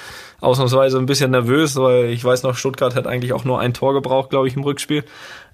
ausnahmsweise 0.41 0.99
ein 0.99 1.07
bisschen 1.07 1.31
nervös, 1.31 1.77
weil 1.77 2.07
ich 2.07 2.25
weiß 2.25 2.43
noch, 2.43 2.57
Stuttgart 2.57 2.95
hat 2.95 3.07
eigentlich 3.07 3.35
auch 3.35 3.45
nur 3.45 3.61
ein 3.61 3.75
Tor 3.75 3.93
gebraucht, 3.93 4.31
glaube 4.31 4.49
ich, 4.49 4.57
im 4.57 4.63
Rückspiel. 4.63 5.05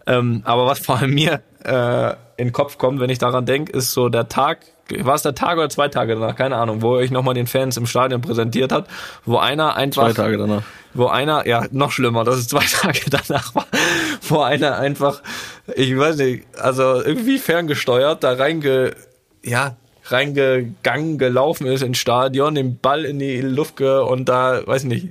Ähm, 0.07 0.43
aber 0.45 0.67
was 0.67 0.81
vor 0.81 0.99
allem 0.99 1.15
mir 1.15 1.41
äh, 1.65 2.11
in 2.37 2.49
den 2.49 2.53
Kopf 2.53 2.79
kommt, 2.79 3.01
wenn 3.01 3.11
ich 3.11 3.19
daran 3.19 3.47
denke, 3.47 3.73
ist 3.73 3.93
so 3.93 4.09
der 4.09 4.29
Tag, 4.29 4.61
war 5.01 5.15
es 5.15 5.23
der 5.23 5.35
Tag 5.35 5.59
oder 5.59 5.69
zwei 5.69 5.89
Tage 5.89 6.15
danach, 6.15 6.35
keine 6.35 6.57
Ahnung, 6.57 6.83
wo 6.83 6.95
er 6.95 7.01
euch 7.01 7.11
nochmal 7.11 7.35
den 7.35 7.47
Fans 7.47 7.77
im 7.77 7.87
Stadion 7.87 8.21
präsentiert 8.21 8.73
hat, 8.73 8.89
wo 9.25 9.39
einer 9.39 9.77
einfach 9.77 10.07
Zwei 10.07 10.13
Tage 10.13 10.39
danach. 10.39 10.63
wo 10.93 11.07
einer, 11.07 11.47
ja, 11.47 11.67
noch 11.71 11.93
schlimmer, 11.93 12.25
dass 12.25 12.37
es 12.37 12.49
zwei 12.49 12.65
Tage 12.71 13.11
danach 13.11 13.55
war, 13.55 13.67
wo 14.29 14.41
einer 14.41 14.77
einfach, 14.79 15.23
ich 15.77 15.97
weiß 15.97 16.17
nicht, 16.17 16.45
also 16.59 17.03
irgendwie 17.03 17.39
ferngesteuert, 17.39 18.25
da 18.25 18.33
reinge, 18.33 18.93
ja, 19.45 19.77
reingegangen, 20.13 21.19
gelaufen 21.19 21.67
ist 21.67 21.83
ins 21.83 21.99
Stadion, 21.99 22.55
den 22.55 22.79
Ball 22.79 23.05
in 23.05 23.19
die 23.19 23.41
Luft 23.41 23.77
ge 23.77 23.99
und 24.01 24.29
da, 24.29 24.67
weiß 24.67 24.85
nicht, 24.85 25.09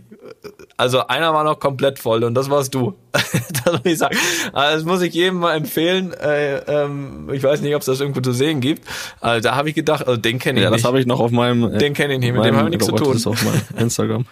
also 0.77 1.05
einer 1.07 1.33
war 1.33 1.43
noch 1.43 1.59
komplett 1.59 1.99
voll 1.99 2.23
und 2.23 2.33
das 2.35 2.49
warst 2.49 2.73
du. 2.73 2.95
das 3.11 3.73
muss 3.73 3.81
ich 3.85 3.97
sagen. 3.97 4.17
Also 4.53 4.77
das 4.77 4.85
muss 4.85 5.01
ich 5.01 5.13
jedem 5.13 5.39
mal 5.39 5.55
empfehlen. 5.55 6.13
Äh, 6.13 6.57
ähm, 6.67 7.29
ich 7.33 7.43
weiß 7.43 7.61
nicht, 7.61 7.75
ob 7.75 7.81
es 7.81 7.85
das 7.87 7.99
irgendwo 7.99 8.21
zu 8.21 8.31
sehen 8.31 8.61
gibt. 8.61 8.87
Also 9.19 9.49
da 9.49 9.55
habe 9.55 9.69
ich 9.69 9.75
gedacht, 9.75 10.07
also 10.07 10.19
den 10.19 10.39
kenne 10.39 10.59
ich 10.59 10.63
Ja, 10.63 10.69
das 10.69 10.77
nicht. 10.79 10.85
habe 10.85 10.99
ich 10.99 11.05
noch 11.05 11.19
auf 11.19 11.31
meinem. 11.31 11.73
äh, 11.75 11.77
Den 11.77 11.93
kenn 11.93 12.09
ich 12.11 12.19
nicht, 12.19 12.33
mit 12.33 12.45
dem 12.45 12.55
haben 12.55 12.65
wir 12.65 12.69
nichts 12.69 12.85
zu 12.85 12.93
tun. 12.93 13.13
Das 13.13 13.27
auf 13.27 13.43
meinem 13.43 13.61
Instagram. 13.77 14.25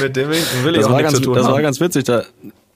Mit 0.00 0.16
dem 0.16 0.28
will 0.30 0.36
ich 0.74 0.76
Das 0.76 0.86
auch 0.86 0.90
war, 0.90 0.96
nichts 0.98 1.12
ganz, 1.12 1.16
zu 1.18 1.22
tun 1.22 1.34
das 1.34 1.44
haben. 1.46 1.52
war 1.54 1.62
ganz 1.62 1.80
witzig. 1.80 2.04
Da, 2.04 2.24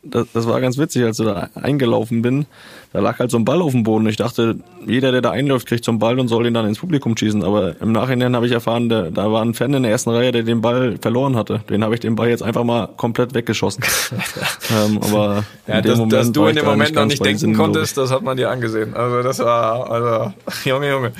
das, 0.04 0.26
das 0.32 0.46
war 0.46 0.60
ganz 0.60 0.78
witzig, 0.78 1.04
als 1.04 1.18
ich 1.18 1.26
da 1.26 1.48
eingelaufen 1.54 2.22
bin. 2.22 2.46
Da 2.92 3.00
lag 3.00 3.18
halt 3.18 3.30
so 3.30 3.36
ein 3.36 3.44
Ball 3.44 3.60
auf 3.60 3.72
dem 3.72 3.82
Boden. 3.82 4.06
Ich 4.06 4.16
dachte, 4.16 4.56
jeder, 4.86 5.10
der 5.10 5.20
da 5.20 5.30
einläuft, 5.30 5.66
kriegt 5.66 5.84
so 5.84 5.90
einen 5.90 5.98
Ball 5.98 6.18
und 6.18 6.28
soll 6.28 6.46
ihn 6.46 6.54
dann 6.54 6.66
ins 6.66 6.78
Publikum 6.78 7.16
schießen. 7.16 7.42
Aber 7.42 7.80
im 7.80 7.92
Nachhinein 7.92 8.36
habe 8.36 8.46
ich 8.46 8.52
erfahren, 8.52 8.88
der, 8.88 9.10
da 9.10 9.32
war 9.32 9.42
ein 9.42 9.54
Fan 9.54 9.74
in 9.74 9.82
der 9.82 9.92
ersten 9.92 10.10
Reihe, 10.10 10.30
der 10.32 10.42
den 10.42 10.60
Ball 10.60 10.96
verloren 11.00 11.36
hatte. 11.36 11.60
Den 11.68 11.82
habe 11.82 11.94
ich 11.94 12.00
den 12.00 12.14
Ball 12.14 12.28
jetzt 12.28 12.42
einfach 12.42 12.64
mal 12.64 12.88
komplett 12.96 13.34
weggeschossen. 13.34 13.82
ähm, 14.70 15.00
aber 15.02 15.44
ja, 15.66 15.78
in 15.78 15.82
dem 15.82 15.88
dass, 15.90 15.98
Moment 15.98 16.12
dass 16.12 16.32
du 16.32 16.46
in 16.46 16.56
dem 16.56 16.64
da 16.64 16.70
Moment 16.70 16.90
nicht 16.90 16.94
noch 16.94 17.06
nicht 17.06 17.24
denken 17.24 17.52
glaub 17.54 17.66
konntest, 17.66 17.96
das 17.96 18.10
hat 18.10 18.22
man 18.22 18.36
dir 18.36 18.50
angesehen. 18.50 18.94
Also 18.94 19.22
das 19.22 19.38
war, 19.40 19.90
also, 19.90 20.32
Junge, 20.64 20.90
Junge. 20.90 21.12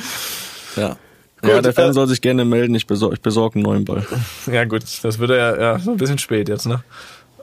Ja. 0.76 0.96
Gut, 1.44 1.50
ja, 1.50 1.60
der 1.60 1.72
Fan 1.74 1.90
äh, 1.90 1.92
soll 1.92 2.06
sich 2.06 2.22
gerne 2.22 2.44
melden. 2.44 2.74
Ich 2.74 2.86
besorge 2.86 3.16
ich 3.16 3.20
besorg 3.20 3.54
einen 3.54 3.64
neuen 3.64 3.84
Ball. 3.84 4.06
Ja 4.50 4.64
gut, 4.64 4.82
das 5.02 5.18
würde 5.18 5.36
ja, 5.36 5.56
ja 5.60 5.78
so 5.78 5.90
ein 5.90 5.96
bisschen 5.96 6.18
spät 6.18 6.48
jetzt, 6.48 6.66
ne? 6.66 6.82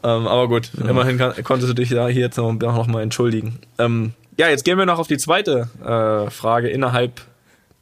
Ähm, 0.03 0.27
aber 0.27 0.47
gut, 0.47 0.71
immerhin 0.75 1.17
kann, 1.17 1.33
konntest 1.43 1.69
du 1.69 1.73
dich 1.75 1.89
da 1.89 2.07
hier 2.07 2.21
jetzt 2.21 2.37
noch, 2.37 2.51
noch 2.51 2.87
mal 2.87 3.03
entschuldigen. 3.03 3.59
Ähm, 3.77 4.13
ja, 4.37 4.49
jetzt 4.49 4.65
gehen 4.65 4.77
wir 4.77 4.85
noch 4.85 4.99
auf 4.99 5.07
die 5.07 5.17
zweite 5.17 5.69
äh, 5.83 6.29
Frage 6.31 6.69
innerhalb, 6.69 7.21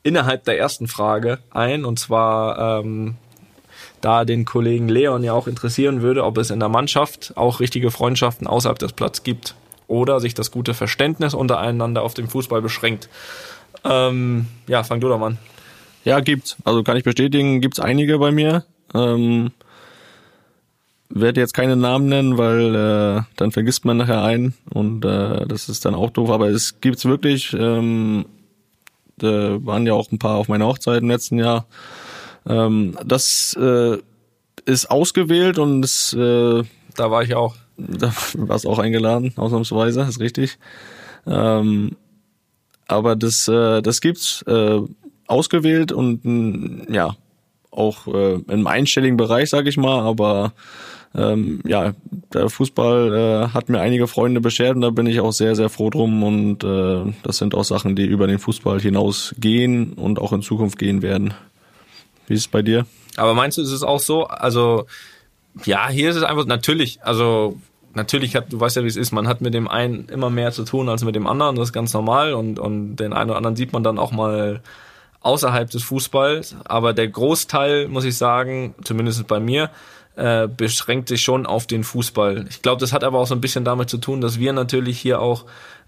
innerhalb 0.03 0.43
der 0.43 0.57
ersten 0.57 0.88
Frage 0.88 1.39
ein. 1.51 1.86
Und 1.86 1.99
zwar, 1.99 2.80
ähm, 2.82 3.15
da 4.01 4.26
den 4.26 4.45
Kollegen 4.45 4.89
Leon 4.89 5.24
ja 5.24 5.34
auch 5.34 5.47
interessieren 5.47 6.01
würde, 6.01 6.24
ob 6.24 6.38
es 6.38 6.49
in 6.49 6.59
der 6.59 6.70
Mannschaft 6.70 7.34
auch 7.36 7.59
richtige 7.59 7.91
Freundschaften 7.91 8.47
außerhalb 8.47 8.80
des 8.80 8.93
Platzes 8.93 9.24
gibt 9.24 9.55
oder 9.88 10.20
sich 10.20 10.34
das 10.34 10.51
gute 10.51 10.74
Verständnis 10.74 11.34
untereinander 11.34 12.03
auf 12.03 12.13
dem 12.13 12.30
Fußball 12.30 12.61
beschränkt. 12.61 13.09
Ähm, 13.84 14.47
ja, 14.67 14.84
fang 14.84 14.99
du 14.99 15.07
doch 15.07 15.20
mal 15.20 15.28
an. 15.28 15.38
Ja, 16.05 16.20
gibt's. 16.22 16.55
Also 16.63 16.84
kann 16.84 16.97
ich 16.97 17.03
bestätigen, 17.03 17.61
gibt's 17.61 17.80
einige 17.80 18.20
bei 18.20 18.32
mir. 18.32 18.63
Ähm, 18.93 19.51
werde 21.10 21.41
jetzt 21.41 21.53
keine 21.53 21.76
Namen 21.76 22.07
nennen, 22.07 22.38
weil 22.38 22.76
äh, 22.76 23.22
dann 23.36 23.51
vergisst 23.51 23.84
man 23.86 23.97
nachher 23.97 24.24
einen 24.24 24.53
und 24.74 25.03
äh, 25.05 25.45
das 25.47 25.70
ist 25.70 25.86
dann 25.86 25.95
auch 25.95 26.12
doof. 26.12 26.30
Aber 26.30 26.49
es 26.49 26.80
gibt's 26.82 27.05
wirklich. 27.05 27.53
Ähm, 27.53 28.26
da 29.18 29.66
waren 29.66 29.86
ja 29.86 29.93
auch 29.93 30.12
ein 30.12 30.20
paar 30.20 30.38
auf 30.38 30.47
meiner 30.47 30.68
Hochzeit 30.68 31.01
im 31.01 31.10
letzten 31.10 31.39
Jahr. 31.39 31.66
Ähm, 32.47 32.97
das 33.05 33.57
äh, 33.60 33.97
ist 34.66 34.89
ausgewählt 34.91 35.60
und 35.60 35.84
es, 35.84 36.14
äh, 36.14 36.64
Da 36.95 37.12
war 37.12 37.24
ich 37.24 37.36
auch. 37.36 37.55
da 37.78 38.14
warst 38.36 38.68
auch 38.68 38.80
eingeladen, 38.80 39.34
ausnahmsweise, 39.36 40.01
ist 40.01 40.20
richtig. 40.20 40.57
Ähm, 41.26 41.95
aber 42.88 43.16
das, 43.16 43.47
äh, 43.47 43.82
das 43.82 44.01
gibt's 44.01 44.41
äh, 44.43 44.80
ausgewählt 45.28 45.91
und 45.91 46.88
ja 46.89 47.16
auch 47.72 48.07
äh, 48.07 48.36
im 48.47 48.68
einstelligen 48.68 49.18
Bereich, 49.18 49.49
sage 49.49 49.70
ich 49.70 49.78
mal. 49.78 50.01
Aber 50.01 50.53
ähm, 51.16 51.62
ja, 51.66 51.93
der 52.34 52.49
Fußball 52.49 53.16
äh, 53.16 53.53
hat 53.53 53.70
mir 53.70 53.82
einige 53.82 54.07
Freunde 54.07 54.41
beschert 54.41 54.76
und 54.76 54.82
da 54.82 54.91
bin 54.91 55.07
ich 55.07 55.20
auch 55.20 55.32
sehr, 55.32 55.55
sehr 55.55 55.70
froh 55.70 55.89
drum. 55.89 56.22
Und 56.24 56.64
äh, 56.64 57.14
das 57.24 57.38
sind 57.38 57.55
auch 57.55 57.64
Sachen, 57.64 57.95
die 57.95 58.05
über 58.05 58.28
den 58.28 58.39
Fußball 58.39 58.80
hinaus 58.80 59.34
gehen 59.39 59.93
und 59.93 60.20
auch 60.20 60.34
in 60.34 60.41
Zukunft 60.41 60.78
gehen 60.78 61.01
werden. 61.01 61.34
Wie 62.28 62.36
ist 62.36 62.41
es 62.41 62.47
bei 62.47 62.62
dir? 62.62 62.86
Aber 63.18 63.34
meinst 63.34 63.57
du, 63.57 63.62
ist 63.62 63.72
es 63.72 63.84
auch 63.84 63.99
so? 63.99 64.26
Also, 64.28 64.86
ja, 65.66 65.89
hier 65.89 66.12
ist 66.12 66.16
es 66.16 66.24
einfach 66.24 66.45
natürlich, 66.45 66.99
also 67.01 67.57
natürlich 67.95 68.36
hat, 68.36 68.53
du 68.53 68.60
weißt 68.60 68.76
ja, 68.76 68.84
wie 68.84 68.88
es 68.88 68.95
ist, 68.95 69.12
man 69.12 69.28
hat 69.28 69.41
mit 69.41 69.55
dem 69.55 69.68
einen 69.68 70.07
immer 70.10 70.30
mehr 70.30 70.51
zu 70.51 70.64
tun 70.64 70.89
als 70.89 71.03
mit 71.03 71.16
dem 71.16 71.26
anderen, 71.26 71.55
das 71.55 71.70
ist 71.70 71.74
ganz 71.74 71.91
normal 71.93 72.34
und, 72.34 72.60
und 72.60 72.97
den 72.97 73.14
einen 73.14 73.32
oder 73.32 73.38
anderen 73.38 73.55
sieht 73.55 73.74
man 73.74 73.84
dann 73.84 73.97
auch 73.97 74.12
mal 74.12 74.62
außerhalb 75.22 75.70
des 75.70 75.84
Fußballs, 75.84 76.55
aber 76.66 76.93
der 76.93 77.07
Großteil, 77.07 77.88
muss 77.88 78.05
ich 78.05 78.16
sagen, 78.16 78.76
zumindest 78.84 79.28
bei 79.28 79.39
mir, 79.39 79.70
äh, 80.20 80.47
beschränkt 80.47 81.07
sich 81.07 81.22
schon 81.22 81.45
auf 81.45 81.65
den 81.65 81.84
Fußball. 81.84 82.45
Ich 82.49 82.61
glaube, 82.61 82.82
das 82.82 82.91
hat 82.91 83.03
aber 83.03 83.20
auch 83.20 83.28
so 83.28 83.36
ein 83.36 83.41
bisschen 83.41 83.63
damit 83.63 83.89
zu 83.89 83.97
tun, 83.97 84.20
dass 84.20 84.38
wir 84.38 84.53
natürlich 84.53 84.99
hier 84.99 85.22
auch 85.22 85.45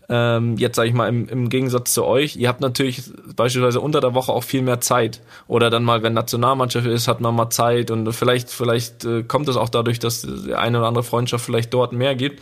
ähm, 0.10 0.58
jetzt 0.58 0.76
sage 0.76 0.90
ich 0.90 0.94
mal 0.94 1.08
im, 1.08 1.30
im 1.30 1.50
Gegensatz 1.50 1.94
zu 1.94 2.04
euch, 2.04 2.36
ihr 2.36 2.50
habt 2.50 2.60
natürlich 2.60 3.04
beispielsweise 3.36 3.80
unter 3.80 4.02
der 4.02 4.14
Woche 4.14 4.34
auch 4.34 4.44
viel 4.44 4.62
mehr 4.62 4.82
Zeit 4.82 5.22
oder 5.48 5.70
dann 5.70 5.84
mal, 5.84 6.04
wenn 6.04 6.14
Nationalmannschaft 6.14 6.86
ist, 6.86 7.08
hat 7.08 7.22
man 7.22 7.34
mal 7.34 7.50
Zeit 7.50 7.92
und 7.92 8.12
vielleicht 8.12 8.50
vielleicht 8.50 9.06
äh, 9.06 9.24
kommt 9.24 9.48
es 9.48 9.56
auch 9.56 9.70
dadurch, 9.70 10.00
dass 10.00 10.28
eine 10.54 10.80
oder 10.80 10.88
andere 10.88 11.04
Freundschaft 11.04 11.46
vielleicht 11.46 11.74
dort 11.74 11.94
mehr 11.94 12.16
gibt. 12.16 12.42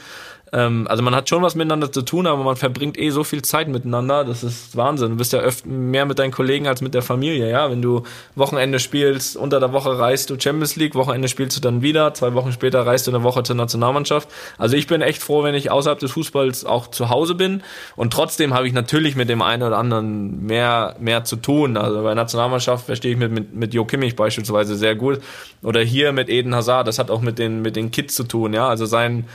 Ähm, 0.51 0.87
also 0.89 1.03
man 1.03 1.15
hat 1.15 1.29
schon 1.29 1.41
was 1.41 1.55
miteinander 1.55 1.91
zu 1.91 2.01
tun, 2.01 2.27
aber 2.27 2.43
man 2.43 2.55
verbringt 2.55 2.97
eh 2.97 3.09
so 3.11 3.23
viel 3.23 3.41
Zeit 3.41 3.67
miteinander, 3.67 4.25
das 4.25 4.43
ist 4.43 4.75
Wahnsinn. 4.75 5.11
Du 5.11 5.15
bist 5.17 5.33
ja 5.33 5.39
öfter 5.39 5.67
mehr 5.67 6.05
mit 6.05 6.19
deinen 6.19 6.31
Kollegen 6.31 6.67
als 6.67 6.81
mit 6.81 6.93
der 6.93 7.01
Familie, 7.01 7.49
ja. 7.49 7.69
Wenn 7.69 7.81
du 7.81 8.03
Wochenende 8.35 8.79
spielst, 8.79 9.37
unter 9.37 9.59
der 9.59 9.73
Woche 9.73 9.99
reist 9.99 10.29
du 10.29 10.39
Champions 10.39 10.75
League, 10.75 10.95
Wochenende 10.95 11.27
spielst 11.27 11.57
du 11.57 11.61
dann 11.61 11.81
wieder, 11.81 12.13
zwei 12.13 12.33
Wochen 12.33 12.51
später 12.51 12.85
reist 12.85 13.07
du 13.07 13.11
eine 13.11 13.23
Woche 13.23 13.43
zur 13.43 13.55
Nationalmannschaft. 13.55 14.29
Also 14.57 14.75
ich 14.75 14.87
bin 14.87 15.01
echt 15.01 15.21
froh, 15.21 15.43
wenn 15.43 15.55
ich 15.55 15.71
außerhalb 15.71 15.99
des 15.99 16.11
Fußballs 16.11 16.65
auch 16.65 16.87
zu 16.87 17.09
Hause 17.09 17.35
bin 17.35 17.61
und 17.95 18.11
trotzdem 18.13 18.53
habe 18.53 18.67
ich 18.67 18.73
natürlich 18.73 19.15
mit 19.15 19.29
dem 19.29 19.41
einen 19.41 19.63
oder 19.63 19.77
anderen 19.77 20.45
mehr, 20.45 20.95
mehr 20.99 21.23
zu 21.23 21.35
tun. 21.35 21.77
Also 21.77 22.01
bei 22.01 22.13
Nationalmannschaft 22.15 22.85
verstehe 22.85 23.11
ich 23.11 23.17
mit, 23.17 23.31
mit, 23.31 23.53
mit 23.53 23.73
Jo 23.73 23.85
Kimmich 23.85 24.15
beispielsweise 24.15 24.75
sehr 24.75 24.95
gut 24.95 25.19
oder 25.61 25.81
hier 25.81 26.11
mit 26.11 26.29
Eden 26.29 26.55
Hazard, 26.55 26.87
das 26.87 26.97
hat 26.97 27.11
auch 27.11 27.21
mit 27.21 27.37
den, 27.37 27.61
mit 27.61 27.75
den 27.75 27.91
Kids 27.91 28.15
zu 28.15 28.23
tun, 28.23 28.53
ja. 28.53 28.67
Also 28.67 28.85
sein, 28.85 29.25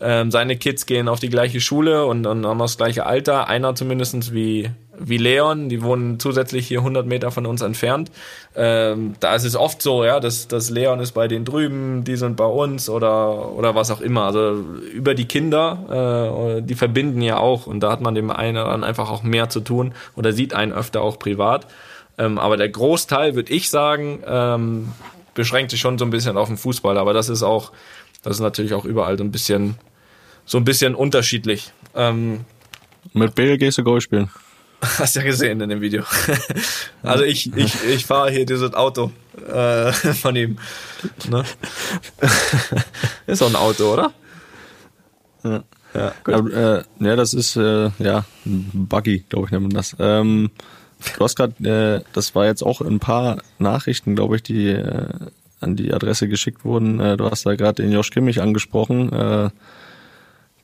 ähm, 0.00 0.30
seine 0.30 0.56
Kids 0.56 0.86
gehen 0.86 1.08
auf 1.08 1.20
die 1.20 1.28
gleiche 1.28 1.60
Schule 1.60 2.04
und, 2.06 2.26
und 2.26 2.44
haben 2.44 2.58
das 2.58 2.76
gleiche 2.76 3.06
Alter. 3.06 3.48
Einer 3.48 3.76
zumindestens 3.76 4.32
wie, 4.32 4.70
wie 4.98 5.18
Leon, 5.18 5.68
die 5.68 5.82
wohnen 5.82 6.18
zusätzlich 6.18 6.66
hier 6.66 6.80
100 6.80 7.06
Meter 7.06 7.30
von 7.30 7.46
uns 7.46 7.62
entfernt. 7.62 8.10
Ähm, 8.56 9.14
da 9.20 9.36
ist 9.36 9.44
es 9.44 9.54
oft 9.54 9.80
so, 9.82 10.04
ja, 10.04 10.18
dass, 10.18 10.48
dass 10.48 10.70
Leon 10.70 10.98
ist 10.98 11.12
bei 11.12 11.28
denen 11.28 11.44
drüben, 11.44 12.02
die 12.02 12.16
sind 12.16 12.36
bei 12.36 12.46
uns 12.46 12.88
oder, 12.88 13.52
oder 13.52 13.76
was 13.76 13.92
auch 13.92 14.00
immer. 14.00 14.24
Also 14.24 14.64
über 14.92 15.14
die 15.14 15.26
Kinder, 15.26 16.58
äh, 16.58 16.62
die 16.62 16.74
verbinden 16.74 17.22
ja 17.22 17.38
auch 17.38 17.68
und 17.68 17.80
da 17.80 17.92
hat 17.92 18.00
man 18.00 18.16
dem 18.16 18.30
einen 18.30 18.56
anderen 18.56 18.82
einfach 18.82 19.10
auch 19.10 19.22
mehr 19.22 19.48
zu 19.48 19.60
tun 19.60 19.94
oder 20.16 20.32
sieht 20.32 20.54
einen 20.54 20.72
öfter 20.72 21.02
auch 21.02 21.20
privat. 21.20 21.68
Ähm, 22.18 22.38
aber 22.38 22.56
der 22.56 22.68
Großteil, 22.68 23.36
würde 23.36 23.52
ich 23.52 23.70
sagen, 23.70 24.22
ähm, 24.26 24.92
beschränkt 25.34 25.70
sich 25.70 25.80
schon 25.80 25.98
so 25.98 26.04
ein 26.04 26.10
bisschen 26.10 26.36
auf 26.36 26.48
den 26.48 26.56
Fußball. 26.56 26.98
Aber 26.98 27.12
das 27.12 27.28
ist 27.28 27.42
auch, 27.42 27.72
das 28.24 28.36
ist 28.36 28.40
natürlich 28.40 28.74
auch 28.74 28.84
überall 28.84 29.16
so 29.16 29.24
ein 29.24 29.30
bisschen, 29.30 29.76
so 30.44 30.58
ein 30.58 30.64
bisschen 30.64 30.94
unterschiedlich. 30.94 31.72
Ähm, 31.94 32.44
Mit 33.12 33.34
Bale 33.34 33.58
gehst 33.58 33.78
du 33.78 33.84
Golf 33.84 34.02
spielen. 34.02 34.30
hast 34.98 35.16
ja 35.16 35.22
gesehen 35.22 35.60
in 35.60 35.68
dem 35.68 35.80
Video. 35.80 36.02
also 37.02 37.24
ich, 37.24 37.54
ich, 37.56 37.84
ich 37.84 38.06
fahre 38.06 38.30
hier 38.30 38.46
dieses 38.46 38.74
Auto 38.74 39.12
äh, 39.46 39.92
von 39.92 40.36
ihm. 40.36 40.58
Ne? 41.28 41.44
ist 43.26 43.40
doch 43.40 43.48
ein 43.48 43.56
Auto, 43.56 43.92
oder? 43.92 44.12
Ja. 45.42 45.62
Ja, 45.94 46.12
gut. 46.24 46.52
Äh, 46.52 46.82
ja, 46.98 47.14
das 47.14 47.34
ist 47.34 47.54
äh, 47.56 47.90
ja 48.00 48.24
ein 48.44 48.88
Buggy, 48.88 49.24
glaube 49.28 49.46
ich, 49.46 49.52
nennt 49.52 49.62
man 49.62 49.70
das. 49.70 49.94
Ähm, 50.00 50.50
du 51.16 51.24
hast 51.24 51.36
gerade, 51.36 52.02
äh, 52.02 52.04
das 52.12 52.34
war 52.34 52.46
jetzt 52.46 52.62
auch 52.62 52.80
ein 52.80 52.98
paar 52.98 53.38
Nachrichten, 53.58 54.16
glaube 54.16 54.36
ich, 54.36 54.42
die 54.42 54.70
äh, 54.70 55.08
an 55.64 55.76
die 55.76 55.92
Adresse 55.92 56.28
geschickt 56.28 56.64
wurden. 56.64 57.00
Äh, 57.00 57.16
du 57.16 57.30
hast 57.30 57.46
da 57.46 57.54
gerade 57.54 57.82
den 57.82 57.92
Josh 57.92 58.10
Kimmich 58.10 58.40
angesprochen. 58.40 59.12
Äh, 59.12 59.50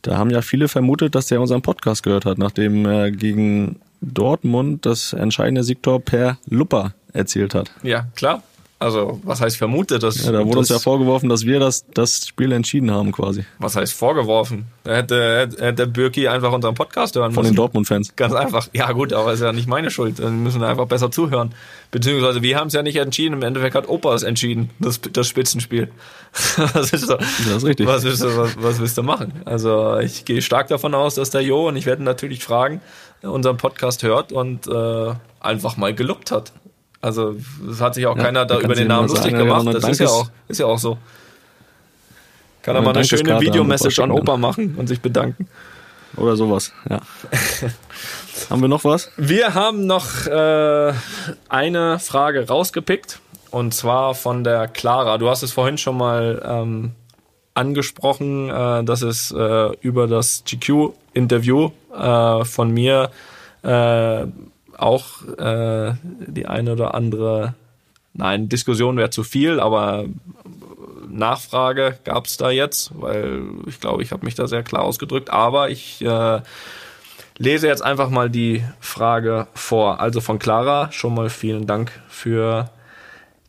da 0.03 0.17
haben 0.17 0.31
ja 0.31 0.43
viele 0.43 0.69
vermutet, 0.69 1.15
dass 1.15 1.27
der 1.27 1.41
unseren 1.41 1.63
Podcast 1.63 2.03
gehört 2.03 2.25
hat, 2.25 2.39
nachdem 2.39 2.87
er 2.87 3.11
gegen 3.11 3.81
Dortmund 4.01 4.87
das 4.87 5.13
entscheidende 5.13 5.63
Siegtor 5.63 6.01
per 6.01 6.39
Lupper 6.49 6.95
erzielt 7.13 7.55
hat. 7.55 7.71
Ja, 7.83 8.07
klar. 8.15 8.43
Also, 8.83 9.21
was 9.25 9.43
heißt 9.43 9.59
vermutet? 9.59 10.03
Das, 10.03 10.25
Ja, 10.25 10.33
da 10.33 10.39
wurde 10.39 10.61
uns 10.61 10.69
das, 10.69 10.79
ja 10.79 10.83
vorgeworfen, 10.83 11.29
dass 11.29 11.45
wir 11.45 11.61
das, 11.61 11.85
das 11.93 12.27
Spiel 12.27 12.51
entschieden 12.51 12.91
haben 12.91 13.13
quasi. 13.13 13.45
Was 13.59 13.77
heißt 13.77 13.93
vorgeworfen? 13.93 14.69
Da 14.85 14.95
hätte, 14.95 15.51
hätte, 15.59 15.87
Birki 15.87 16.29
einfach 16.29 16.51
unseren 16.51 16.75
Podcast 16.75 17.15
hören 17.15 17.33
Von 17.33 17.43
müssen. 17.43 17.53
den 17.53 17.57
Dortmund-Fans. 17.57 18.17
Ganz 18.17 18.33
einfach. 18.33 18.69
Ja 18.73 18.91
gut, 18.93 19.13
aber 19.13 19.35
ist 19.35 19.43
ja 19.43 19.53
nicht 19.53 19.69
meine 19.69 19.91
Schuld. 19.91 20.19
Dann 20.19 20.43
müssen 20.43 20.63
wir 20.63 20.69
einfach 20.69 20.87
besser 20.87 21.11
zuhören. 21.11 21.55
Beziehungsweise 21.91 22.41
wir 22.41 22.59
haben 22.59 22.69
es 22.69 22.73
ja 22.73 22.83
nicht 22.83 22.97
entschieden. 22.97 23.35
Im 23.35 23.43
Endeffekt 23.43 23.75
hat 23.75 23.87
Opa 23.87 24.15
es 24.15 24.23
entschieden, 24.23 24.71
das, 24.79 24.99
das 25.13 25.29
Spitzenspiel. 25.29 25.91
was, 26.57 26.95
ist 26.95 27.07
da, 27.07 27.17
Das 27.17 27.47
ist 27.47 27.67
richtig. 27.67 27.87
was, 27.87 28.05
willst 28.05 28.23
du, 28.23 28.35
was, 28.35 28.57
was 28.63 28.81
willst 28.81 28.97
du 28.97 29.03
machen? 29.03 29.43
Also 29.45 29.99
ich 29.99 30.25
gehe 30.25 30.41
stark 30.41 30.69
davon 30.69 30.95
aus, 30.95 31.17
dass 31.17 31.29
der 31.29 31.43
Jo, 31.43 31.69
und 31.69 31.77
ich 31.77 31.85
werde 31.85 32.03
natürlich 32.03 32.43
fragen, 32.43 32.81
unseren 33.21 33.59
Podcast 33.59 34.03
hört 34.05 34.33
und 34.33 34.67
äh, 34.69 35.13
einfach 35.39 35.77
mal 35.77 35.95
gelobt 35.95 36.31
hat. 36.31 36.55
Also 37.01 37.37
es 37.71 37.81
hat 37.81 37.95
sich 37.95 38.07
auch 38.07 38.17
Ja, 38.17 38.25
keiner 38.25 38.45
da 38.45 38.59
über 38.61 38.75
den 38.75 38.89
Namen 38.89 39.09
lustig 39.09 39.33
sagen, 39.33 39.47
gemacht. 39.47 39.67
Das 39.75 39.89
ist 39.89 40.01
ja, 40.01 40.09
auch, 40.09 40.31
ist 40.49 40.61
ja 40.61 40.67
auch 40.67 40.79
so. 40.79 40.99
Kann 42.63 42.77
er 42.77 42.83
mal 42.83 42.95
eine 42.95 43.05
schöne 43.05 43.41
Videomessage 43.41 44.03
an 44.03 44.11
Opa 44.11 44.21
Opa 44.21 44.37
machen 44.37 44.75
und 44.77 44.87
sich 44.87 45.01
bedanken. 45.01 45.49
Oder 46.17 46.37
sowas, 46.37 46.73
ja. 46.89 47.01
haben 48.51 48.61
wir 48.61 48.69
noch 48.69 48.85
was? 48.85 49.11
Wir 49.17 49.55
haben 49.55 49.87
noch 49.87 50.27
äh, 50.27 50.93
eine 51.49 51.99
Frage 52.01 52.49
rausgepickt 52.49 53.21
und 53.51 53.73
zwar 53.73 54.15
von 54.15 54.45
der 54.45 54.69
Clara. 54.69 55.19
Du 55.19 55.31
hast 55.31 55.43
es 55.43 55.53
vorhin 55.53 55.79
schon 55.79 55.97
mal 55.97 56.43
ähm, 56.45 56.93
angesprochen, 57.55 58.51
äh, 58.51 58.85
dass 58.85 59.03
es 59.03 59.31
äh, 59.31 59.73
über 59.81 60.07
das 60.07 60.45
GQ-Interview 60.45 61.71
äh, 61.97 62.45
von 62.45 62.71
mir 62.73 63.11
äh, 63.63 64.27
auch 64.81 65.23
äh, 65.39 65.95
die 66.03 66.47
eine 66.47 66.73
oder 66.73 66.95
andere, 66.95 67.55
nein, 68.15 68.49
Diskussion 68.49 68.97
wäre 68.97 69.11
zu 69.11 69.23
viel, 69.23 69.61
aber 69.61 70.07
Nachfrage 71.09 71.99
gab 72.05 72.27
es 72.27 72.37
da 72.37 72.51
jetzt, 72.51 72.93
weil 72.95 73.43
ich 73.67 73.81
glaube, 73.81 74.03
ich 74.03 74.13
habe 74.13 74.25
mich 74.25 74.35
da 74.35 74.47
sehr 74.47 74.63
klar 74.63 74.83
ausgedrückt. 74.83 75.31
Aber 75.31 75.71
ich 75.71 76.03
äh, 76.05 76.41
lese 77.39 77.67
jetzt 77.67 77.83
einfach 77.83 78.11
mal 78.11 78.31
die 78.31 78.65
Frage 78.81 79.47
vor. 79.55 80.01
Also 80.01 80.21
von 80.21 80.39
Clara 80.39 80.91
schon 80.93 81.15
mal 81.15 81.31
vielen 81.31 81.67
Dank 81.67 81.91
für 82.09 82.71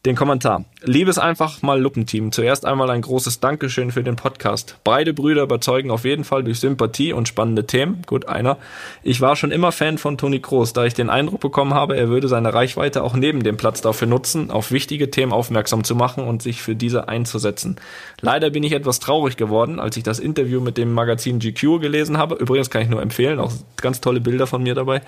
den 0.06 0.16
Kommentar. 0.16 0.66
Liebes 0.84 1.20
einfach 1.20 1.62
mal 1.62 1.80
Luppenteam, 1.80 2.32
zuerst 2.32 2.66
einmal 2.66 2.90
ein 2.90 3.04
großes 3.04 3.40
Dankeschön 3.40 3.92
für 3.92 4.02
den 4.02 4.16
Podcast. 4.16 4.78
Beide 4.84 5.14
Brüder 5.14 5.44
überzeugen 5.44 5.92
auf 5.92 6.06
jeden 6.06 6.24
Fall 6.24 6.44
durch 6.44 6.60
Sympathie 6.60 7.14
und 7.14 7.28
spannende 7.28 7.68
Themen. 7.68 8.02
Gut, 8.08 8.28
einer. 8.28 8.58
Ich 9.04 9.22
war 9.22 9.36
schon 9.36 9.52
immer 9.52 9.72
Fan 9.72 10.00
von 10.00 10.18
Toni 10.18 10.40
Kroos, 10.40 10.74
da 10.74 10.84
ich 10.86 10.96
den 10.96 11.12
Eindruck 11.12 11.40
bekommen 11.40 11.76
habe, 11.76 11.96
er 11.96 12.10
würde 12.10 12.28
seine 12.28 12.56
Reichweite 12.56 13.04
auch 13.04 13.14
neben 13.14 13.44
dem 13.44 13.58
Platz 13.58 13.82
dafür 13.82 14.08
nutzen, 14.08 14.50
auf 14.50 14.72
wichtige 14.72 15.12
Themen 15.12 15.34
aufmerksam 15.34 15.84
zu 15.84 15.96
machen 15.96 16.24
und 16.24 16.42
sich 16.42 16.64
für 16.64 16.76
diese 16.76 17.08
einzusetzen. 17.08 17.76
Leider 18.20 18.50
bin 18.50 18.64
ich 18.64 18.72
etwas 18.72 19.00
traurig 19.00 19.38
geworden, 19.38 19.80
als 19.80 19.98
ich 19.98 20.04
das 20.04 20.18
Interview 20.18 20.62
mit 20.62 20.80
dem 20.80 20.94
Magazin 20.94 21.38
GQ 21.38 21.80
gelesen 21.80 22.18
habe. 22.18 22.34
Übrigens 22.34 22.72
kann 22.72 22.82
ich 22.82 22.90
nur 22.90 23.04
empfehlen, 23.04 23.40
auch 23.40 23.54
ganz 23.78 24.02
tolle 24.02 24.20
Bilder 24.20 24.48
von 24.48 24.64
mir 24.64 24.74
dabei. 24.74 25.02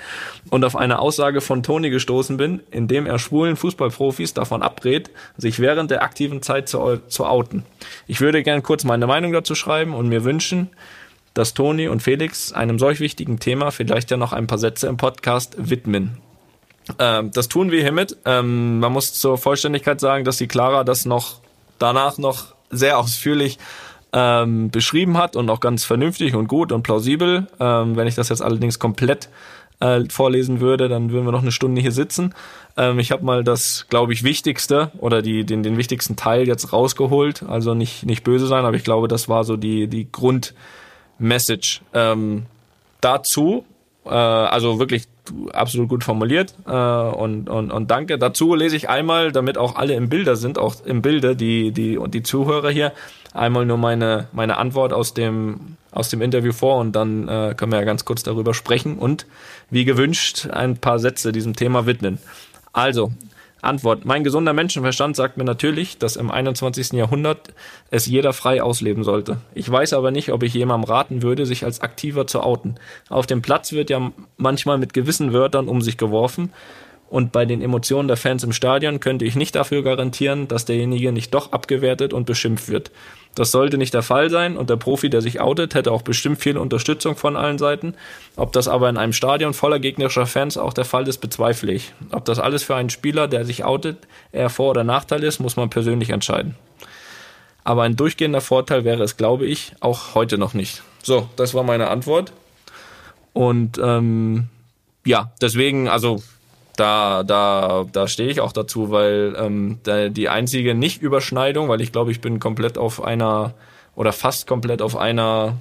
Und 0.51 0.65
auf 0.65 0.75
eine 0.75 0.99
Aussage 0.99 1.41
von 1.41 1.63
Toni 1.63 1.89
gestoßen 1.89 2.37
bin, 2.37 2.61
in 2.69 2.87
dem 2.87 3.07
er 3.07 3.17
schwulen 3.17 3.55
Fußballprofis 3.55 4.35
davon 4.35 4.61
abrät, 4.61 5.09
sich 5.35 5.62
während 5.63 5.89
der 5.89 6.03
aktiven 6.03 6.43
Zeit 6.43 6.69
zu, 6.69 6.99
zu 7.07 7.25
outen. 7.25 7.63
Ich 8.05 8.21
würde 8.21 8.43
gern 8.43 8.61
kurz 8.61 8.83
meine 8.83 9.07
Meinung 9.07 9.31
dazu 9.31 9.55
schreiben 9.55 9.95
und 9.95 10.09
mir 10.09 10.23
wünschen, 10.23 10.69
dass 11.33 11.53
Toni 11.53 11.87
und 11.87 12.03
Felix 12.03 12.51
einem 12.51 12.77
solch 12.77 12.99
wichtigen 12.99 13.39
Thema 13.39 13.71
vielleicht 13.71 14.11
ja 14.11 14.17
noch 14.17 14.33
ein 14.33 14.45
paar 14.45 14.59
Sätze 14.59 14.87
im 14.87 14.97
Podcast 14.97 15.55
widmen. 15.57 16.17
Ähm, 16.99 17.31
das 17.31 17.47
tun 17.47 17.71
wir 17.71 17.81
hiermit. 17.81 18.17
Ähm, 18.25 18.79
man 18.79 18.91
muss 18.91 19.13
zur 19.13 19.37
Vollständigkeit 19.37 19.99
sagen, 20.01 20.25
dass 20.25 20.37
die 20.37 20.47
Clara 20.47 20.83
das 20.83 21.05
noch 21.05 21.39
danach 21.79 22.17
noch 22.17 22.53
sehr 22.69 22.99
ausführlich 22.99 23.57
ähm, 24.11 24.69
beschrieben 24.69 25.17
hat 25.17 25.35
und 25.35 25.49
auch 25.49 25.59
ganz 25.59 25.85
vernünftig 25.85 26.35
und 26.35 26.47
gut 26.47 26.71
und 26.71 26.83
plausibel. 26.83 27.47
Ähm, 27.59 27.95
wenn 27.95 28.07
ich 28.07 28.15
das 28.15 28.29
jetzt 28.29 28.41
allerdings 28.41 28.79
komplett 28.79 29.29
äh, 29.79 30.03
vorlesen 30.09 30.59
würde, 30.59 30.87
dann 30.87 31.11
würden 31.11 31.25
wir 31.25 31.31
noch 31.31 31.41
eine 31.41 31.51
Stunde 31.51 31.81
hier 31.81 31.91
sitzen. 31.91 32.33
Ähm, 32.77 32.99
ich 32.99 33.11
habe 33.11 33.23
mal 33.25 33.43
das, 33.43 33.87
glaube 33.89 34.13
ich, 34.13 34.23
Wichtigste 34.23 34.91
oder 34.99 35.21
die, 35.21 35.45
den, 35.45 35.63
den 35.63 35.77
wichtigsten 35.77 36.15
Teil 36.15 36.47
jetzt 36.47 36.73
rausgeholt. 36.73 37.43
Also 37.43 37.73
nicht, 37.73 38.05
nicht 38.05 38.23
böse 38.23 38.47
sein, 38.47 38.65
aber 38.65 38.75
ich 38.75 38.83
glaube, 38.83 39.07
das 39.07 39.29
war 39.29 39.43
so 39.43 39.57
die, 39.57 39.87
die 39.87 40.11
Grundmessage. 40.11 41.81
Ähm, 41.93 42.45
dazu, 43.01 43.65
äh, 44.05 44.09
also 44.09 44.79
wirklich 44.79 45.07
absolut 45.51 45.89
gut 45.89 46.03
formuliert 46.03 46.53
äh, 46.65 46.71
und, 46.71 47.49
und, 47.49 47.71
und 47.71 47.91
danke. 47.91 48.17
Dazu 48.17 48.55
lese 48.55 48.75
ich 48.75 48.89
einmal, 48.89 49.31
damit 49.31 49.57
auch 49.57 49.75
alle 49.75 49.93
im 49.93 50.09
Bilder 50.09 50.35
sind, 50.35 50.57
auch 50.57 50.75
im 50.85 51.01
Bilde, 51.01 51.35
die, 51.35 51.71
die, 51.71 51.97
und 51.97 52.13
die 52.13 52.23
Zuhörer 52.23 52.69
hier, 52.69 52.91
einmal 53.33 53.65
nur 53.65 53.77
meine, 53.77 54.27
meine 54.31 54.57
Antwort 54.57 54.93
aus 54.93 55.13
dem, 55.13 55.77
aus 55.91 56.09
dem 56.09 56.21
Interview 56.21 56.51
vor 56.51 56.77
und 56.77 56.93
dann 56.93 57.27
äh, 57.27 57.53
können 57.55 57.71
wir 57.71 57.79
ja 57.79 57.85
ganz 57.85 58.05
kurz 58.05 58.23
darüber 58.23 58.53
sprechen 58.53 58.97
und 58.97 59.25
wie 59.69 59.85
gewünscht 59.85 60.47
ein 60.51 60.77
paar 60.77 60.99
Sätze 60.99 61.31
diesem 61.31 61.55
Thema 61.55 61.85
widmen. 61.85 62.19
Also, 62.73 63.11
Antwort. 63.63 64.05
Mein 64.05 64.23
gesunder 64.23 64.53
Menschenverstand 64.53 65.15
sagt 65.15 65.37
mir 65.37 65.43
natürlich, 65.43 65.97
dass 65.97 66.15
im 66.15 66.31
21. 66.31 66.93
Jahrhundert 66.93 67.53
es 67.91 68.05
jeder 68.05 68.33
frei 68.33 68.61
ausleben 68.61 69.03
sollte. 69.03 69.37
Ich 69.53 69.69
weiß 69.69 69.93
aber 69.93 70.11
nicht, 70.11 70.31
ob 70.31 70.43
ich 70.43 70.53
jemandem 70.53 70.89
raten 70.89 71.21
würde, 71.21 71.45
sich 71.45 71.65
als 71.65 71.81
aktiver 71.81 72.27
zu 72.27 72.41
outen. 72.41 72.75
Auf 73.09 73.27
dem 73.27 73.41
Platz 73.41 73.71
wird 73.71 73.89
ja 73.89 74.11
manchmal 74.37 74.77
mit 74.77 74.93
gewissen 74.93 75.33
Wörtern 75.33 75.67
um 75.67 75.81
sich 75.81 75.97
geworfen 75.97 76.51
und 77.13 77.31
bei 77.31 77.45
den 77.45 77.61
Emotionen 77.61 78.07
der 78.07 78.17
Fans 78.17 78.43
im 78.43 78.53
Stadion 78.53 78.99
könnte 78.99 79.23
ich 79.23 79.35
nicht 79.35 79.53
dafür 79.53 79.83
garantieren, 79.83 80.47
dass 80.47 80.65
derjenige 80.65 81.11
nicht 81.11 81.31
doch 81.31 81.51
abgewertet 81.51 82.11
und 82.11 82.25
beschimpft 82.25 82.69
wird. 82.69 82.89
Das 83.35 83.51
sollte 83.51 83.77
nicht 83.77 83.93
der 83.93 84.03
Fall 84.03 84.29
sein 84.29 84.57
und 84.57 84.69
der 84.69 84.75
Profi, 84.75 85.09
der 85.09 85.21
sich 85.21 85.41
outet, 85.41 85.73
hätte 85.73 85.91
auch 85.91 86.03
bestimmt 86.03 86.39
viel 86.39 86.57
Unterstützung 86.57 87.15
von 87.15 87.35
allen 87.35 87.57
Seiten. 87.57 87.95
Ob 88.35 88.51
das 88.53 88.67
aber 88.67 88.89
in 88.89 88.97
einem 88.97 89.13
Stadion 89.13 89.53
voller 89.53 89.79
gegnerischer 89.79 90.27
Fans 90.27 90.57
auch 90.57 90.73
der 90.73 90.85
Fall 90.85 91.07
ist, 91.07 91.17
bezweifle 91.17 91.71
ich. 91.71 91.93
Ob 92.11 92.25
das 92.25 92.39
alles 92.39 92.63
für 92.63 92.75
einen 92.75 92.91
Spieler, 92.91 93.27
der 93.27 93.45
sich 93.45 93.63
outet, 93.63 93.97
eher 94.31 94.49
Vor- 94.49 94.71
oder 94.71 94.83
Nachteil 94.83 95.23
ist, 95.23 95.39
muss 95.39 95.55
man 95.55 95.69
persönlich 95.69 96.11
entscheiden. 96.11 96.55
Aber 97.63 97.83
ein 97.83 97.95
durchgehender 97.95 98.41
Vorteil 98.41 98.83
wäre 98.83 99.03
es, 99.03 99.17
glaube 99.17 99.45
ich, 99.45 99.73
auch 99.79 100.15
heute 100.15 100.37
noch 100.37 100.53
nicht. 100.53 100.83
So, 101.01 101.29
das 101.35 101.53
war 101.53 101.63
meine 101.63 101.89
Antwort. 101.89 102.33
Und 103.31 103.79
ähm, 103.81 104.47
ja, 105.05 105.31
deswegen, 105.41 105.87
also 105.87 106.21
da, 106.75 107.23
da, 107.23 107.85
da 107.91 108.07
stehe 108.07 108.29
ich 108.29 108.41
auch 108.41 108.51
dazu, 108.51 108.89
weil 108.89 109.35
ähm, 109.37 109.79
da, 109.83 110.09
die 110.09 110.29
einzige 110.29 110.73
Nicht-Überschneidung, 110.73 111.69
weil 111.69 111.81
ich 111.81 111.91
glaube, 111.91 112.11
ich 112.11 112.21
bin 112.21 112.39
komplett 112.39 112.77
auf 112.77 113.03
einer 113.03 113.53
oder 113.95 114.11
fast 114.11 114.47
komplett 114.47 114.81
auf 114.81 114.97
einer, 114.97 115.57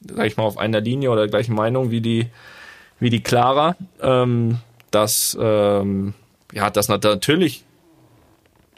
sag 0.00 0.26
ich 0.26 0.36
mal, 0.36 0.44
auf 0.44 0.58
einer 0.58 0.80
Linie 0.80 1.10
oder 1.10 1.26
gleichen 1.26 1.54
Meinung 1.54 1.90
wie 1.90 2.00
die, 2.00 2.26
wie 3.00 3.10
die 3.10 3.22
Clara, 3.22 3.76
ähm, 4.00 4.58
dass 4.90 5.36
ähm, 5.40 6.14
ja, 6.52 6.70
dass 6.70 6.88
natürlich 6.88 7.64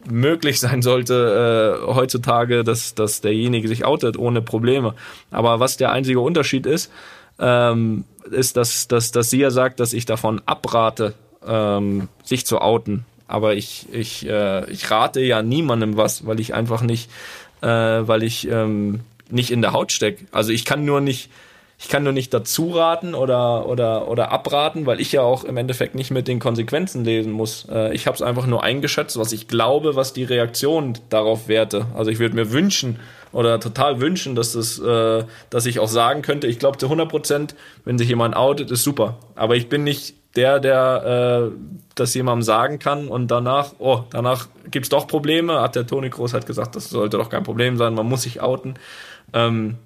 möglich 0.09 0.61
sein 0.61 0.83
sollte 0.83 1.81
äh, 1.83 1.95
heutzutage, 1.95 2.64
dass, 2.64 2.95
dass 2.95 3.20
derjenige 3.20 3.68
sich 3.68 3.85
outet 3.85 4.16
ohne 4.16 4.41
Probleme. 4.41 4.95
Aber 5.31 5.61
was 5.61 5.77
der 5.77 5.93
einzige 5.93 6.20
Unterschied 6.20 6.64
ist, 6.64 6.91
ähm, 7.39 8.05
ist, 8.31 8.57
dass, 8.57 8.89
dass, 8.89 9.12
dass 9.12 9.31
sie 9.31 9.41
ja 9.41 9.51
sagt, 9.51 9.81
dass 9.81 9.93
ich 9.93 10.07
davon 10.07 10.41
abrate, 10.47 11.14
ähm, 11.47 12.09
sich 12.25 12.47
zu 12.47 12.61
outen. 12.61 13.05
Aber 13.29 13.55
ich, 13.55 13.87
ich, 13.93 14.27
äh, 14.29 14.71
ich 14.71 14.91
rate 14.91 15.21
ja 15.21 15.43
niemandem 15.43 15.97
was, 15.97 16.27
weil 16.27 16.41
ich 16.41 16.55
einfach 16.55 16.83
nicht, 16.83 17.11
äh, 17.61 17.67
weil 17.69 18.23
ich 18.23 18.49
ähm, 18.49 19.01
nicht 19.31 19.51
in 19.51 19.63
der 19.63 19.73
Haut 19.73 19.93
stecke. 19.93 20.27
Also 20.31 20.53
ich 20.53 20.65
kann 20.65 20.85
nur 20.85 21.01
nicht, 21.01 21.31
ich 21.79 21.89
kann 21.89 22.05
nur 22.05 22.13
nicht 22.13 22.33
dazu 22.33 22.71
raten 22.71 23.15
oder, 23.15 23.69
oder, 23.69 24.09
oder 24.09 24.31
abraten, 24.31 24.87
weil 24.87 25.01
ich 25.01 25.13
ja 25.13 25.23
auch 25.23 25.45
im 25.45 25.57
Endeffekt 25.57 25.95
nicht 25.95 26.11
mit 26.11 26.29
den 26.29 26.39
Konsequenzen 26.39 27.05
lesen 27.05 27.33
muss. 27.33 27.67
Äh, 27.71 27.95
ich 27.95 28.07
habe 28.07 28.15
es 28.15 28.23
einfach 28.23 28.47
nur 28.47 28.63
eingeschätzt, 28.63 29.19
was 29.19 29.33
ich 29.33 29.49
glaube, 29.49 29.97
was 29.97 30.13
die 30.13 30.25
Reaktion 30.25 30.95
darauf 31.09 31.49
werte. 31.49 31.87
Also 31.95 32.11
ich 32.11 32.21
würde 32.21 32.37
mir 32.37 32.53
wünschen 32.53 33.01
oder 33.33 33.59
total 33.59 34.01
wünschen, 34.01 34.37
dass, 34.37 34.53
das, 34.53 34.79
äh, 34.79 35.25
dass 35.51 35.67
ich 35.67 35.81
auch 35.81 35.89
sagen 35.89 36.23
könnte, 36.23 36.47
ich 36.47 36.59
glaube 36.61 36.79
zu 36.79 36.87
100 36.87 37.09
Prozent, 37.09 37.55
wenn 37.85 37.99
sich 37.99 38.09
jemand 38.09 38.37
outet, 38.37 38.71
ist 38.71 38.85
super. 38.85 39.19
Aber 39.35 39.57
ich 39.57 39.69
bin 39.69 39.83
nicht 39.83 40.15
der, 40.37 40.61
der 40.61 41.51
äh, 41.53 41.57
das 41.95 42.14
jemandem 42.14 42.43
sagen 42.43 42.78
kann 42.78 43.09
und 43.09 43.30
danach, 43.30 43.72
oh, 43.78 44.05
danach 44.11 44.49
gibt's 44.70 44.91
doch 44.91 45.07
Probleme, 45.07 45.61
hat 45.61 45.76
der 45.76 45.87
Toni 45.87 46.11
Groß 46.11 46.34
halt 46.34 46.47
gesagt, 46.47 46.76
das 46.76 46.91
sollte 46.91 47.16
doch 47.16 47.30
kein 47.30 47.43
Problem 47.43 47.76
sein, 47.76 47.95
man 47.95 48.09
muss 48.09 48.22
sich 48.22 48.41
outen. 48.41 48.74
Ähm, 49.32 49.76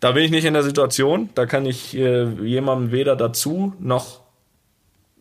da 0.00 0.12
bin 0.12 0.24
ich 0.24 0.30
nicht 0.30 0.44
in 0.44 0.54
der 0.54 0.62
Situation, 0.62 1.30
da 1.34 1.46
kann 1.46 1.64
ich 1.64 1.96
äh, 1.96 2.24
jemandem 2.42 2.92
weder 2.92 3.16
dazu 3.16 3.72
noch 3.80 4.20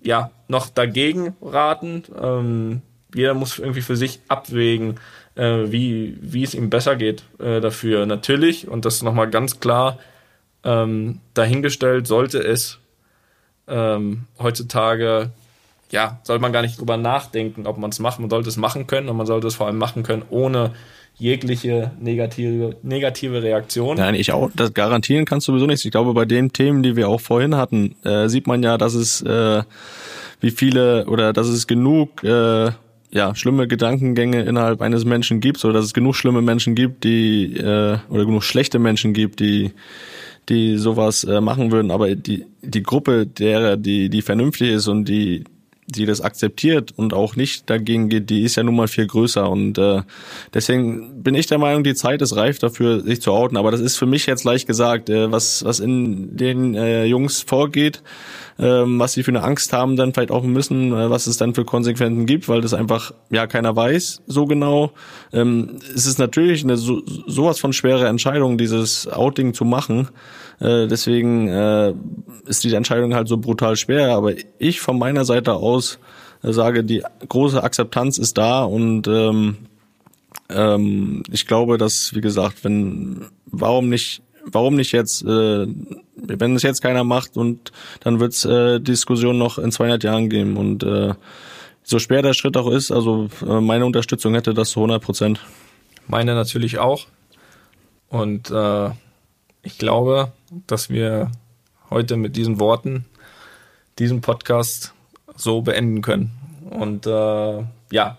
ja 0.04 0.32
noch 0.50 0.70
dagegen 0.70 1.36
raten. 1.42 2.04
Ähm, 2.22 2.82
jeder 3.16 3.34
muss 3.34 3.60
irgendwie 3.60 3.82
für 3.82 3.96
sich 3.96 4.20
abwägen, 4.28 5.00
äh, 5.36 5.72
wie 5.72 6.18
wie 6.20 6.44
es 6.44 6.54
ihm 6.54 6.70
besser 6.70 6.98
geht 6.98 7.24
äh, 7.40 7.62
dafür. 7.62 8.06
Natürlich 8.06 8.68
und 8.68 8.84
das 8.84 9.02
nochmal 9.02 9.30
ganz 9.30 9.62
klar 9.62 10.00
ähm, 10.66 11.20
dahingestellt 11.34 12.08
sollte 12.08 12.40
es 12.40 12.80
ähm, 13.74 14.26
heutzutage, 14.40 15.32
ja, 15.92 16.20
sollte 16.24 16.42
man 16.42 16.54
gar 16.54 16.62
nicht 16.62 16.80
drüber 16.80 16.98
nachdenken, 16.98 17.66
ob 17.66 17.78
man 17.78 17.90
es 17.90 18.00
macht. 18.00 18.20
Man 18.20 18.30
sollte 18.30 18.50
es 18.50 18.58
machen 18.58 18.88
können 18.88 19.10
und 19.10 19.18
man 19.18 19.26
sollte 19.26 19.48
es 19.48 19.56
vor 19.56 19.68
allem 19.68 19.78
machen 19.78 20.04
können, 20.04 20.24
ohne 20.30 20.72
jegliche 21.16 21.92
negative, 22.00 22.76
negative 22.82 23.44
Reaktion. 23.44 23.98
Nein, 23.98 24.16
ich 24.16 24.32
auch. 24.32 24.50
Das 24.56 24.74
garantieren 24.74 25.26
kannst 25.26 25.48
du 25.48 25.52
sowieso 25.52 25.68
nichts. 25.68 25.86
Ich 25.86 25.92
glaube, 25.92 26.14
bei 26.14 26.26
den 26.26 26.54
Themen, 26.54 26.84
die 26.84 26.96
wir 26.96 27.10
auch 27.10 27.22
vorhin 27.22 27.56
hatten, 27.56 27.96
äh, 28.04 28.28
sieht 28.30 28.48
man 28.48 28.64
ja, 28.64 28.78
dass 28.78 28.94
es 28.94 29.22
äh, 29.22 29.64
wie 30.40 30.52
viele 30.52 31.06
oder 31.06 31.34
dass 31.34 31.48
es 31.48 31.68
genug 31.68 32.24
äh, 32.24 32.72
ja, 33.12 33.36
schlimme 33.36 33.68
Gedankengänge 33.68 34.42
innerhalb 34.42 34.82
eines 34.82 35.06
Menschen 35.06 35.40
gibt, 35.40 35.64
oder 35.64 35.76
dass 35.76 35.86
es 35.86 35.94
genug 35.94 36.16
schlimme 36.16 36.42
Menschen 36.42 36.74
gibt, 36.74 37.04
die 37.04 37.56
äh, 37.56 37.98
oder 38.10 38.26
genug 38.26 38.44
schlechte 38.44 38.80
Menschen 38.80 39.14
gibt, 39.14 39.40
die 39.40 39.72
die 40.50 40.78
sowas 40.78 41.24
äh, 41.24 41.42
machen 41.42 41.72
würden, 41.72 41.92
aber 41.92 42.16
die 42.16 42.46
die 42.62 42.84
Gruppe 42.84 43.26
derer, 43.26 43.78
die 43.78 44.10
die 44.10 44.22
vernünftig 44.22 44.72
ist 44.72 44.88
und 44.88 45.06
die 45.06 45.44
die 45.88 46.06
das 46.06 46.22
akzeptiert 46.22 46.94
und 46.96 47.14
auch 47.14 47.36
nicht 47.36 47.70
dagegen 47.70 48.10
geht, 48.10 48.30
die 48.30 48.44
ist 48.44 48.56
ja 48.56 48.64
nun 48.64 48.76
mal 48.76 48.88
viel 48.88 49.08
größer 49.08 49.50
und 49.50 49.78
äh, 49.78 50.02
deswegen 50.54 51.24
bin 51.24 51.36
ich 51.36 51.48
der 51.48 51.58
Meinung, 51.58 51.84
die 51.84 51.94
Zeit 51.94 52.22
ist 52.22 52.36
reif 52.36 52.60
dafür, 52.60 53.02
sich 53.02 53.22
zu 53.22 53.32
outen. 53.32 53.58
Aber 53.58 53.72
das 53.72 53.82
ist 53.82 53.98
für 53.98 54.06
mich 54.06 54.26
jetzt 54.26 54.44
leicht 54.44 54.68
gesagt, 54.68 55.10
äh, 55.10 55.32
was 55.32 55.64
was 55.66 55.80
in 55.80 56.36
den 56.38 56.76
äh, 56.76 57.06
Jungs 57.06 57.42
vorgeht, 57.42 58.02
äh, 58.58 58.64
was 58.64 59.14
sie 59.14 59.24
für 59.24 59.32
eine 59.32 59.44
Angst 59.44 59.74
haben, 59.74 59.96
dann 59.96 60.14
vielleicht 60.14 60.32
auch 60.32 60.44
müssen, 60.44 60.94
äh, 60.94 61.10
was 61.10 61.28
es 61.28 61.38
dann 61.38 61.54
für 61.54 61.66
Konsequenzen 61.66 62.26
gibt, 62.26 62.48
weil 62.50 62.62
das 62.62 62.74
einfach 62.74 63.14
ja 63.30 63.48
keiner 63.48 63.76
weiß 63.76 64.24
so 64.28 64.46
genau. 64.46 64.92
Ähm, 65.32 65.80
es 65.94 66.06
ist 66.06 66.20
natürlich 66.20 66.64
eine 66.64 66.78
so, 66.78 67.02
sowas 67.28 67.60
von 67.60 67.74
schwere 67.74 68.08
Entscheidung, 68.08 68.58
dieses 68.58 69.08
Outing 69.08 69.54
zu 69.54 69.66
machen. 69.66 70.10
Äh, 70.60 70.88
deswegen 70.88 71.48
äh, 71.48 71.94
ist 72.46 72.64
die 72.64 72.74
Entscheidung 72.74 73.16
halt 73.16 73.28
so 73.28 73.38
brutal 73.38 73.76
schwer. 73.76 74.16
Aber 74.16 74.34
ich 74.60 74.82
von 74.82 74.98
meiner 74.98 75.26
Seite 75.26 75.54
aus 75.54 76.00
äh, 76.44 76.52
sage, 76.52 76.84
die 76.84 77.04
große 77.28 77.64
Akzeptanz 77.64 78.18
ist 78.18 78.38
da 78.38 78.64
und 78.64 79.08
ähm, 79.08 79.58
ähm, 80.50 81.24
ich 81.32 81.48
glaube, 81.48 81.78
dass, 81.78 82.14
wie 82.14 82.22
gesagt, 82.22 82.64
wenn, 82.64 83.26
warum 83.46 83.90
nicht, 83.90 84.22
warum 84.46 84.76
nicht 84.76 84.92
jetzt, 84.92 85.24
äh, 85.24 85.68
wenn 86.16 86.56
es 86.56 86.64
jetzt 86.64 86.82
keiner 86.82 87.04
macht 87.04 87.38
und 87.38 87.72
dann 88.02 88.20
wird 88.20 88.34
es 88.34 88.46
äh, 88.46 88.80
Diskussion 88.80 89.38
noch 89.38 89.58
in 89.58 89.72
200 89.72 90.04
Jahren 90.04 90.30
geben 90.30 90.58
und 90.58 90.84
äh, 90.84 91.14
so 91.84 92.00
schwer 92.00 92.22
der 92.22 92.34
Schritt 92.34 92.56
auch 92.56 92.70
ist, 92.70 92.92
also 92.92 93.30
äh, 93.46 93.60
meine 93.60 93.86
Unterstützung 93.86 94.34
hätte 94.34 94.54
das 94.54 94.72
zu 94.72 94.80
100 94.80 95.02
Prozent. 95.04 95.42
Meine 96.08 96.34
natürlich 96.36 96.80
auch. 96.80 97.08
Und 98.10 98.52
äh, 98.52 98.90
ich 99.64 99.78
glaube, 99.78 100.32
dass 100.68 100.90
wir 100.90 101.32
heute 101.90 102.16
mit 102.16 102.36
diesen 102.36 102.60
Worten 102.60 103.06
diesen 104.00 104.22
Podcast 104.22 104.94
so 105.36 105.62
beenden 105.62 106.02
können. 106.02 106.32
Und 106.70 107.06
äh, 107.06 107.64
ja, 107.92 108.18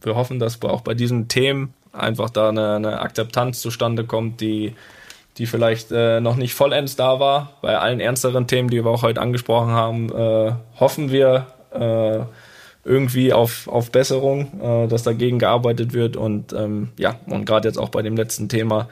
wir 0.00 0.14
hoffen, 0.14 0.38
dass 0.38 0.62
auch 0.62 0.82
bei 0.82 0.94
diesen 0.94 1.28
Themen 1.28 1.74
einfach 1.92 2.30
da 2.30 2.48
eine, 2.48 2.74
eine 2.74 3.00
Akzeptanz 3.00 3.60
zustande 3.60 4.04
kommt, 4.04 4.40
die, 4.40 4.74
die 5.38 5.46
vielleicht 5.46 5.92
äh, 5.92 6.20
noch 6.20 6.36
nicht 6.36 6.54
vollends 6.54 6.96
da 6.96 7.20
war. 7.20 7.52
Bei 7.62 7.78
allen 7.78 8.00
ernsteren 8.00 8.46
Themen, 8.46 8.70
die 8.70 8.82
wir 8.84 8.90
auch 8.90 9.02
heute 9.02 9.20
angesprochen 9.20 9.70
haben, 9.70 10.10
äh, 10.10 10.52
hoffen 10.80 11.10
wir 11.10 11.46
äh, 11.72 12.20
irgendwie 12.84 13.32
auf, 13.32 13.68
auf 13.68 13.90
Besserung, 13.90 14.60
äh, 14.60 14.88
dass 14.88 15.02
dagegen 15.02 15.38
gearbeitet 15.38 15.92
wird. 15.92 16.16
Und 16.16 16.52
ähm, 16.52 16.90
ja, 16.98 17.16
und 17.26 17.44
gerade 17.44 17.68
jetzt 17.68 17.78
auch 17.78 17.90
bei 17.90 18.02
dem 18.02 18.16
letzten 18.16 18.48
Thema 18.48 18.88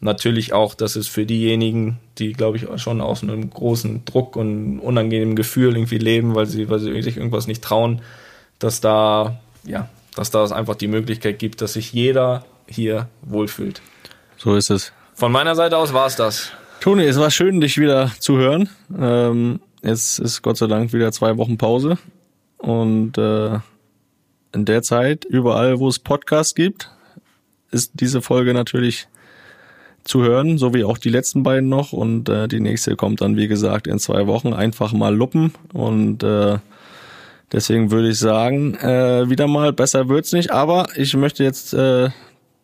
natürlich 0.00 0.52
auch, 0.52 0.74
dass 0.74 0.96
es 0.96 1.08
für 1.08 1.26
diejenigen, 1.26 1.98
die, 2.18 2.32
glaube 2.32 2.56
ich, 2.56 2.66
schon 2.80 3.00
aus 3.00 3.22
einem 3.22 3.50
großen 3.50 4.04
Druck 4.04 4.36
und 4.36 4.80
unangenehmen 4.80 5.36
Gefühl 5.36 5.76
irgendwie 5.76 5.98
leben, 5.98 6.34
weil 6.34 6.46
sie, 6.46 6.68
weil 6.68 6.78
sie 6.78 7.02
sich 7.02 7.16
irgendwas 7.16 7.46
nicht 7.46 7.62
trauen, 7.62 8.00
dass 8.58 8.80
da, 8.80 9.40
ja, 9.64 9.88
dass 10.14 10.30
da 10.30 10.42
es 10.42 10.52
einfach 10.52 10.74
die 10.74 10.88
Möglichkeit 10.88 11.38
gibt, 11.38 11.60
dass 11.60 11.74
sich 11.74 11.92
jeder 11.92 12.44
hier 12.66 13.08
wohlfühlt. 13.22 13.80
So 14.36 14.56
ist 14.56 14.70
es. 14.70 14.92
Von 15.14 15.32
meiner 15.32 15.54
Seite 15.54 15.76
aus 15.76 15.92
war 15.92 16.06
es 16.06 16.16
das. 16.16 16.52
Toni, 16.80 17.04
es 17.04 17.18
war 17.18 17.30
schön, 17.30 17.60
dich 17.60 17.78
wieder 17.78 18.10
zu 18.18 18.38
hören. 18.38 18.68
Ähm, 18.98 19.60
jetzt 19.82 20.18
ist 20.18 20.42
Gott 20.42 20.56
sei 20.56 20.66
Dank 20.66 20.92
wieder 20.92 21.12
zwei 21.12 21.36
Wochen 21.36 21.58
Pause. 21.58 21.98
Und 22.58 23.18
äh, 23.18 23.58
in 24.52 24.64
der 24.64 24.82
Zeit, 24.82 25.24
überall, 25.24 25.78
wo 25.78 25.88
es 25.88 25.98
Podcasts 25.98 26.54
gibt, 26.54 26.90
ist 27.70 27.92
diese 27.94 28.20
Folge 28.20 28.54
natürlich 28.54 29.08
zu 30.04 30.22
hören, 30.22 30.58
so 30.58 30.74
wie 30.74 30.84
auch 30.84 30.98
die 30.98 31.10
letzten 31.10 31.42
beiden 31.42 31.68
noch. 31.68 31.92
Und 31.92 32.28
äh, 32.28 32.48
die 32.48 32.60
nächste 32.60 32.96
kommt 32.96 33.20
dann, 33.20 33.36
wie 33.36 33.48
gesagt, 33.48 33.86
in 33.86 33.98
zwei 33.98 34.26
Wochen. 34.26 34.52
Einfach 34.52 34.92
mal 34.92 35.14
luppen. 35.14 35.52
Und 35.72 36.22
äh, 36.22 36.58
deswegen 37.52 37.90
würde 37.90 38.08
ich 38.08 38.18
sagen, 38.18 38.74
äh, 38.74 39.28
wieder 39.30 39.46
mal, 39.46 39.72
besser 39.72 40.08
wird's 40.08 40.32
nicht. 40.32 40.50
Aber 40.50 40.86
ich 40.96 41.14
möchte 41.14 41.44
jetzt 41.44 41.74
äh, 41.74 42.10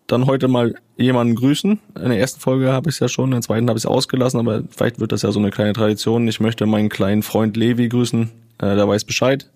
dann 0.09 0.27
heute 0.27 0.49
mal 0.49 0.75
jemanden 0.97 1.37
grüßen. 1.37 1.79
In 2.03 2.09
der 2.09 2.19
ersten 2.19 2.41
Folge 2.41 2.73
habe 2.73 2.89
ich 2.91 2.97
es 2.97 3.01
ja 3.01 3.09
schon, 3.09 3.27
in 3.27 3.33
der 3.33 3.43
zweiten 3.43 3.69
habe 3.69 3.79
ich 3.79 3.85
es 3.85 3.87
ausgelassen, 3.91 4.41
aber 4.41 4.63
vielleicht 4.71 4.99
wird 4.99 5.13
das 5.13 5.23
ja 5.23 5.31
so 5.31 5.39
eine 5.39 5.51
kleine 5.51 5.75
Tradition. 5.75 6.27
Ich 6.27 6.41
möchte 6.41 6.67
meinen 6.67 6.89
kleinen 6.89 7.23
Freund 7.23 7.57
Levi 7.57 7.89
grüßen. 7.89 8.31
Äh, 8.59 8.75
der 8.75 8.89
weiß 8.89 9.05
Bescheid. 9.05 9.49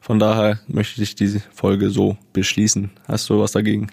Von 0.00 0.18
daher 0.18 0.58
möchte 0.66 1.02
ich 1.02 1.14
diese 1.14 1.40
Folge 1.52 1.90
so 1.90 2.16
beschließen. 2.32 2.90
Hast 3.06 3.28
du 3.30 3.38
was 3.40 3.52
dagegen? 3.52 3.90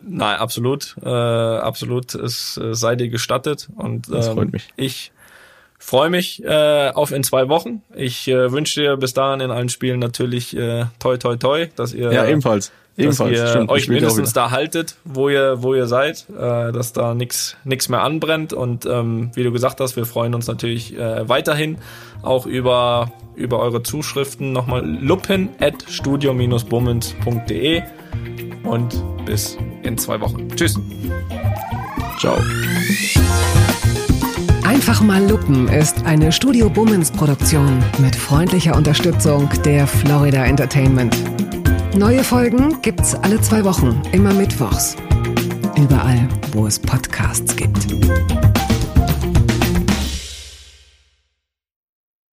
Nein, 0.00 0.36
absolut, 0.38 0.94
äh, 1.02 1.08
absolut. 1.08 2.14
Es 2.14 2.56
äh, 2.56 2.74
sei 2.74 2.94
dir 2.94 3.08
gestattet 3.08 3.68
und 3.74 4.08
ähm, 4.08 4.14
Das 4.14 4.28
freut 4.28 4.52
mich. 4.52 4.68
ich 4.76 5.12
freue 5.78 6.10
mich 6.10 6.44
äh, 6.44 6.90
auf 6.90 7.10
in 7.10 7.24
zwei 7.24 7.48
Wochen. 7.48 7.82
Ich 7.94 8.28
äh, 8.28 8.52
wünsche 8.52 8.80
dir 8.80 8.96
bis 8.96 9.14
dahin 9.14 9.40
in 9.40 9.50
allen 9.50 9.68
Spielen 9.68 9.98
natürlich 9.98 10.56
äh, 10.56 10.84
toi 10.98 11.16
toi 11.16 11.36
toi, 11.36 11.66
dass 11.74 11.94
ihr 11.94 12.12
Ja, 12.12 12.26
ebenfalls. 12.26 12.70
Dass 12.98 13.20
Ebenfalls. 13.20 13.38
ihr 13.38 13.46
Stimmt, 13.46 13.70
euch 13.70 13.88
mindestens 13.88 14.32
da 14.32 14.50
haltet, 14.50 14.96
wo 15.04 15.28
ihr 15.28 15.62
wo 15.62 15.74
ihr 15.74 15.86
seid, 15.86 16.26
äh, 16.30 16.72
dass 16.72 16.92
da 16.92 17.14
nichts 17.14 17.56
mehr 17.88 18.02
anbrennt 18.02 18.52
und 18.52 18.86
ähm, 18.86 19.30
wie 19.34 19.44
du 19.44 19.52
gesagt 19.52 19.80
hast, 19.80 19.96
wir 19.96 20.04
freuen 20.04 20.34
uns 20.34 20.48
natürlich 20.48 20.98
äh, 20.98 21.28
weiterhin 21.28 21.78
auch 22.22 22.46
über 22.46 23.12
über 23.36 23.60
eure 23.60 23.84
Zuschriften 23.84 24.52
nochmal 24.52 24.84
luppen 24.84 25.50
at 25.60 25.84
studio-bummens.de 25.88 27.82
und 28.64 29.04
bis 29.24 29.56
in 29.82 29.96
zwei 29.96 30.20
Wochen. 30.20 30.48
Tschüss. 30.56 30.78
Ciao. 32.18 32.36
Einfach 34.64 35.00
mal 35.02 35.24
Luppen 35.28 35.68
ist 35.68 36.04
eine 36.04 36.32
Studio 36.32 36.68
Bummens 36.68 37.12
Produktion 37.12 37.82
mit 37.98 38.16
freundlicher 38.16 38.76
Unterstützung 38.76 39.48
der 39.64 39.86
Florida 39.86 40.44
Entertainment. 40.44 41.16
Neue 41.96 42.22
Folgen 42.22 42.80
gibt's 42.82 43.14
alle 43.14 43.40
zwei 43.40 43.64
Wochen, 43.64 44.00
immer 44.12 44.32
mittwochs. 44.32 44.96
Überall, 45.76 46.28
wo 46.52 46.66
es 46.66 46.78
Podcasts 46.78 47.56
gibt. 47.56 47.86